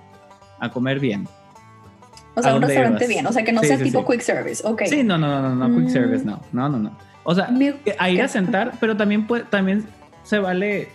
a 0.60 0.70
comer 0.70 0.98
bien. 1.00 1.28
O 2.34 2.42
sea, 2.42 2.52
¿A 2.52 2.56
un 2.56 2.62
restaurante 2.62 3.04
ibas? 3.04 3.08
bien, 3.08 3.26
o 3.26 3.32
sea, 3.32 3.44
que 3.44 3.52
no 3.52 3.62
sea 3.62 3.78
tipo 3.78 4.04
quick 4.06 4.20
service. 4.20 4.62
Ok. 4.64 4.82
Sí, 4.86 5.02
no, 5.02 5.18
no, 5.18 5.26
no, 5.42 5.54
no, 5.54 5.68
no, 5.68 5.74
quick 5.76 5.88
Mm. 5.88 5.92
service, 5.92 6.24
no, 6.24 6.40
no, 6.52 6.68
no, 6.68 6.78
no. 6.78 6.96
O 7.24 7.34
sea, 7.34 7.48
Me- 7.48 7.74
a 7.98 8.10
ir 8.10 8.22
a 8.22 8.28
sentar, 8.28 8.72
pero 8.80 8.96
también 8.96 9.26
puede, 9.26 9.44
también 9.44 9.84
se 10.22 10.38
vale 10.38 10.88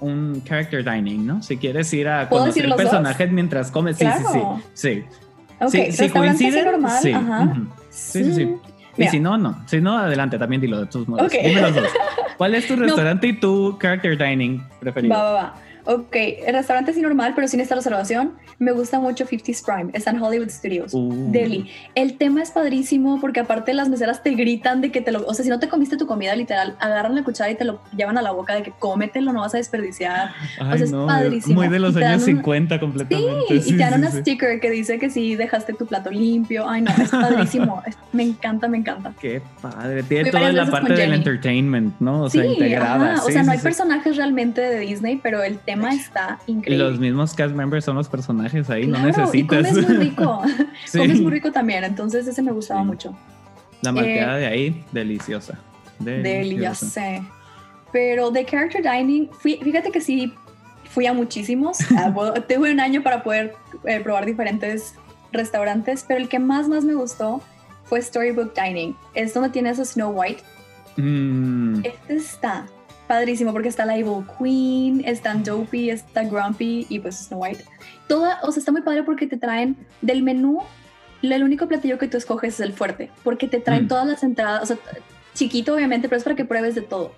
un 0.00 0.42
character 0.44 0.84
dining, 0.84 1.26
¿no? 1.26 1.42
Si 1.42 1.56
quieres 1.56 1.92
ir 1.94 2.08
a 2.08 2.28
¿Puedo 2.28 2.42
conocer 2.44 2.68
dos? 2.68 2.76
personajes 2.76 3.30
mientras 3.32 3.70
comes, 3.70 3.96
sí, 3.96 4.04
Claro. 4.04 4.24
sí, 4.32 4.40
sí, 4.74 5.04
sí. 5.10 5.18
Ok, 5.60 5.70
Sí, 5.70 5.92
si 5.92 6.08
coinciden, 6.10 6.64
normal, 6.64 6.98
sí. 7.02 7.12
ajá. 7.12 7.54
Sí, 7.90 8.24
sí, 8.24 8.32
sí. 8.34 8.44
Mm, 8.46 9.02
Y 9.02 9.08
si 9.08 9.20
no, 9.20 9.38
no. 9.38 9.62
Si 9.66 9.80
no, 9.80 9.96
adelante, 9.98 10.38
también 10.38 10.60
dilo 10.60 10.78
de 10.80 10.86
tus 10.86 11.06
modos. 11.08 11.26
Ok. 11.26 11.40
Dime 11.42 11.60
los 11.60 11.74
dos. 11.74 11.88
¿Cuál 12.36 12.54
es 12.54 12.66
tu 12.66 12.76
No. 12.76 12.82
restaurante 12.82 13.28
y 13.28 13.32
tu 13.40 13.78
character 13.78 14.18
dining 14.18 14.62
preferido? 14.80 15.14
Va, 15.14 15.22
va, 15.22 15.32
va. 15.32 15.54
Ok, 15.86 16.14
el 16.46 16.54
restaurante 16.54 16.92
así 16.92 17.00
normal, 17.02 17.32
pero 17.34 17.46
sin 17.48 17.60
esta 17.60 17.74
reservación. 17.74 18.32
Me 18.58 18.70
gusta 18.72 19.00
mucho 19.00 19.26
50s 19.26 19.64
Prime. 19.64 19.90
Está 19.94 20.10
en 20.12 20.22
Hollywood 20.22 20.48
Studios. 20.48 20.94
Uh. 20.94 21.30
Delhi. 21.32 21.68
El 21.96 22.16
tema 22.16 22.40
es 22.42 22.52
padrísimo 22.52 23.20
porque 23.20 23.40
aparte 23.40 23.74
las 23.74 23.88
meseras 23.88 24.22
te 24.22 24.30
gritan 24.30 24.80
de 24.80 24.92
que 24.92 25.00
te 25.00 25.10
lo... 25.12 25.26
O 25.26 25.34
sea, 25.34 25.42
si 25.44 25.50
no 25.50 25.58
te 25.58 25.68
comiste 25.68 25.96
tu 25.96 26.06
comida 26.06 26.34
literal, 26.36 26.76
agarran 26.80 27.14
la 27.16 27.24
cuchara 27.24 27.50
y 27.50 27.56
te 27.56 27.64
lo 27.64 27.80
llevan 27.96 28.16
a 28.16 28.22
la 28.22 28.30
boca 28.30 28.54
de 28.54 28.62
que 28.62 28.70
cómetelo, 28.78 29.32
no 29.32 29.40
vas 29.40 29.54
a 29.54 29.58
desperdiciar. 29.58 30.30
Ay, 30.60 30.76
sea, 30.78 30.84
es 30.84 30.92
no, 30.92 31.06
padrísimo. 31.06 31.56
Muy 31.56 31.68
de 31.68 31.80
los 31.80 31.96
Y 31.96 32.02
años 32.04 32.20
un- 32.22 32.26
50 32.26 32.76
Sí, 32.76 32.80
completamente. 32.80 33.54
y 33.54 33.60
Sí, 33.60 33.72
te 33.72 33.76
dan 33.78 33.92
sí, 33.94 33.98
una 33.98 34.10
sí. 34.12 34.18
sticker 34.20 34.60
que 34.60 34.70
dice 34.70 34.98
que 35.00 35.10
sí 35.10 35.34
dejaste 35.34 35.72
tu 35.74 35.86
plato 35.86 36.10
limpio. 36.10 36.68
Ay, 36.68 36.82
no, 36.82 36.92
es 36.92 37.10
padrísimo. 37.10 37.82
Es- 37.86 37.98
me 38.12 38.22
encanta, 38.22 38.68
me 38.68 38.78
encanta. 38.78 39.12
Qué 39.20 39.42
padre. 39.60 40.04
Tiene 40.04 40.30
Fui 40.30 40.38
toda 40.40 40.52
la 40.52 40.66
parte 40.70 40.92
del 40.94 41.12
entertainment, 41.12 41.94
¿no? 41.98 42.22
O 42.22 42.30
sea, 42.30 42.42
sí, 42.44 42.48
integrada. 42.50 43.14
ajá. 43.14 43.22
o 43.24 43.26
Sí, 43.26 43.32
sea, 43.32 43.42
no 43.42 43.46
sí, 43.46 43.52
hay 43.52 43.58
sí. 43.58 43.64
personajes 43.64 44.16
realmente 44.16 44.60
de 44.60 44.78
Disney, 44.78 45.18
pero 45.22 45.42
el 45.42 45.58
tema 45.58 45.73
está 45.82 46.38
Y 46.46 46.52
increíble. 46.52 46.84
los 46.90 46.98
mismos 46.98 47.34
cast 47.34 47.54
members 47.54 47.84
son 47.84 47.96
los 47.96 48.08
personajes 48.08 48.68
ahí, 48.70 48.86
no 48.86 48.98
necesitas. 48.98 49.34
Y 49.34 49.46
comes 49.46 49.72
muy 49.88 49.96
rico. 50.08 50.42
Sí. 50.86 50.98
Comes 50.98 51.20
muy 51.20 51.32
rico 51.32 51.50
también, 51.52 51.84
entonces 51.84 52.26
ese 52.26 52.42
me 52.42 52.52
gustaba 52.52 52.80
Sí. 52.80 52.86
mucho. 52.86 53.16
La 53.82 53.92
malteada 53.92 54.36
de 54.36 54.46
ahí, 54.46 54.84
deliciosa. 54.92 55.58
Deliciosa. 55.98 56.86
sé. 56.86 57.22
Pero 57.92 58.30
de 58.30 58.44
character 58.44 58.82
dining, 58.82 59.28
fui, 59.30 59.58
fíjate 59.62 59.90
que 59.90 60.00
sí 60.00 60.32
fui 60.90 61.06
a 61.06 61.12
muchísimos. 61.12 61.78
Ah, 61.96 62.12
tuve 62.48 62.72
un 62.72 62.80
año 62.80 63.02
para 63.02 63.22
poder 63.22 63.54
eh, 63.84 64.00
probar 64.00 64.26
diferentes 64.26 64.94
restaurantes, 65.32 66.04
pero 66.06 66.20
el 66.20 66.28
que 66.28 66.38
más, 66.38 66.68
más 66.68 66.84
me 66.84 66.94
gustó 66.94 67.42
fue 67.84 68.00
Storybook 68.00 68.54
Dining. 68.54 68.96
Es 69.14 69.34
donde 69.34 69.50
tienes 69.50 69.78
a 69.78 69.84
Snow 69.84 70.10
White. 70.12 70.42
Mm, 70.96 71.80
Este 71.84 72.14
está 72.16 72.66
padrísimo 73.06 73.52
porque 73.52 73.68
está 73.68 73.84
la 73.84 73.96
Evil 73.96 74.24
Queen, 74.38 75.02
están 75.04 75.42
Dopey, 75.44 75.90
está 75.90 76.24
Grumpy 76.24 76.86
y 76.88 76.98
pues 77.00 77.16
Snow 77.26 77.40
White. 77.42 77.64
Toda, 78.08 78.38
o 78.42 78.50
sea, 78.52 78.60
está 78.60 78.72
muy 78.72 78.82
padre 78.82 79.02
porque 79.02 79.26
te 79.26 79.36
traen 79.36 79.76
del 80.02 80.22
menú, 80.22 80.60
el 81.22 81.42
único 81.42 81.66
platillo 81.68 81.98
que 81.98 82.06
tú 82.08 82.16
escoges 82.16 82.54
es 82.54 82.60
el 82.60 82.72
fuerte, 82.72 83.10
porque 83.22 83.48
te 83.48 83.58
traen 83.58 83.84
Mm. 83.84 83.88
todas 83.88 84.06
las 84.06 84.22
entradas, 84.22 84.62
o 84.62 84.66
sea, 84.66 84.76
chiquito 85.34 85.74
obviamente, 85.74 86.08
pero 86.08 86.18
es 86.18 86.24
para 86.24 86.36
que 86.36 86.44
pruebes 86.44 86.74
de 86.74 86.82
todo. 86.82 87.12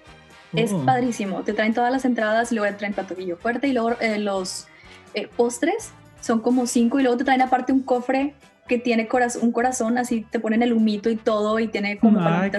Es 0.54 0.72
oh. 0.72 0.84
padrísimo, 0.84 1.42
te 1.42 1.52
traen 1.52 1.74
todas 1.74 1.90
las 1.92 2.04
entradas 2.04 2.50
y 2.52 2.54
luego 2.54 2.72
te 2.72 2.78
traen 2.78 2.94
platillo 2.94 3.36
fuerte 3.36 3.66
y 3.68 3.72
luego 3.72 3.92
eh, 4.00 4.18
los 4.18 4.68
eh, 5.14 5.28
postres 5.36 5.90
son 6.20 6.40
como 6.40 6.66
cinco 6.66 6.98
y 6.98 7.02
luego 7.02 7.18
te 7.18 7.24
traen 7.24 7.42
aparte 7.42 7.72
un 7.72 7.82
cofre 7.82 8.34
que 8.68 8.78
tiene 8.78 9.08
coraz- 9.08 9.36
un 9.40 9.52
corazón, 9.52 9.98
así 9.98 10.26
te 10.30 10.40
ponen 10.40 10.62
el 10.62 10.72
humito 10.72 11.10
y 11.10 11.16
todo 11.16 11.58
y 11.60 11.68
tiene 11.68 11.98
como 11.98 12.20
Ay, 12.20 12.50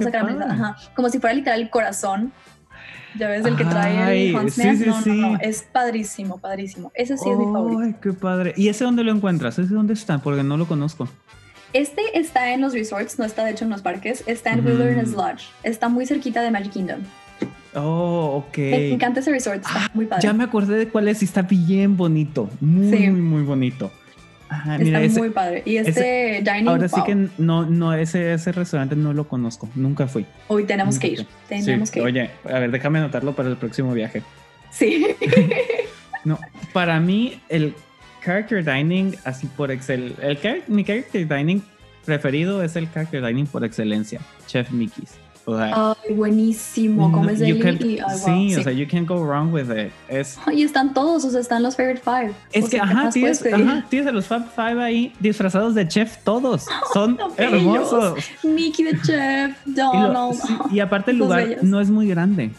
ajá, 0.50 0.78
como 0.96 1.10
si 1.10 1.20
fuera 1.20 1.34
literal 1.34 1.62
el 1.62 1.70
corazón. 1.70 2.32
Ya 3.18 3.30
ves, 3.30 3.46
el 3.46 3.56
que 3.56 3.66
trae 3.66 3.98
Ay, 3.98 4.30
el 4.30 4.36
Hans 4.36 4.54
sí, 4.54 4.76
sí, 4.78 4.86
no, 4.86 5.02
sí. 5.02 5.10
no, 5.10 5.32
no, 5.34 5.40
es 5.42 5.64
padrísimo, 5.64 6.38
padrísimo. 6.38 6.92
Ese 6.96 7.18
sí 7.18 7.30
es 7.30 7.38
mi 7.38 7.46
favorito. 7.46 7.82
Ay, 7.82 7.96
qué 8.02 8.14
padre. 8.14 8.54
¿Y 8.58 8.68
ese 8.70 8.84
dónde 8.84 9.04
lo 9.04 9.12
encuentras? 9.12 9.58
¿Ese 9.60 9.74
dónde 9.74 9.94
está? 9.94 10.20
Porque 10.20 10.44
no 10.44 10.58
lo 10.58 10.68
conozco. 10.68 11.08
Este 11.74 12.18
está 12.18 12.54
en 12.54 12.62
los 12.62 12.74
resorts, 12.74 13.20
no 13.20 13.26
está 13.26 13.44
de 13.44 13.52
hecho 13.52 13.66
en 13.66 13.72
los 13.72 13.82
parques, 13.82 14.24
está 14.28 14.52
en 14.52 14.64
Mm. 14.64 14.68
Wilderness 14.68 15.12
Lodge, 15.14 15.44
está 15.64 15.90
muy 15.90 16.06
cerquita 16.06 16.42
de 16.42 16.50
Magic 16.52 16.72
Kingdom. 16.72 17.00
Oh, 17.76 18.44
ok. 18.48 18.58
Me 18.58 18.94
encanta 18.94 19.20
ese 19.20 19.32
resort, 19.32 19.58
está 19.58 19.86
Ah, 19.86 19.92
muy 19.94 20.06
padre. 20.06 20.24
Ya 20.24 20.34
me 20.34 20.44
acordé 20.46 20.78
de 20.78 20.88
cuál 20.88 21.08
es 21.10 21.22
y 21.22 21.26
está 21.26 21.42
bien 21.44 21.96
bonito. 21.98 22.50
Muy, 22.62 23.10
muy, 23.10 23.22
muy 23.22 23.44
bonito. 23.44 23.92
Está 24.50 24.78
mira, 24.78 25.02
ese- 25.02 25.20
muy 25.20 25.30
padre. 25.30 25.62
Y 25.66 25.78
este 25.78 26.42
dining, 26.44 26.68
ahora 26.70 26.88
sí 26.88 27.02
que 27.06 27.28
no, 27.38 27.66
no, 27.66 27.94
ese, 27.94 28.34
ese 28.34 28.52
restaurante 28.52 28.96
no 28.96 29.14
lo 29.14 29.28
conozco. 29.28 29.70
Nunca 29.76 30.08
fui. 30.08 30.26
Hoy 30.48 30.64
tenemos 30.66 30.98
que 31.00 31.08
ir, 31.08 31.20
Sí, 31.20 31.26
tenemos 31.48 31.92
que 31.92 32.00
ir. 32.00 32.06
Oye, 32.06 32.30
a 32.46 32.60
ver, 32.60 32.72
déjame 32.72 33.00
anotarlo 33.00 33.36
para 33.36 33.50
el 33.50 33.58
próximo 33.58 33.94
viaje. 33.94 34.22
Sí. 34.72 35.06
No, 36.24 36.38
para 36.74 37.00
mí 37.00 37.40
el 37.48 37.74
character 38.22 38.62
dining 38.66 39.16
así 39.24 39.48
por 39.48 39.72
excel, 39.72 40.14
el 40.22 40.38
mi 40.68 40.84
character 40.84 41.26
dining 41.26 41.62
preferido 42.04 42.62
es 42.64 42.76
el 42.76 42.92
character 42.92 43.26
dining 43.26 43.46
por 43.48 43.64
excelencia, 43.64 44.20
Chef 44.46 44.70
Mickey's. 44.72 45.16
O 45.50 45.56
sea, 45.56 45.96
Ay, 46.06 46.14
buenísimo. 46.14 47.08
no- 47.08 47.32
y 47.32 47.54
ay, 47.54 48.02
wow, 48.02 48.10
sí, 48.18 48.50
sí. 48.54 48.56
o 48.60 48.64
sea, 48.64 48.74
you 48.74 48.86
can't 48.86 49.08
go 49.08 49.24
wrong 49.26 49.54
with 49.54 49.70
it. 49.72 49.94
Es 50.10 50.38
Y 50.54 50.64
están 50.64 50.94
todos, 50.94 51.24
o 51.24 51.30
sea, 51.30 51.40
están 51.40 51.64
los 51.64 51.78
favorite 51.78 52.02
five. 52.04 52.34
Es 52.52 52.66
O 52.66 52.70
que, 52.70 52.72
sea, 52.78 52.84
¿qué 52.86 52.92
ajá, 52.92 53.10
tienes, 53.12 53.46
ajá, 53.54 53.86
tienes 53.90 54.08
a 54.10 54.12
los 54.12 54.26
Fab 54.28 54.46
Five 54.54 54.84
ahí 54.84 55.14
disfrazados 55.22 55.74
de 55.74 55.88
chef 55.88 56.18
todos. 56.26 56.66
Son 56.94 57.18
hermosos. 57.38 58.20
Mickey 58.44 58.86
the 58.92 59.00
Chef, 59.02 59.56
Y, 59.66 59.72
lo- 59.72 59.84
Donald. 59.94 60.36
sí, 60.36 60.54
y 60.72 60.80
aparte 60.82 61.12
el 61.12 61.18
lugar 61.18 61.60
no 61.62 61.80
es 61.80 61.90
muy 61.90 62.10
grande. 62.10 62.52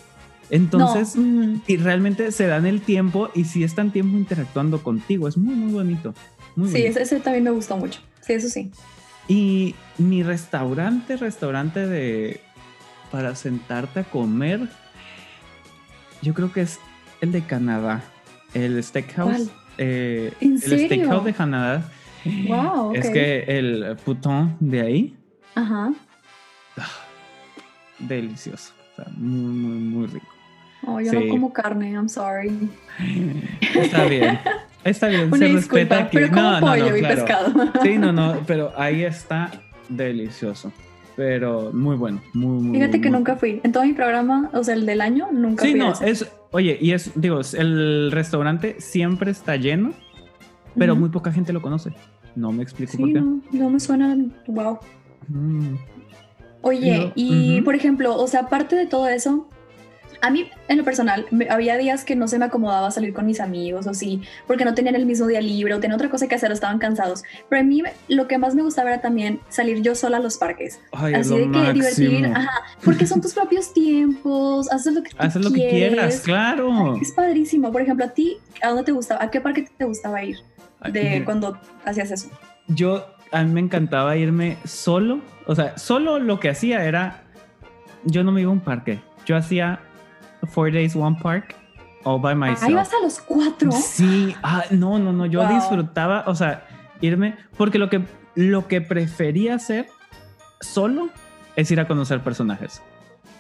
Entonces, 0.48 1.14
no, 1.14 1.22
mm, 1.46 1.62
y 1.66 1.77
realmente 1.77 2.33
se 2.33 2.46
dan 2.46 2.64
el 2.64 2.81
tiempo 2.81 3.29
y 3.35 3.44
si 3.44 3.64
están 3.64 3.90
tiempo 3.92 4.16
interactuando 4.16 4.83
contigo. 4.83 5.29
Es 5.29 5.37
muy, 5.37 5.55
muy 5.55 5.74
bonito. 5.74 6.14
Muy 6.57 6.68
sí, 6.70 6.72
bonito. 6.81 6.90
ese, 7.01 7.03
ese 7.03 7.20
también 7.20 7.44
me 7.44 7.51
gustó 7.51 7.77
mucho. 7.77 8.01
Sí, 8.22 8.33
eso 8.33 8.48
sí. 8.48 8.70
Y 9.29 9.74
mi 9.98 10.22
restaurante, 10.22 11.18
restaurante 11.18 11.87
de 11.87 12.40
para 13.11 13.35
sentarte 13.35 14.01
a 14.01 14.05
comer, 14.05 14.61
yo 16.23 16.35
creo 16.35 16.53
que 16.53 16.62
es 16.62 16.79
el 17.21 17.33
de 17.33 17.42
Canadá, 17.42 18.03
el 18.55 18.83
Steakhouse. 18.83 19.51
Eh, 19.79 20.33
¿En 20.40 20.53
el 20.55 20.61
serio? 20.61 20.87
Steakhouse 20.87 21.25
de 21.25 21.33
Canadá. 21.35 21.88
Wow, 22.49 22.94
Es 22.94 23.09
que 23.11 23.44
el 23.47 23.97
puton 24.05 24.57
de 24.61 24.81
ahí, 24.81 25.16
Ajá. 25.55 25.92
delicioso. 27.99 28.73
O 28.92 28.97
sea, 28.97 29.12
muy, 29.16 29.53
muy, 29.53 29.79
muy 29.79 30.07
rico. 30.07 30.27
Oh, 30.87 31.01
yo 31.01 31.11
Sí. 31.11 31.18
no 31.18 31.29
como 31.29 31.53
carne, 31.53 31.92
I'm 31.92 32.09
sorry. 32.09 32.68
Está 33.75 34.05
bien. 34.05 34.38
Está 34.85 35.09
bien, 35.09 35.29
Una 35.33 35.38
se 35.38 35.44
disculpa, 35.47 35.79
respeta 35.97 35.99
aquí. 36.05 36.16
pero 36.16 36.29
como 36.29 36.40
No, 36.42 36.51
no, 36.53 36.61
no, 36.61 36.66
pollo 36.66 36.97
y 36.97 37.01
claro. 37.01 37.14
pescado. 37.16 37.73
Sí, 37.83 37.99
no, 37.99 38.12
no, 38.12 38.40
pero 38.47 38.73
ahí 38.77 39.05
está 39.05 39.51
delicioso. 39.88 40.73
Pero 41.19 41.73
muy 41.73 41.97
bueno, 41.97 42.21
muy, 42.33 42.63
muy 42.63 42.75
Fíjate 42.77 42.93
muy, 42.99 43.01
que 43.01 43.11
muy 43.11 43.19
nunca 43.19 43.35
fui. 43.35 43.61
En 43.65 43.73
todo 43.73 43.83
mi 43.85 43.93
programa, 43.93 44.51
o 44.55 44.63
sea, 44.63 44.75
el 44.75 44.87
del 44.87 45.01
año, 45.01 45.27
nunca 45.33 45.65
Sí, 45.65 45.73
fui. 45.73 45.81
a 45.81 45.85
no, 45.87 45.93
es, 46.01 46.31
oye, 46.53 46.79
y 46.81 46.93
es, 46.93 47.11
digo, 47.17 47.41
el 47.55 48.13
restaurante 48.13 48.77
siempre 48.79 49.33
está 49.33 49.57
lleno, 49.57 49.95
pero 50.79 50.95
muy 50.95 51.09
poca 51.09 51.33
gente 51.33 51.53
lo 51.53 51.61
conoce. 51.61 51.93
No 52.37 52.53
me 52.53 52.63
explico 52.63 52.97
por 52.97 53.09
Sí, 53.09 53.15
qué. 53.15 53.21
no, 53.21 53.41
no 53.51 53.69
me 53.71 53.81
suena. 53.81 54.17
Wow. 54.47 54.79
Mm, 55.27 55.75
Oye, 56.61 56.99
No, 57.07 57.13
y 57.17 57.61
por 57.63 57.75
ejemplo, 57.75 58.17
o 58.17 58.27
sea, 58.29 58.43
aparte 58.43 58.77
de 58.77 58.87
todo 58.87 59.09
eso, 59.09 59.49
a 60.21 60.31
mí 60.31 60.51
en 60.69 60.79
lo 60.79 60.85
personal, 60.85 61.27
me- 61.31 61.49
había 61.49 61.77
días 61.77 62.05
que 62.05 62.17
no 62.17 62.27
se 62.29 62.39
me 62.39 62.47
acomodaba 62.47 62.91
salir 62.91 63.13
con 63.13 63.25
mis 63.27 63.41
amigos 63.41 63.87
o 63.87 63.95
sí, 63.95 64.23
porque 64.47 64.65
no 64.65 64.75
tenían 64.75 64.95
el 64.97 65.07
mismo 65.07 65.27
día 65.27 65.41
libre 65.41 65.75
o 65.75 65.81
tenían 65.81 65.95
otra 65.97 66.11
cosa 66.11 66.27
que 66.29 66.35
hacer 66.35 66.51
o 66.51 66.55
estaban 66.55 66.79
cansados. 66.79 67.23
Pero 67.49 67.61
a 67.63 67.65
mí 67.65 67.83
lo 68.09 68.27
que 68.29 68.37
más 68.39 68.55
me 68.55 68.63
gustaba 68.63 68.91
era 68.93 69.01
también 69.01 69.41
salir 69.49 69.81
yo 69.83 69.95
sola 69.95 70.17
a 70.17 70.21
los 70.21 70.37
parques. 70.37 70.81
Ay, 70.93 71.15
Así 71.15 71.31
de 71.37 71.51
que 71.51 71.73
divertir, 71.73 72.13
máximo. 72.21 72.37
ajá, 72.37 72.51
porque 72.85 73.07
son 73.07 73.21
tus 73.21 73.33
propios 73.35 73.73
tiempos, 73.73 74.71
haces 74.73 74.95
lo 74.95 75.03
que 75.03 75.11
Haces 75.19 75.43
lo 75.45 75.51
que 75.53 75.69
quieras, 75.69 76.21
claro. 76.21 76.97
Es 77.01 77.13
padrísimo. 77.13 77.71
Por 77.73 77.83
ejemplo, 77.83 78.05
a 78.05 78.09
ti, 78.09 78.39
¿a 78.63 78.69
dónde 78.69 78.85
te 78.85 78.93
gustaba? 78.93 79.23
¿A 79.23 79.31
qué 79.31 79.41
parque 79.41 79.69
te 79.77 79.85
gustaba 79.85 80.23
ir 80.25 80.39
Ay, 80.81 80.93
de 80.93 81.03
mira, 81.05 81.25
cuando 81.25 81.59
hacías 81.85 82.11
eso? 82.11 82.29
Yo, 82.66 83.07
a 83.33 83.43
mí 83.45 83.53
me 83.53 83.61
encantaba 83.61 84.16
irme 84.16 84.57
solo. 84.64 85.21
O 85.47 85.55
sea, 85.55 85.79
solo 85.79 86.19
lo 86.19 86.41
que 86.41 86.51
hacía 86.51 86.85
era, 86.85 87.23
yo 88.05 88.25
no 88.25 88.33
me 88.33 88.41
iba 88.43 88.51
a 88.51 88.53
un 88.55 88.61
parque. 88.61 89.01
Yo 89.27 89.37
hacía 89.37 89.81
Four 90.47 90.70
Days 90.72 90.95
One 90.97 91.16
Park 91.20 91.55
all 92.05 92.20
by 92.20 92.34
myself. 92.34 92.62
Ahí 92.62 92.74
vas 92.74 92.93
a 92.93 93.03
los 93.03 93.18
cuatro. 93.20 93.70
Sí, 93.72 94.34
ah, 94.43 94.64
no, 94.70 94.99
no, 94.99 95.12
no, 95.12 95.26
yo 95.26 95.41
Wow. 95.43 95.55
disfrutaba, 95.55 96.24
o 96.26 96.34
sea, 96.34 96.66
irme, 97.01 97.36
porque 97.57 97.78
lo 97.78 97.91
que, 97.91 98.03
lo 98.34 98.66
que 98.68 98.80
prefería 98.80 99.55
hacer 99.57 99.86
solo 100.61 101.11
es 101.57 101.70
ir 101.70 101.80
a 101.80 101.89
conocer 101.89 102.22
personajes. 102.22 102.82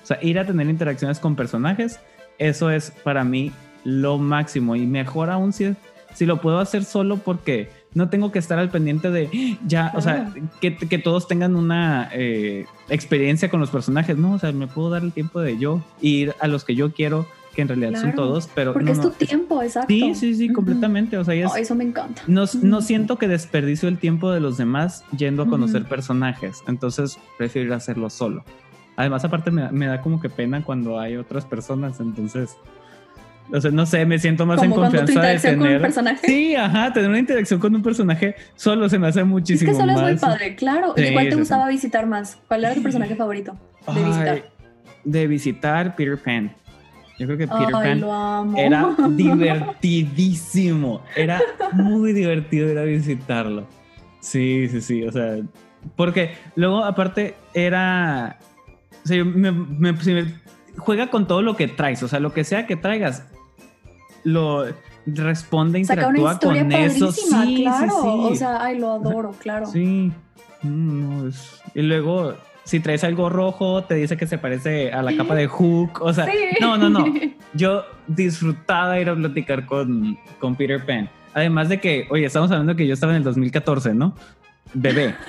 O 0.02 0.06
sea, 0.06 0.18
ir 0.22 0.38
a 0.38 0.44
tener 0.44 0.68
interacciones 0.68 1.18
con 1.20 1.36
personajes, 1.36 2.00
eso 2.38 2.70
es 2.70 2.90
para 2.90 3.24
mí 3.24 3.52
lo 3.84 4.18
máximo 4.18 4.74
y 4.76 4.86
mejor 4.86 5.30
aún 5.30 5.52
si, 5.52 5.74
si 6.14 6.26
lo 6.26 6.40
puedo 6.40 6.58
hacer 6.58 6.84
solo 6.84 7.18
porque 7.18 7.70
no 7.94 8.08
tengo 8.10 8.30
que 8.32 8.38
estar 8.38 8.58
al 8.58 8.70
pendiente 8.70 9.10
de 9.10 9.56
ya, 9.66 9.92
o 9.96 10.00
sea, 10.00 10.32
que, 10.60 10.76
que 10.76 10.98
todos 10.98 11.26
tengan 11.26 11.56
una 11.56 12.08
eh, 12.12 12.66
experiencia 12.88 13.48
con 13.50 13.60
los 13.60 13.70
personajes, 13.70 14.16
¿no? 14.16 14.32
O 14.34 14.38
sea, 14.38 14.52
me 14.52 14.66
puedo 14.66 14.90
dar 14.90 15.02
el 15.02 15.12
tiempo 15.12 15.40
de 15.40 15.58
yo 15.58 15.82
ir 16.00 16.34
a 16.40 16.46
los 16.48 16.64
que 16.64 16.74
yo 16.74 16.92
quiero, 16.92 17.26
que 17.54 17.62
en 17.62 17.68
realidad 17.68 18.00
son 18.00 18.14
todos, 18.14 18.48
pero... 18.54 18.72
Porque 18.72 18.86
no, 18.86 18.92
es 18.92 19.00
tu 19.00 19.08
no, 19.08 19.14
tiempo, 19.14 19.62
exacto. 19.62 19.88
Sí, 19.92 20.14
sí, 20.14 20.34
sí, 20.34 20.52
completamente. 20.52 21.16
O 21.18 21.24
sea, 21.24 21.34
es- 21.34 21.50
Oh, 21.52 21.56
eso 21.56 21.74
me 21.74 21.82
encanta. 21.84 22.22
no, 22.28 22.44
no 22.62 22.82
siento 22.82 23.16
que 23.18 23.26
desperdicio 23.26 23.88
el 23.88 23.98
tiempo 23.98 24.30
de 24.30 24.38
los 24.40 24.58
demás 24.58 25.02
yendo 25.16 25.42
a 25.42 25.46
conocer 25.48 25.84
personajes. 25.84 26.62
Entonces 26.68 27.18
prefiero 27.36 27.68
ir 27.68 27.72
a 27.72 27.76
hacerlo 27.76 28.10
solo. 28.10 28.44
Además, 28.96 29.24
aparte 29.24 29.50
me, 29.50 29.70
me 29.72 29.86
da 29.86 30.00
como 30.02 30.20
que 30.20 30.28
pena 30.28 30.62
cuando 30.62 31.00
hay 31.00 31.16
otras 31.16 31.44
personas. 31.46 31.98
Entonces, 32.00 32.56
o 33.52 33.60
sea, 33.60 33.70
no 33.70 33.86
sé, 33.86 34.04
me 34.06 34.18
siento 34.18 34.44
más 34.46 34.62
en 34.62 34.70
Como 34.70 34.82
confianza 34.82 35.06
de 35.12 35.18
interacción 35.18 35.52
con 35.54 35.62
un 35.62 35.66
tener. 35.68 35.80
personaje. 35.82 36.26
Sí, 36.26 36.54
ajá, 36.54 36.92
tener 36.92 37.08
una 37.08 37.18
interacción 37.18 37.60
con 37.60 37.74
un 37.74 37.82
personaje 37.82 38.34
solo 38.56 38.88
se 38.88 38.98
me 38.98 39.06
hace 39.08 39.20
Es 39.20 39.26
muchísimo 39.26 39.70
que 39.72 39.76
solo 39.78 39.92
es 39.92 40.00
muy 40.02 40.16
padre, 40.16 40.54
claro. 40.56 40.94
Sí, 40.96 41.04
¿Y 41.04 41.12
cuál 41.12 41.24
te 41.26 41.32
sí. 41.32 41.38
gustaba 41.38 41.68
visitar 41.68 42.06
más? 42.06 42.38
¿Cuál 42.48 42.64
era 42.64 42.74
tu 42.74 42.82
personaje 42.82 43.14
favorito 43.16 43.52
de 43.86 43.92
Ay, 44.00 44.04
visitar? 44.04 44.42
de 45.04 45.26
visitar 45.26 45.96
Peter 45.96 46.18
Pan. 46.18 46.52
Yo 47.18 47.26
creo 47.26 47.38
que 47.38 47.48
Peter 47.48 47.66
Ay, 47.66 47.72
Pan 47.72 48.00
lo 48.00 48.12
amo. 48.12 48.56
era 48.58 48.94
divertidísimo. 49.88 51.02
Era 51.16 51.40
muy 51.72 52.12
divertido 52.12 52.70
ir 52.70 52.78
a 52.78 52.82
visitarlo. 52.84 53.66
Sí, 54.20 54.68
sí, 54.70 54.80
sí. 54.80 55.02
O 55.04 55.12
sea, 55.12 55.36
porque 55.96 56.32
luego, 56.56 56.84
aparte, 56.84 57.34
era. 57.54 58.38
O 59.04 59.08
sea, 59.08 59.24
me- 59.24 60.34
juega 60.76 61.08
con 61.10 61.26
todo 61.26 61.42
lo 61.42 61.56
que 61.56 61.66
traes. 61.68 62.02
O 62.02 62.08
sea, 62.08 62.20
lo 62.20 62.32
que 62.32 62.44
sea 62.44 62.66
que 62.66 62.76
traigas, 62.76 63.26
lo 64.32 64.66
responde, 65.06 65.84
Saca 65.84 66.08
una 66.08 66.18
interactúa 66.18 66.32
historia 66.34 66.62
con 66.62 66.72
eso. 66.72 67.12
Sí, 67.12 67.20
padrísima, 67.30 67.44
sí, 67.46 67.62
claro. 67.62 67.92
sí. 68.02 68.08
O 68.32 68.34
sea, 68.34 68.62
ay, 68.64 68.78
lo 68.78 68.92
adoro, 68.92 69.32
claro. 69.40 69.66
Sí. 69.66 70.12
Mm, 70.62 71.28
Y 71.74 71.82
luego, 71.82 72.34
si 72.64 72.80
traes 72.80 73.04
algo 73.04 73.28
rojo, 73.30 73.84
te 73.84 73.94
dice 73.94 74.16
que 74.16 74.26
se 74.26 74.38
parece 74.38 74.92
a 74.92 75.02
la 75.02 75.16
capa 75.16 75.34
de 75.34 75.46
Hook. 75.46 76.00
O 76.02 76.12
sea, 76.12 76.26
Sí. 76.26 76.32
no, 76.60 76.76
no, 76.76 76.90
no. 76.90 77.04
Yo 77.54 77.84
disfrutaba 78.06 78.98
ir 79.00 79.08
a 79.08 79.14
platicar 79.14 79.64
con, 79.66 80.18
con 80.38 80.54
Peter 80.56 80.84
Pan. 80.84 81.08
Además 81.32 81.68
de 81.68 81.80
que, 81.80 82.06
oye, 82.10 82.26
estamos 82.26 82.50
hablando 82.50 82.74
que 82.76 82.86
yo 82.86 82.94
estaba 82.94 83.12
en 83.12 83.18
el 83.18 83.24
2014, 83.24 83.94
¿no? 83.94 84.14
Bebé. 84.74 85.14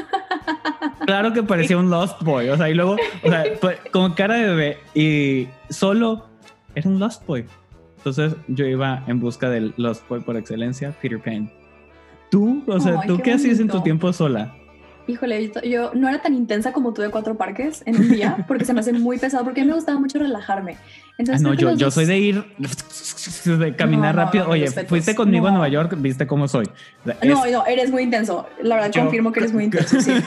Claro 1.06 1.34
que 1.34 1.42
parecía 1.42 1.78
un 1.78 1.90
Lost 1.90 2.22
Boy. 2.22 2.50
O 2.50 2.58
sea, 2.58 2.70
y 2.70 2.74
luego, 2.76 2.96
o 3.24 3.30
sea, 3.30 3.44
con 3.92 4.14
cara 4.14 4.36
de 4.36 4.48
bebé 4.48 4.78
y 4.94 5.48
solo 5.70 6.28
era 6.76 6.88
un 6.88 7.00
Lost 7.00 7.26
Boy. 7.26 7.46
Entonces 8.00 8.34
yo 8.48 8.66
iba 8.66 9.04
en 9.08 9.20
busca 9.20 9.50
del 9.50 9.74
Lost 9.78 10.08
Boy 10.08 10.22
por 10.22 10.38
excelencia, 10.38 10.94
Peter 11.02 11.20
Pan. 11.20 11.52
¿Tú? 12.32 12.64
O 12.68 12.80
sea, 12.80 13.02
¿tú 13.08 13.18
qué 13.18 13.24
qué 13.24 13.34
hacías 13.34 13.60
en 13.60 13.68
tu 13.68 13.82
tiempo 13.82 14.12
sola? 14.14 14.56
Híjole, 15.08 15.52
yo, 15.66 15.92
no 15.96 16.08
era 16.08 16.22
tan 16.22 16.36
intensa 16.36 16.72
como 16.72 16.94
tú 16.94 17.02
de 17.02 17.10
cuatro 17.10 17.36
parques 17.36 17.82
en 17.88 17.96
un 17.96 18.10
día, 18.10 18.44
porque 18.48 18.64
se 18.64 18.74
me 18.74 18.80
hace 18.82 18.94
muy 18.94 19.18
pesado, 19.18 19.44
porque 19.44 19.62
a 19.62 19.64
mí 19.64 19.70
me 19.70 19.76
gustaba 19.76 20.00
mucho 20.00 20.20
relajarme. 20.20 20.74
Ah, 20.78 21.14
Entonces, 21.18 21.42
no, 21.42 21.50
creo 21.50 21.58
que 21.58 21.62
yo, 21.64 21.70
los 21.72 21.80
yo 21.80 21.86
dos- 21.88 21.94
soy 21.96 22.06
de 22.06 22.20
ir, 22.20 22.44
de 23.58 23.76
caminar 23.76 24.14
No, 24.16 24.22
no, 24.22 24.26
rápido. 24.28 24.44
no, 24.46 24.52
Oye, 24.52 24.68
fuiste 24.68 25.16
conmigo 25.16 25.48
a 25.48 25.50
No. 25.50 25.58
Nueva 25.58 25.70
York, 25.70 25.96
viste 25.98 26.28
cómo 26.28 26.48
soy. 26.48 26.66
O 26.68 27.06
sea, 27.06 27.18
No, 27.24 27.44
es- 27.46 27.52
no, 27.52 27.66
eres 27.66 27.90
muy 27.92 28.04
intenso. 28.04 28.48
La 28.62 28.76
verdad, 28.76 28.92
yo- 28.92 29.02
confirmo 29.02 29.32
que 29.32 29.40
eres 29.40 29.52
muy 29.54 29.64
intenso, 29.66 30.00
sí. 30.00 30.12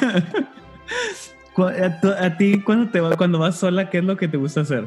A 2.20 2.37
ti, 2.37 2.61
cuando, 2.62 2.91
te, 2.91 3.01
va- 3.01 3.16
cuando 3.16 3.39
vas 3.39 3.57
sola, 3.57 3.89
¿qué 3.91 3.99
es 3.99 4.05
lo 4.05 4.16
que 4.16 4.27
te 4.27 4.37
gusta 4.37 4.62
hacer? 4.62 4.85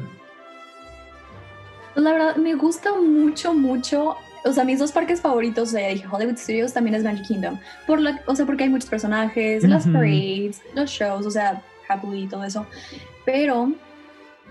Pues 1.96 2.04
la 2.04 2.12
verdad, 2.12 2.36
me 2.36 2.54
gusta 2.54 2.90
mucho, 2.92 3.54
mucho. 3.54 4.16
O 4.44 4.52
sea, 4.52 4.64
mis 4.64 4.78
dos 4.78 4.92
parques 4.92 5.18
favoritos 5.18 5.72
de 5.72 6.04
Hollywood 6.10 6.36
Studios 6.36 6.74
también 6.74 6.94
es 6.94 7.02
Magic 7.02 7.26
Kingdom. 7.26 7.58
Por 7.86 8.02
la, 8.02 8.20
o 8.26 8.36
sea, 8.36 8.44
porque 8.44 8.64
hay 8.64 8.68
muchos 8.68 8.90
personajes, 8.90 9.64
las 9.64 9.86
parades, 9.86 10.60
los 10.74 10.90
shows, 10.90 11.24
o 11.24 11.30
sea, 11.30 11.62
Happily 11.88 12.24
y 12.24 12.26
todo 12.26 12.44
eso. 12.44 12.66
Pero, 13.24 13.72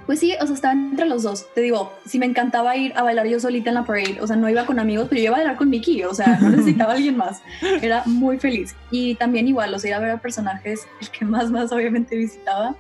pues 0.08 0.22
sí, 0.22 0.34
o 0.42 0.46
sea, 0.48 0.56
estaba 0.56 0.74
entre 0.74 1.06
los 1.06 1.22
dos. 1.22 1.46
Te 1.54 1.62
digo, 1.62 1.94
si 2.04 2.18
me 2.18 2.26
encantaba 2.26 2.76
ir 2.78 2.94
a 2.98 3.04
bailar 3.04 3.28
yo 3.28 3.40
solita 3.40 3.70
en 3.70 3.76
la 3.76 3.86
parade, 3.86 4.18
o 4.22 4.26
sea, 4.26 4.36
no 4.38 4.50
iba 4.50 4.66
con 4.66 4.80
amigos, 4.80 5.06
pero 5.08 5.20
yo 5.20 5.26
iba 5.26 5.36
a 5.36 5.38
bailar 5.38 5.56
con 5.56 5.70
Mickey, 5.70 6.04
o 6.04 6.16
sea, 6.16 6.40
no 6.42 6.50
necesitaba 6.50 6.94
a 6.94 6.96
alguien 6.96 7.16
más. 7.16 7.44
Era 7.80 8.02
muy 8.08 8.40
feliz. 8.40 8.76
Y 8.90 9.14
también 9.14 9.48
igual, 9.48 9.72
o 9.72 9.78
sea, 9.78 9.90
ir 9.90 9.94
a 9.94 10.00
ver 10.00 10.10
a 10.10 10.18
personajes, 10.18 10.88
el 11.00 11.12
que 11.12 11.26
más, 11.26 11.52
más 11.52 11.72
obviamente 11.72 12.16
visitaba 12.16 12.76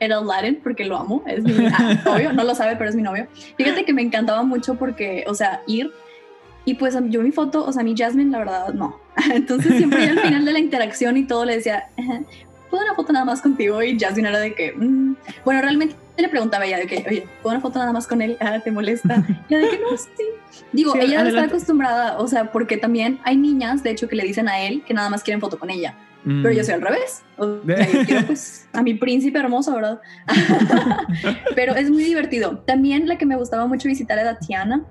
era 0.00 0.18
Aladdin, 0.18 0.60
porque 0.62 0.84
lo 0.84 0.96
amo, 0.98 1.22
es 1.26 1.42
mi 1.44 1.66
ah, 1.66 2.02
obvio, 2.06 2.32
no 2.32 2.44
lo 2.44 2.54
sabe, 2.54 2.76
pero 2.76 2.90
es 2.90 2.96
mi 2.96 3.02
novio. 3.02 3.26
Fíjate 3.56 3.84
que 3.84 3.92
me 3.92 4.02
encantaba 4.02 4.42
mucho 4.42 4.74
porque, 4.76 5.24
o 5.28 5.34
sea, 5.34 5.62
ir 5.66 5.90
y 6.64 6.74
pues 6.74 6.96
yo 7.08 7.22
mi 7.22 7.32
foto, 7.32 7.64
o 7.64 7.72
sea, 7.72 7.82
mi 7.82 7.96
Jasmine, 7.96 8.30
la 8.30 8.38
verdad, 8.38 8.72
no. 8.72 9.00
Entonces 9.32 9.76
siempre 9.76 10.04
al 10.08 10.18
final 10.20 10.44
de 10.44 10.52
la 10.52 10.58
interacción 10.58 11.16
y 11.16 11.24
todo 11.26 11.44
le 11.44 11.56
decía, 11.56 11.88
¿puedo 12.70 12.84
una 12.84 12.94
foto 12.94 13.12
nada 13.12 13.24
más 13.24 13.42
contigo? 13.42 13.82
Y 13.82 13.98
Jasmine 13.98 14.28
era 14.28 14.38
de 14.40 14.54
que, 14.54 14.72
"Mm". 14.72 15.16
bueno, 15.44 15.60
realmente 15.60 15.96
le 16.16 16.28
preguntaba 16.28 16.64
a 16.64 16.66
ella 16.68 16.78
de 16.78 16.86
que, 16.86 17.04
oye, 17.08 17.26
¿puedo 17.42 17.54
una 17.56 17.60
foto 17.60 17.78
nada 17.80 17.92
más 17.92 18.06
con 18.06 18.22
él? 18.22 18.36
Ah, 18.40 18.60
¿te 18.60 18.70
molesta? 18.70 19.24
Y 19.48 19.54
de 19.56 19.68
que 19.70 19.78
no, 19.80 19.96
sí. 19.96 20.24
Digo, 20.72 20.92
Sí, 20.92 20.98
ella 20.98 21.08
está 21.16 21.20
adelante. 21.22 21.50
acostumbrada, 21.56 22.18
o 22.18 22.28
sea, 22.28 22.52
porque 22.52 22.76
también 22.76 23.18
hay 23.24 23.36
niñas, 23.36 23.82
de 23.82 23.90
hecho, 23.90 24.08
que 24.08 24.14
le 24.16 24.22
dicen 24.22 24.48
a 24.48 24.60
él 24.60 24.82
que 24.86 24.94
nada 24.94 25.10
más 25.10 25.22
quieren 25.22 25.40
foto 25.40 25.58
con 25.58 25.68
ella. 25.70 25.94
Pero 26.24 26.50
Mm. 26.50 26.56
yo 26.56 26.64
soy 26.64 26.74
al 26.74 26.80
revés. 26.82 27.22
O 27.36 27.60
sea, 27.66 27.90
yo 27.92 28.04
quiero 28.06 28.26
pues 28.26 28.68
a 28.72 28.82
mi 28.82 28.94
príncipe 28.94 29.38
hermoso, 29.38 29.74
¿verdad? 29.74 30.00
Pero 31.54 31.74
es 31.74 31.90
muy 31.90 32.04
divertido. 32.04 32.58
También 32.66 33.08
la 33.08 33.16
que 33.18 33.26
me 33.26 33.36
gustaba 33.36 33.66
mucho 33.66 33.88
visitar 33.88 34.18
era 34.18 34.38
Tiana. 34.38 34.82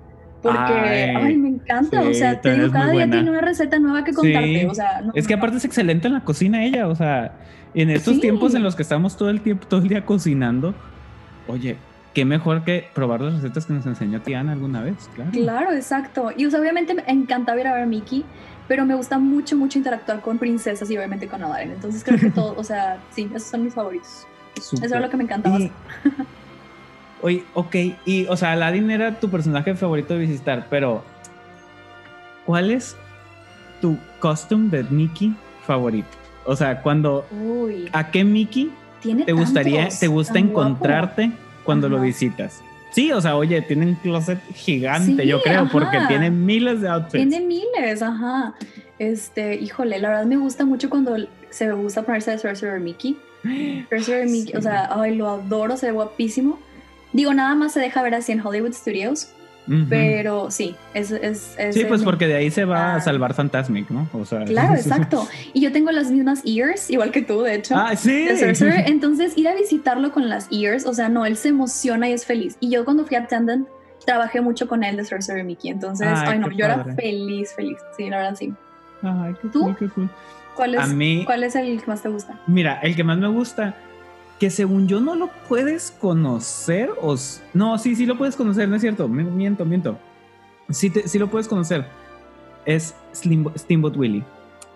Porque, 0.42 0.58
Ay, 0.58 1.14
ay, 1.16 1.36
me 1.36 1.48
encanta. 1.50 2.00
o 2.00 2.06
sí, 2.08 2.14
sea, 2.14 2.40
te 2.40 2.52
digo, 2.54 2.72
cada 2.72 2.86
día 2.86 2.94
buena. 2.94 3.12
tiene 3.12 3.30
una 3.30 3.40
receta 3.40 3.78
nueva 3.78 4.02
que 4.02 4.12
contarte. 4.12 4.60
Sí. 4.60 4.66
O 4.66 4.74
sea, 4.74 5.00
no- 5.00 5.12
Es 5.14 5.28
que 5.28 5.34
aparte 5.34 5.56
es 5.58 5.64
excelente 5.64 6.08
en 6.08 6.14
la 6.14 6.24
cocina 6.24 6.64
ella, 6.64 6.88
o 6.88 6.96
sea, 6.96 7.36
en 7.74 7.90
estos 7.90 8.14
Sí. 8.16 8.20
tiempos 8.22 8.54
en 8.56 8.64
los 8.64 8.74
que 8.74 8.82
estamos 8.82 9.16
todo 9.16 9.30
el 9.30 9.40
tiempo, 9.40 9.68
todo 9.68 9.80
el 9.82 9.88
día 9.88 10.04
cocinando, 10.04 10.74
oye, 11.46 11.76
qué 12.12 12.24
mejor 12.24 12.64
que 12.64 12.88
probar 12.92 13.20
las 13.20 13.34
recetas 13.34 13.66
que 13.66 13.72
nos 13.72 13.86
enseñó 13.86 14.20
Tiana 14.20 14.50
alguna 14.52 14.82
vez, 14.82 15.08
claro. 15.14 15.30
Claro, 15.30 15.72
exacto. 15.74 16.32
Y 16.36 16.44
o 16.44 16.50
sea, 16.50 16.58
obviamente 16.60 16.92
me 16.94 17.04
encantaba 17.06 17.60
ir 17.60 17.68
a 17.68 17.74
ver 17.74 17.84
a 17.84 17.86
Mickey, 17.86 18.24
pero 18.72 18.86
me 18.86 18.94
gusta 18.94 19.18
mucho, 19.18 19.54
mucho 19.54 19.76
interactuar 19.76 20.22
con 20.22 20.38
princesas 20.38 20.90
y 20.90 20.96
obviamente 20.96 21.28
con 21.28 21.42
Aladdin. 21.42 21.72
Entonces 21.72 22.02
creo 22.02 22.18
que 22.18 22.30
todo, 22.30 22.54
o 22.56 22.64
sea, 22.64 23.02
sí, 23.10 23.28
esos 23.34 23.50
son 23.50 23.64
mis 23.64 23.74
favoritos. 23.74 24.26
Eso 24.56 24.82
era 24.82 24.98
lo 24.98 25.10
que 25.10 25.18
me 25.18 25.24
encantaba. 25.24 25.58
Y- 25.58 25.70
Oye, 27.20 27.44
ok, 27.52 27.76
y 28.06 28.26
o 28.28 28.36
sea, 28.38 28.52
Aladdin 28.52 28.90
era 28.90 29.20
tu 29.20 29.28
personaje 29.28 29.74
favorito 29.74 30.14
de 30.14 30.20
visitar, 30.20 30.68
pero 30.70 31.04
¿cuál 32.46 32.70
es 32.70 32.96
tu 33.82 33.98
costume 34.20 34.70
de 34.70 34.84
Mickey 34.84 35.36
favorito? 35.66 36.08
O 36.46 36.56
sea, 36.56 36.80
cuando 36.80 37.26
Uy, 37.30 37.90
¿a 37.92 38.10
qué 38.10 38.24
Mickey 38.24 38.72
te 39.02 39.32
gustaría, 39.32 39.80
tantos, 39.82 40.00
te 40.00 40.06
gusta 40.06 40.32
guapo. 40.40 40.48
encontrarte 40.48 41.30
cuando 41.62 41.90
lo 41.90 42.00
visitas? 42.00 42.62
Sí, 42.92 43.10
o 43.12 43.20
sea, 43.20 43.36
oye, 43.36 43.62
tiene 43.62 43.86
un 43.86 43.94
closet 43.96 44.38
gigante, 44.54 45.22
Sí, 45.22 45.28
yo 45.28 45.40
creo, 45.42 45.68
porque 45.70 45.96
ajá. 45.96 46.08
tiene 46.08 46.30
miles 46.30 46.80
de 46.82 46.88
outfits. 46.88 47.28
Tiene 47.28 47.40
miles, 47.46 48.02
ajá. 48.02 48.54
Este, 48.98 49.54
híjole, 49.56 49.98
la 49.98 50.08
verdad 50.10 50.26
me 50.26 50.36
gusta 50.36 50.64
mucho 50.64 50.88
cuando 50.90 51.16
se 51.50 51.66
me 51.66 51.72
gusta 51.72 52.02
ponerse 52.02 52.30
de 52.32 52.38
Sorcerer 52.38 52.80
Mickey. 52.80 53.16
Sorcerer 53.90 54.28
Mickey, 54.28 54.54
o 54.56 54.62
sea, 54.62 54.88
ay, 54.92 55.16
lo 55.16 55.28
adoro, 55.28 55.76
se 55.76 55.86
ve 55.86 55.92
guapísimo. 55.92 56.58
Digo, 57.12 57.34
nada 57.34 57.54
más 57.54 57.72
se 57.72 57.80
deja 57.80 58.02
ver 58.02 58.14
así 58.14 58.32
en 58.32 58.44
Hollywood 58.46 58.72
Studios, 58.72 59.32
Pero 59.88 60.50
sí, 60.50 60.74
es... 60.92 61.10
es, 61.12 61.54
es 61.56 61.74
Sí, 61.74 61.84
pues 61.84 62.02
porque 62.02 62.26
de 62.26 62.34
ahí 62.34 62.50
se 62.50 62.64
va 62.64 62.94
a 62.94 62.96
Ah. 62.96 63.00
salvar 63.00 63.32
Fantasmic, 63.34 63.88
¿no? 63.90 64.08
O 64.12 64.24
sea, 64.24 64.44
Claro, 64.44 64.74
exacto. 64.74 65.26
Y 65.52 65.60
yo 65.60 65.70
tengo 65.72 65.90
las 65.92 66.10
mismas 66.10 66.42
ears, 66.44 66.90
igual 66.90 67.10
que 67.12 67.22
tú, 67.22 67.42
de 67.42 67.54
hecho. 67.54 67.74
Ah, 67.76 67.94
sí. 67.96 68.26
Sorcerer. 68.36 68.84
Entonces, 68.88 69.32
ir 69.36 69.46
a 69.48 69.54
visitarlo 69.54 70.10
con 70.12 70.28
las 70.28 70.48
ears, 70.50 70.84
o 70.86 70.92
sea, 70.94 71.08
no, 71.08 71.24
él 71.26 71.36
se 71.36 71.48
emociona 71.48 72.08
y 72.08 72.12
es 72.12 72.26
feliz. 72.26 72.56
Y 72.60 72.70
yo 72.70 72.84
cuando 72.84 73.06
fui 73.06 73.16
attendant, 73.16 73.66
trabajé 74.04 74.40
mucho 74.40 74.66
con 74.66 74.82
él 74.82 74.96
de 74.96 75.04
Sorcerer 75.04 75.44
Mickey. 75.44 75.70
Entonces, 75.70 76.08
Ay, 76.10 76.30
ay, 76.32 76.38
no, 76.40 76.50
yo 76.50 76.64
era 76.64 76.78
padre. 76.82 76.94
feliz, 76.96 77.52
feliz. 77.54 77.78
Sí, 77.96 78.10
la 78.10 78.16
verdad, 78.18 78.34
sí. 78.36 78.52
Ay, 79.02 79.34
qué 79.40 79.48
¿Tú? 79.48 79.60
cool, 79.62 79.76
qué 79.76 79.88
cool. 79.88 80.10
¿Cuál 80.56 80.74
es, 80.74 80.80
A 80.82 80.86
mí, 80.88 81.22
¿Cuál 81.24 81.44
es 81.44 81.54
el 81.54 81.80
que 81.80 81.86
más 81.86 82.02
te 82.02 82.08
gusta? 82.08 82.38
mira, 82.46 82.78
el 82.82 82.94
que 82.94 83.04
más 83.04 83.16
me 83.16 83.28
gusta, 83.28 83.74
que 84.42 84.50
según 84.50 84.88
yo 84.88 84.98
no 84.98 85.14
lo 85.14 85.30
puedes 85.48 85.92
conocer, 85.92 86.90
o... 87.00 87.14
No, 87.54 87.78
sí, 87.78 87.94
sí 87.94 88.06
lo 88.06 88.18
puedes 88.18 88.34
conocer, 88.34 88.68
no 88.68 88.74
es 88.74 88.82
cierto, 88.82 89.06
mi- 89.06 89.22
miento, 89.22 89.64
miento. 89.64 89.96
Sí, 90.68 90.90
te- 90.90 91.06
sí 91.06 91.16
lo 91.20 91.30
puedes 91.30 91.46
conocer. 91.46 91.86
Es 92.66 92.92
Slim- 93.14 93.52
Steamboat 93.56 93.96
Willie. 93.96 94.22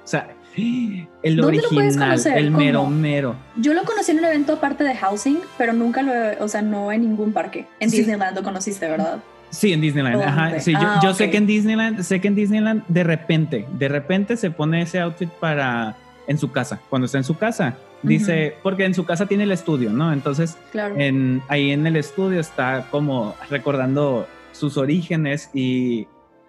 O 0.05 0.07
sea, 0.07 0.29
el 0.57 1.09
¿Dónde 1.37 1.57
lo 1.63 1.69
puedes 1.71 1.97
original, 1.97 2.11
conocer? 2.11 2.39
el 2.39 2.53
mero 2.53 2.85
¿Cómo? 2.85 2.97
mero. 2.97 3.35
Yo 3.57 3.75
lo 3.75 3.83
conocí 3.83 4.13
en 4.13 4.19
un 4.21 4.27
evento 4.27 4.53
aparte 4.53 4.85
de 4.85 4.95
Housing, 4.95 5.39
pero 5.59 5.73
nunca 5.73 6.01
lo, 6.03 6.13
o 6.45 6.47
sea, 6.47 6.63
no 6.63 6.93
en 6.93 7.01
ningún 7.01 7.33
parque. 7.33 7.67
En 7.81 7.91
Sí. 7.91 7.97
Disneyland 7.99 8.37
lo 8.37 8.45
conociste, 8.45 8.87
¿verdad? 8.89 9.19
Sí, 9.51 9.73
en 9.73 9.81
Disneyland. 9.81 10.23
Ajá, 10.23 10.61
sí, 10.61 10.75
yo, 10.75 10.79
Ah, 10.81 11.01
yo 11.03 11.13
sé 11.13 11.29
que 11.29 11.39
en 11.39 11.49
Disneyland, 11.49 12.03
sé 12.03 12.21
que 12.21 12.29
en 12.29 12.37
Disneyland 12.37 12.85
de 12.87 13.03
repente, 13.03 13.67
de 13.77 13.89
repente 13.89 14.37
se 14.37 14.53
pone 14.53 14.83
ese 14.83 15.01
outfit 15.01 15.29
para 15.29 15.97
en 16.29 16.39
su 16.39 16.53
casa. 16.53 16.79
Cuando 16.89 17.07
está 17.07 17.19
en 17.19 17.25
su 17.25 17.37
casa, 17.37 17.77
dice, 18.03 18.57
porque 18.63 18.85
en 18.85 18.95
su 18.95 19.05
casa 19.05 19.27
tiene 19.27 19.45
el 19.45 19.53
estudio, 19.53 19.91
¿no? 19.91 20.13
Entonces, 20.13 20.57
Claro. 20.73 20.95
en, 20.99 21.43
ahí 21.49 21.71
en 21.73 21.87
el 21.87 21.97
estudio 21.97 22.41
está 22.41 22.87
como 22.91 23.35
recordando 23.51 24.27
sus 24.53 24.77
orígenes 24.77 25.51
y, 25.55 26.07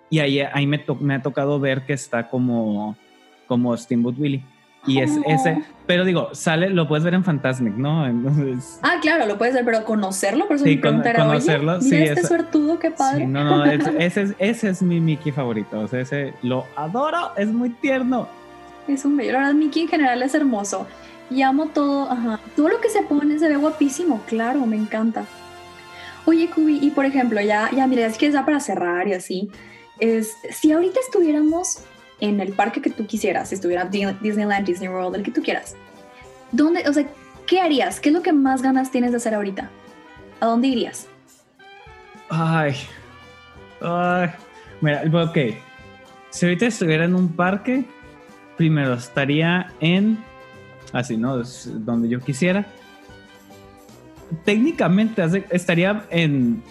y 0.09 0.19
ahí, 0.19 0.39
ahí 0.39 0.67
me, 0.67 0.77
to- 0.77 0.95
me 0.95 1.15
ha 1.15 1.21
tocado 1.21 1.59
ver 1.59 1.85
que 1.85 1.93
está 1.93 2.29
como, 2.29 2.95
como 3.47 3.75
Steamboat 3.75 4.17
Willie. 4.19 4.43
Y 4.85 4.99
es 4.99 5.11
Oh. 5.17 5.23
ese, 5.25 5.61
pero 5.85 6.05
digo, 6.05 6.29
sale, 6.33 6.69
lo 6.69 6.87
puedes 6.87 7.03
ver 7.03 7.13
en 7.13 7.23
Fantasmic, 7.25 7.73
¿no? 7.75 8.07
Entonces, 8.07 8.79
Ah, 8.83 8.97
claro, 9.01 9.25
lo 9.25 9.37
puedes 9.37 9.53
ver, 9.53 9.65
pero 9.65 9.83
conocerlo, 9.83 10.47
por 10.47 10.55
eso 10.55 10.63
Sí, 10.63 10.77
pregunta 10.77 11.13
con- 11.13 11.27
conocerlo, 11.27 11.73
oye, 11.73 11.81
sí, 11.81 11.89
mira 11.91 12.05
este 12.05 12.19
eso- 12.21 12.27
suertudo, 12.29 12.79
qué 12.79 12.91
padre. 12.91 13.25
sí, 13.25 13.27
no, 13.27 13.43
no, 13.43 13.65
es- 13.65 13.85
ese, 13.99 14.21
es, 14.21 14.35
ese 14.39 14.69
es 14.69 14.81
mi 14.81 15.01
Mickey 15.01 15.33
favorito. 15.33 15.79
O 15.81 15.87
sea, 15.89 15.99
ese 15.99 16.33
lo 16.41 16.65
adoro, 16.77 17.31
es 17.35 17.49
muy 17.49 17.71
tierno. 17.71 18.29
Es 18.87 19.03
un 19.03 19.17
bello. 19.17 19.33
La 19.33 19.39
verdad, 19.39 19.53
Mickey 19.55 19.81
en 19.83 19.87
general 19.89 20.23
es 20.23 20.33
hermoso. 20.33 20.87
Y 21.29 21.41
amo 21.41 21.67
todo, 21.67 22.09
ajá. 22.09 22.39
Todo 22.55 22.69
lo 22.69 22.79
que 22.79 22.89
se 22.89 23.01
pone 23.03 23.37
se 23.39 23.47
ve 23.49 23.57
guapísimo, 23.57 24.21
claro, 24.27 24.65
me 24.65 24.75
encanta. 24.77 25.25
Oye, 26.25 26.49
Kubi, 26.49 26.79
y 26.81 26.91
por 26.91 27.05
ejemplo, 27.05 27.39
ya, 27.41 27.69
ya, 27.75 27.87
mira, 27.87 28.05
es 28.05 28.17
que 28.17 28.31
ya 28.31 28.45
para 28.45 28.59
cerrar 28.59 29.07
y 29.07 29.13
así, 29.13 29.49
es, 29.99 30.33
si 30.51 30.71
ahorita 30.71 30.99
estuviéramos 30.99 31.79
en 32.19 32.39
el 32.39 32.53
parque 32.53 32.81
que 32.81 32.89
tú 32.89 33.05
quisieras, 33.05 33.49
si 33.49 33.55
estuviera 33.55 33.85
Di- 33.85 34.05
Disneyland, 34.21 34.65
Disney 34.65 34.89
World, 34.89 35.15
el 35.15 35.23
que 35.23 35.31
tú 35.31 35.41
quieras, 35.41 35.75
¿dónde, 36.51 36.87
o 36.87 36.93
sea, 36.93 37.05
qué 37.45 37.61
harías? 37.61 37.99
¿Qué 37.99 38.09
es 38.09 38.15
lo 38.15 38.21
que 38.21 38.33
más 38.33 38.61
ganas 38.61 38.91
tienes 38.91 39.11
de 39.11 39.17
hacer 39.17 39.33
ahorita? 39.35 39.69
¿A 40.39 40.45
dónde 40.45 40.67
irías? 40.67 41.07
Ay. 42.29 42.75
Ay. 43.81 44.29
Mira, 44.81 45.03
ok. 45.23 45.37
Si 46.29 46.45
ahorita 46.45 46.65
estuviera 46.67 47.05
en 47.05 47.15
un 47.15 47.29
parque, 47.29 47.85
primero 48.57 48.93
estaría 48.95 49.71
en. 49.79 50.17
Así, 50.93 51.17
¿no? 51.17 51.41
Es 51.41 51.69
donde 51.85 52.09
yo 52.09 52.19
quisiera. 52.19 52.65
Técnicamente 54.45 55.21
hace- 55.21 55.45
estaría 55.49 56.05
en 56.09 56.61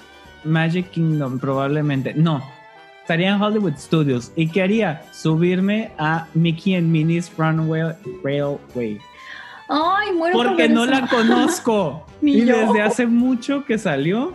Magic 0.44 0.90
Kingdom, 0.90 1.38
probablemente. 1.38 2.12
No. 2.14 2.42
Estaría 3.00 3.34
en 3.34 3.40
Hollywood 3.40 3.76
Studios. 3.78 4.32
¿Y 4.36 4.48
qué 4.48 4.62
haría? 4.62 5.02
Subirme 5.12 5.92
a 5.98 6.26
Mickey 6.34 6.74
and 6.74 6.88
Minnie's 6.88 7.30
Runaway 7.36 7.94
Railway. 8.24 8.98
Ay, 9.68 10.12
muero 10.12 10.36
por 10.36 10.46
Porque 10.48 10.68
no 10.68 10.84
la 10.86 11.06
conozco. 11.08 12.04
Y 12.22 12.44
yo. 12.46 12.56
desde 12.56 12.82
hace 12.82 13.06
mucho 13.06 13.64
que 13.66 13.76
salió, 13.78 14.32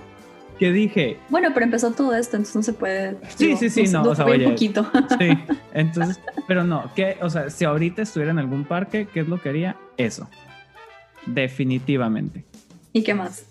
que 0.61 0.71
dije, 0.71 1.17
Bueno, 1.29 1.49
pero 1.55 1.65
empezó 1.65 1.89
todo 1.89 2.13
esto, 2.13 2.37
entonces 2.37 2.55
no 2.55 2.61
se 2.61 2.73
puede. 2.73 3.17
Sí, 3.35 3.57
sí, 3.57 3.67
sí, 3.67 3.85
no, 3.91 4.03
o 4.03 4.13
sea, 4.13 4.25
oye. 4.25 4.47
poquito. 4.47 4.85
Sí, 5.17 5.29
entonces, 5.73 6.19
pero 6.47 6.63
no, 6.63 6.93
que, 6.93 7.17
o 7.19 7.31
sea, 7.31 7.49
si 7.49 7.65
ahorita 7.65 8.03
estuviera 8.03 8.29
en 8.29 8.37
algún 8.37 8.63
parque, 8.65 9.07
¿qué 9.11 9.21
es 9.21 9.27
lo 9.27 9.41
que 9.41 9.49
haría? 9.49 9.75
Eso. 9.97 10.29
Definitivamente. 11.25 12.45
¿Y 12.93 13.01
qué 13.01 13.15
más? 13.15 13.47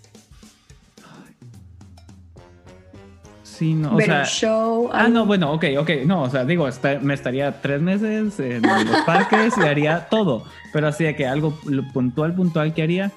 Sí, 3.43 3.73
no, 3.73 3.91
o 3.91 3.95
Ver 3.97 4.05
sea. 4.05 4.19
un 4.19 4.25
show. 4.25 4.89
Ah, 4.93 4.99
algo. 5.01 5.13
no, 5.13 5.25
bueno, 5.25 5.51
ok, 5.51 5.65
ok, 5.79 5.89
no, 6.05 6.21
o 6.23 6.29
sea, 6.29 6.45
digo, 6.45 6.65
me 7.01 7.13
estaría 7.13 7.61
tres 7.61 7.81
meses 7.81 8.39
en 8.39 8.61
los 8.61 9.01
parques 9.05 9.53
y 9.57 9.67
haría 9.67 10.07
todo, 10.07 10.45
pero 10.71 10.87
así 10.87 11.03
de 11.03 11.13
que 11.13 11.27
algo 11.27 11.59
lo 11.65 11.83
puntual, 11.91 12.33
puntual 12.33 12.73
que 12.73 12.83
haría, 12.83 13.11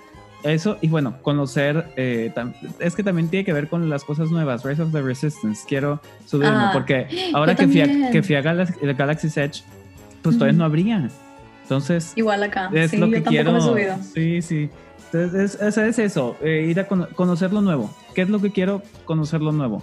eso, 0.45 0.77
y 0.81 0.89
bueno, 0.89 1.17
conocer, 1.23 1.87
eh, 1.97 2.33
es 2.79 2.95
que 2.95 3.03
también 3.03 3.29
tiene 3.29 3.45
que 3.45 3.53
ver 3.53 3.69
con 3.69 3.89
las 3.91 4.05
cosas 4.05 4.31
nuevas, 4.31 4.63
Rise 4.65 4.83
of 4.83 4.93
the 4.93 5.03
Resistance, 5.03 5.65
quiero 5.67 6.01
subirme, 6.27 6.55
Ah, 6.57 6.71
porque 6.73 7.07
ahora 7.35 7.55
que 7.55 7.67
fui, 7.67 7.81
a, 7.81 8.11
que 8.11 8.23
fui 8.23 8.35
a 8.37 8.43
Galaxy, 8.43 8.75
Galaxy's 8.97 9.37
Edge, 9.37 9.63
pues 10.23 10.37
todavía 10.37 10.53
Ujú. 10.53 10.59
no 10.59 10.65
habría, 10.67 11.09
entonces... 11.63 12.13
Igual 12.17 12.43
acá. 12.43 12.71
Es 12.73 12.91
sí, 12.91 12.99
lo 12.99 13.11
que 13.11 13.23
quiero. 13.23 13.53
me 13.53 13.59
he 13.59 13.63
subido. 13.63 13.97
Sí, 14.15 14.43
sí. 14.43 14.71
Entonces, 15.13 15.55
es, 15.55 15.61
es- 15.63 15.79
es 15.79 15.99
eso, 15.99 16.37
eh, 16.43 16.67
ir 16.69 16.79
a 16.81 16.87
cono- 16.89 17.09
conocer 17.15 17.53
lo 17.53 17.61
nuevo. 17.63 17.95
¿Qué 18.15 18.23
es 18.23 18.29
lo 18.29 18.41
que 18.41 18.51
quiero? 18.51 18.83
Conocer 19.05 19.41
lo 19.41 19.53
nuevo. 19.53 19.83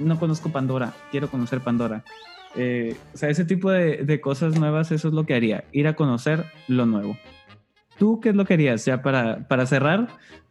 No 0.00 0.18
conozco 0.18 0.48
Pandora, 0.50 0.92
quiero 1.12 1.28
conocer 1.30 1.60
Pandora. 1.60 2.02
Eh, 2.56 2.96
o 3.12 3.16
sea, 3.16 3.28
ese 3.28 3.44
tipo 3.44 3.70
de, 3.70 3.98
de 3.98 4.20
cosas 4.20 4.58
nuevas, 4.58 4.90
eso 4.90 5.08
es 5.08 5.14
lo 5.14 5.24
que 5.24 5.34
haría, 5.34 5.64
ir 5.72 5.86
a 5.86 5.94
conocer 5.94 6.46
lo 6.66 6.86
nuevo. 6.86 7.16
¿Tú 7.98 8.20
qué 8.20 8.30
es 8.30 8.34
lo 8.34 8.44
que 8.44 8.54
harías? 8.54 8.84
Ya 8.84 9.02
para, 9.02 9.46
para 9.48 9.66
cerrar, 9.66 10.08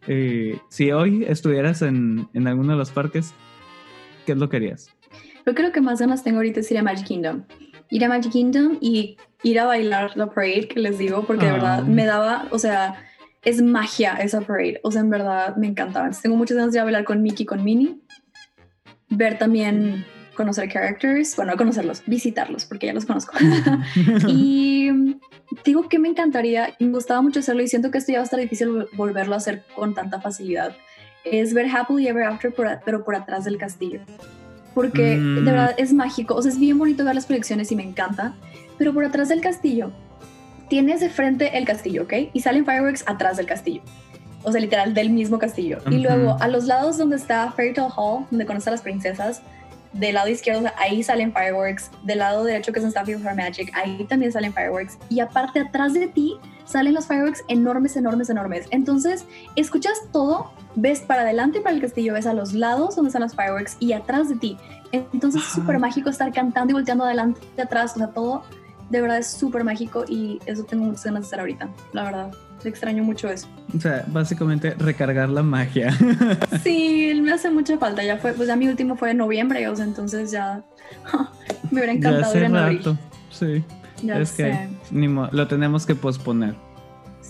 eh, 0.08 0.58
si 0.70 0.91
hoy 0.91 1.26
estuvieras 1.28 1.82
en, 1.82 2.28
en 2.34 2.48
alguno 2.48 2.72
de 2.74 2.78
los 2.78 2.91
parques, 2.91 3.34
¿qué 4.26 4.32
es 4.34 4.38
lo 4.38 4.50
que 4.50 4.58
harías? 4.58 4.89
Yo 5.46 5.54
creo 5.54 5.72
que 5.74 5.82
más 5.82 6.00
ganas 6.00 6.24
tengo 6.24 6.38
ahorita 6.38 6.62
es 6.62 6.72
ir 6.72 6.78
a 6.78 6.84
Magic 6.84 7.06
Kingdom. 7.06 7.44
Ir 7.89 8.06
a 8.06 8.08
Magic 8.08 8.32
Kingdom 8.32 8.78
y 8.80 9.18
ir 9.44 9.60
a 9.60 9.66
bailar 9.66 10.16
la 10.16 10.28
parade 10.30 10.68
que 10.70 10.80
les 10.80 10.98
digo, 10.98 11.26
porque 11.26 11.46
de 11.46 11.52
Ah. 11.52 11.54
verdad 11.56 11.84
me 11.84 12.06
daba, 12.06 12.48
o 12.52 12.58
sea, 12.60 12.96
es 13.44 13.62
magia 13.62 14.14
esa 14.14 14.39
parade. 14.41 14.80
O 14.84 14.91
sea, 14.91 15.02
en 15.02 15.10
verdad 15.10 15.58
me 15.58 15.68
encantaba. 15.68 16.06
Entonces, 16.06 16.24
tengo 16.24 16.38
muchas 16.38 16.56
ganas 16.56 16.72
de 16.72 16.78
ir 16.78 16.82
a 16.82 16.86
bailar 16.86 17.04
con 17.04 17.22
Mickey, 17.22 17.46
con 17.46 17.62
Minnie. 17.64 17.98
Ver 19.10 19.38
también, 19.38 20.06
conocer 20.36 20.70
characters. 20.70 21.36
Bueno, 21.36 21.52
no 21.54 21.58
conocerlos, 21.58 22.04
visitarlos, 22.06 22.66
porque 22.66 22.88
ya 22.88 22.94
los 22.94 23.06
conozco. 23.06 23.34
y 24.28 24.90
mm, 24.92 25.20
digo 25.66 25.88
que 25.90 26.00
me 26.00 26.10
encantaría, 26.10 26.74
me 26.80 26.90
gustaba 26.90 27.22
mucho 27.22 27.40
hacerlo 27.40 27.62
y 27.64 27.68
siento 27.68 27.92
que 27.92 27.98
esto 27.98 28.12
ya 28.12 28.20
va 28.20 28.22
a 28.24 28.26
estar 28.26 28.40
difícil 28.40 28.70
vol- 28.70 28.88
volverlo 28.94 29.34
a 29.34 29.38
hacer 29.38 29.64
con 29.76 29.94
tanta 29.94 30.20
facilidad. 30.22 30.76
Es 31.24 31.54
ver 31.54 31.68
Happily 31.74 32.08
Ever 32.08 32.24
After, 32.24 32.54
por 32.54 32.68
pero 32.84 33.04
por 33.06 33.16
atrás 33.16 33.46
del 33.46 33.58
castillo. 33.58 34.02
Porque 34.74 35.18
Mm. 35.18 35.46
de 35.46 35.52
verdad 35.52 35.76
es 35.78 35.94
mágico, 35.94 36.36
o 36.36 36.42
sea, 36.42 36.52
es 36.52 36.60
bien 36.60 36.78
bonito 36.80 37.06
ver 37.06 37.16
las 37.16 37.26
proyecciones 37.28 37.72
y 37.72 37.76
me 37.76 37.84
encanta, 37.84 38.34
pero 38.78 38.94
por 38.94 39.06
atrás 39.06 39.30
del 39.30 39.40
castillo 39.40 39.92
tienes 40.70 41.00
de 41.02 41.10
frente 41.10 41.58
el 41.58 41.66
castillo, 41.66 42.04
¿ok? 42.04 42.14
Y 42.34 42.40
salen 42.40 42.66
fireworks 42.66 43.04
atrás 43.08 43.38
del 43.38 43.46
castillo. 43.46 43.82
O 44.46 44.52
sea, 44.52 44.60
literal, 44.60 44.94
del 44.94 45.10
mismo 45.12 45.38
castillo. 45.40 45.78
Y 45.90 46.00
luego, 46.00 46.36
a 46.42 46.48
los 46.50 46.66
lados 46.66 46.98
donde 46.98 47.16
está 47.16 47.52
Fairy 47.52 47.74
Tale 47.74 47.94
Hall, 47.96 48.26
donde 48.30 48.46
conoce 48.46 48.70
a 48.70 48.72
las 48.72 48.82
princesas, 48.82 49.42
del 49.94 50.16
lado 50.16 50.28
izquierdo, 50.28 50.70
ahí 50.78 51.04
salen 51.04 51.32
fireworks. 51.32 51.91
Del 52.04 52.20
lado 52.20 52.44
derecho, 52.44 52.74
que 52.74 52.80
es 52.80 52.86
en 52.86 53.16
of 53.16 53.26
Her 53.26 53.36
Magic, 53.36 53.72
ahí 53.76 54.04
también 54.06 54.32
salen 54.32 54.54
fireworks. 54.54 54.98
Y 55.10 55.20
aparte, 55.20 55.60
atrás 55.60 55.94
de 55.94 56.08
ti, 56.08 56.38
salen 56.66 56.94
los 56.94 57.08
fireworks 57.08 57.44
enormes, 57.48 57.96
enormes, 57.96 58.30
enormes. 58.30 58.68
Entonces, 58.72 59.26
escuchas 59.56 59.98
todo, 60.12 60.52
ves 60.76 61.02
para 61.02 61.22
adelante 61.22 61.62
para 61.62 61.76
el 61.76 61.82
castillo, 61.82 62.14
ves 62.14 62.26
a 62.26 62.34
los 62.34 62.54
lados 62.54 62.96
donde 62.96 63.10
están 63.10 63.22
los 63.22 63.36
fireworks 63.36 63.78
y 63.80 63.94
atrás 63.94 64.30
de 64.30 64.36
ti. 64.36 64.58
Entonces, 64.91 65.41
es 65.41 65.48
Ajá. 65.48 65.56
súper 65.56 65.80
mágico 65.80 66.10
estar 66.10 66.32
cantando 66.34 66.72
y 66.72 66.74
volteando 66.74 67.06
adelante 67.06 67.41
y 67.58 67.62
atrás. 67.62 67.94
O 67.96 68.00
sea, 68.00 68.08
todo 68.08 68.44
de 68.89 69.02
verdad 69.02 69.18
es 69.18 69.28
súper 69.28 69.64
mágico 69.64 70.06
y 70.08 70.39
eso 70.46 70.64
tengo 70.64 70.86
muchas 70.86 71.06
ganas 71.06 71.22
de 71.22 71.28
hacer 71.28 71.39
ahorita, 71.39 71.70
la 71.94 72.04
verdad. 72.04 72.32
Extraño 72.66 73.03
mucho 73.03 73.28
eso. 73.30 73.47
o 73.76 73.80
sea, 73.80 74.05
básicamente 74.07 74.74
recargar 74.76 75.30
la 75.30 75.43
magia. 75.43 75.95
Sí, 76.64 77.11
me 77.22 77.32
hace 77.34 77.49
mucha 77.51 77.78
falta. 77.78 78.03
Ya 78.03 78.18
fue, 78.18 78.34
pues 78.34 78.47
ya 78.47 78.55
mi 78.55 78.68
último 78.68 78.95
fue 78.95 79.11
en 79.11 79.18
noviembre, 79.18 79.68
o 79.68 79.76
sea, 79.76 79.86
entonces 79.86 80.32
ya 80.32 80.64
me 81.72 81.80
hubiera 81.82 81.93
ya 81.93 81.97
encantado 81.97 82.26
hace 82.26 82.38
ir 82.38 82.43
en 82.45 82.55
abril. 82.55 82.78
rato. 82.80 82.97
Sí, 83.32 83.64
Ya 84.03 84.18
es 84.20 84.32
que 84.32 84.43
sé. 84.53 84.70
ni 84.91 85.07
mo- 85.07 85.30
lo 85.32 85.47
tenemos 85.47 85.86
que 85.86 85.95
posponer. 85.95 86.55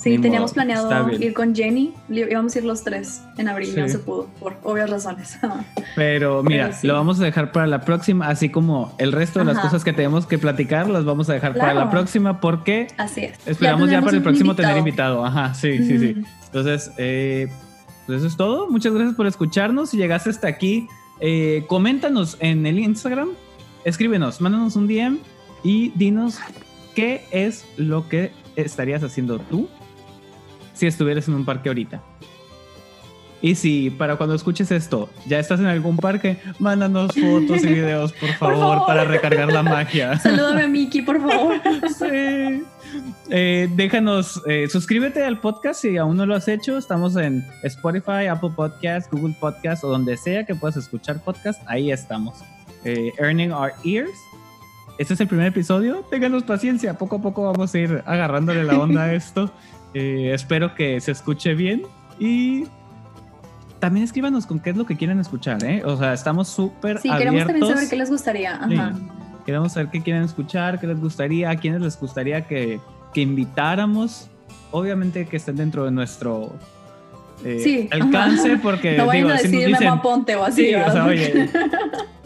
Sí, 0.04 0.18
teníamos 0.18 0.52
modo, 0.52 0.54
planeado 0.56 1.12
ir 1.12 1.34
con 1.34 1.56
Jenny. 1.56 1.94
Íbamos 2.10 2.54
a 2.54 2.60
ir 2.60 2.66
los 2.66 2.84
tres 2.84 3.22
en 3.38 3.48
abril, 3.48 3.74
no 3.78 3.88
se 3.88 4.00
pudo, 4.00 4.28
por 4.38 4.58
obvias 4.64 4.90
razones. 4.90 5.40
Pero 5.96 6.44
mira, 6.44 6.66
Pero 6.66 6.78
sí. 6.78 6.88
lo 6.88 6.94
vamos 6.96 7.22
a 7.22 7.24
dejar 7.24 7.54
para 7.54 7.68
la 7.68 7.82
próxima, 7.82 8.28
así 8.28 8.50
como 8.50 8.94
el 8.98 9.14
resto 9.14 9.40
de 9.40 9.46
las 9.46 9.60
cosas 9.60 9.86
que 9.86 9.94
tenemos 9.94 10.26
que 10.26 10.38
platicar, 10.38 10.90
las 10.90 11.06
vamos 11.06 11.30
a 11.30 11.34
dejar 11.34 11.56
para 11.56 11.74
la 11.74 11.90
próxima 11.90 12.42
porque 12.42 12.88
Así 12.98 13.22
es. 13.22 13.40
esperamos 13.46 13.90
ya, 13.90 14.02
para 14.02 14.18
el 14.18 14.24
próximo 14.24 14.56
tener 14.56 14.76
invitado. 14.76 15.26
Ajá, 15.26 15.54
sí, 15.54 15.78
sí, 15.78 15.98
sí. 15.98 16.16
Entonces, 16.48 16.92
eh, 16.98 17.48
pues 18.06 18.18
eso 18.20 18.28
es 18.28 18.36
todo. 18.36 18.70
Muchas 18.70 18.94
gracias 18.94 19.16
por 19.16 19.26
escucharnos. 19.26 19.92
Si 19.92 19.98
llegaste 19.98 20.30
hasta 20.30 20.50
aquí, 20.50 20.88
eh, 21.22 21.64
coméntanos 21.68 22.36
en 22.42 22.66
el 22.66 22.78
Instagram, 22.78 23.30
escríbenos, 23.86 24.42
mándanos 24.42 24.76
un 24.76 24.88
DM 24.88 25.20
y 25.64 25.92
dinos 25.96 26.40
qué 26.94 27.26
es 27.32 27.66
lo 27.78 28.10
que 28.10 28.34
estarías 28.58 29.02
haciendo 29.02 29.40
tú 29.40 29.70
si 30.74 30.88
estuvieras 30.88 31.28
en 31.28 31.36
un 31.36 31.46
parque 31.46 31.70
ahorita. 31.70 32.02
Y 33.42 33.56
si 33.56 33.90
para 33.90 34.16
cuando 34.16 34.36
escuches 34.36 34.72
esto 34.72 35.10
ya 35.28 35.38
estás 35.38 35.60
en 35.60 35.66
algún 35.66 35.98
parque, 35.98 36.38
mándanos 36.60 37.12
fotos 37.14 37.62
y 37.64 37.68
videos, 37.68 38.14
por 38.14 38.30
favor, 38.40 38.58
favor. 38.58 38.88
para 38.88 39.04
recargar 39.04 39.52
la 39.52 39.62
magia. 39.62 40.18
Salúdame 40.24 40.64
a 40.64 40.68
Miki, 40.68 41.02
por 41.02 41.20
favor. 41.22 41.56
Sí. 42.00 42.64
Eh, 43.30 43.68
déjanos, 43.76 44.40
eh, 44.48 44.68
suscríbete 44.70 45.24
al 45.24 45.40
podcast 45.40 45.82
si 45.82 45.98
aún 45.98 46.16
no 46.16 46.26
lo 46.26 46.36
has 46.36 46.48
hecho. 46.48 46.78
Estamos 46.78 47.16
en 47.16 47.44
Spotify, 47.64 48.28
Apple 48.30 48.52
Podcast, 48.56 49.12
Google 49.12 49.36
Podcast 49.40 49.84
o 49.84 49.90
donde 49.90 50.16
sea 50.16 50.46
que 50.46 50.54
puedas 50.56 50.78
escuchar 50.78 51.22
podcast. 51.24 51.62
Ahí 51.68 51.92
estamos. 51.92 52.38
Eh, 52.86 53.12
Earning 53.18 53.52
Our 53.52 53.72
Ears. 53.84 54.12
Este 55.00 55.16
es 55.16 55.20
el 55.22 55.28
primer 55.28 55.48
episodio. 55.48 56.06
Ténganos 56.12 56.44
paciencia. 56.44 56.98
Poco 56.98 57.16
a 57.16 57.22
poco 57.22 57.44
vamos 57.52 57.74
a 57.74 57.80
ir 57.80 58.04
agarrándole 58.06 58.64
la 58.64 58.78
onda 58.78 59.04
a 59.06 59.14
esto. 59.14 59.52
Eh, 59.94 60.32
espero 60.34 60.76
que 60.76 61.00
se 61.02 61.12
escuche 61.12 61.54
bien. 61.56 61.84
Y 62.20 62.66
también 63.80 64.04
escríbanos 64.04 64.46
con 64.46 64.60
qué 64.60 64.70
es 64.70 64.78
lo 64.78 64.86
que 64.86 64.96
quieren 64.96 65.20
escuchar. 65.20 65.64
¿eh? 65.64 65.84
O 65.86 65.98
sea, 65.98 66.14
estamos 66.14 66.48
súper 66.48 67.00
Sí, 67.00 67.10
queremos 67.10 67.46
también 67.46 67.68
saber 67.68 67.90
qué 67.90 67.96
les 67.96 68.10
gustaría. 68.10 68.60
Sí. 68.68 68.76
Ajá. 68.76 68.94
Queremos 69.46 69.74
saber 69.74 69.90
qué 69.90 70.02
quieren 70.02 70.24
escuchar, 70.24 70.80
qué 70.80 70.88
les 70.88 71.00
gustaría, 71.00 71.50
a 71.50 71.56
quiénes 71.58 71.82
les 71.82 72.00
gustaría 72.00 72.48
que, 72.48 72.80
que 73.14 73.22
invitáramos. 73.22 74.30
Obviamente 74.72 75.28
que 75.28 75.38
estén 75.38 75.58
dentro 75.58 75.86
de 75.86 75.92
nuestro 75.92 76.54
eh, 77.46 77.60
Sí, 77.64 77.88
alcance 77.92 78.58
porque 78.58 78.98
No 78.98 79.06
vayan 79.08 79.24
digo, 79.28 79.34
a 79.36 79.38
si 79.38 79.44
nos 79.44 79.52
decir 79.52 79.68
dicen, 79.68 79.84
Memo 79.86 79.96
Aponte 80.00 80.36
o 80.36 80.44
así. 80.44 80.66
Sí, 80.68 80.76
o 80.76 80.92
sea, 80.92 81.06
oye. 81.06 81.50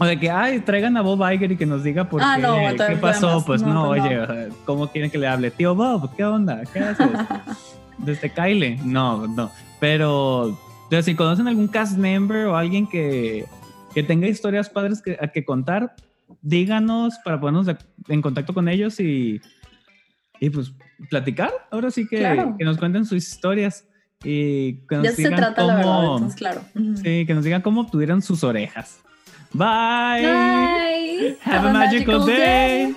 O 0.00 0.04
de 0.06 0.16
que, 0.20 0.30
ay, 0.30 0.60
traigan 0.60 0.96
a 0.96 1.02
Bob 1.02 1.20
Iger 1.28 1.50
y 1.50 1.56
que 1.56 1.66
nos 1.66 1.82
diga 1.82 2.08
por 2.08 2.22
Ah, 2.22 2.34
qué, 2.36 2.42
no, 2.42 2.56
qué 2.86 2.96
pasó. 3.00 3.34
más. 3.36 3.44
Pues 3.44 3.62
no, 3.62 3.74
No, 3.74 3.86
pues 3.88 4.02
oye, 4.02 4.14
no. 4.16 4.22
o 4.22 4.26
sea, 4.26 4.48
¿cómo 4.64 4.86
quieren 4.92 5.10
que 5.10 5.18
le 5.18 5.26
hable? 5.26 5.50
Tío 5.50 5.74
Bob, 5.74 6.14
¿qué 6.16 6.24
onda? 6.24 6.62
¿Qué 6.72 6.78
haces? 6.78 7.08
Desde 7.98 8.30
Kyle. 8.30 8.78
No, 8.84 9.26
no. 9.26 9.50
Pero, 9.80 10.56
sea, 10.88 11.02
si 11.02 11.16
conocen 11.16 11.48
algún 11.48 11.66
cast 11.66 11.98
member 11.98 12.46
o 12.46 12.56
alguien 12.56 12.86
que, 12.86 13.44
que 13.92 14.04
tenga 14.04 14.28
historias 14.28 14.68
padres 14.70 15.02
que, 15.02 15.18
a 15.20 15.26
que 15.26 15.44
contar, 15.44 15.96
díganos 16.42 17.18
para 17.24 17.40
ponernos 17.40 17.66
de- 17.66 17.76
en 18.08 18.22
contacto 18.22 18.54
con 18.54 18.68
ellos 18.68 19.00
y, 19.00 19.40
y 20.38 20.50
pues 20.50 20.72
platicar. 21.10 21.50
Ahora 21.72 21.90
sí 21.90 22.06
que, 22.06 22.18
Claro. 22.18 22.54
que 22.56 22.64
nos 22.64 22.78
cuenten 22.78 23.04
sus 23.04 23.18
historias 23.18 23.84
y 24.24 24.78
que 24.88 24.96
nos 24.96 25.04
ya 25.04 25.12
digan 25.12 25.32
se 25.32 25.36
trata 25.36 25.62
cómo, 25.62 25.68
la 25.68 25.76
verdad, 25.76 26.02
entonces, 26.02 26.34
claro. 26.34 26.62
Sí, 27.02 27.24
que 27.26 27.34
nos 27.34 27.44
digan 27.44 27.62
cómo 27.62 27.82
obtuvieron 27.82 28.20
sus 28.20 28.42
orejas. 28.42 29.00
Bye. 29.52 30.22
Bye. 30.22 31.36
Have, 31.42 31.58
Have 31.58 31.68
a, 31.68 31.72
magical, 31.72 32.18
magical 32.20 32.26
day. 32.26 32.86
day. 32.86 32.94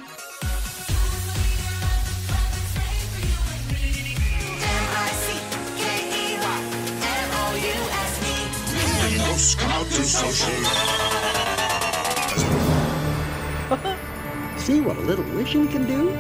See 14.58 14.82
what 14.82 14.98
a 14.98 15.02
little 15.02 15.26
wishing 15.36 15.68
can 15.68 15.86
do? 15.88 16.12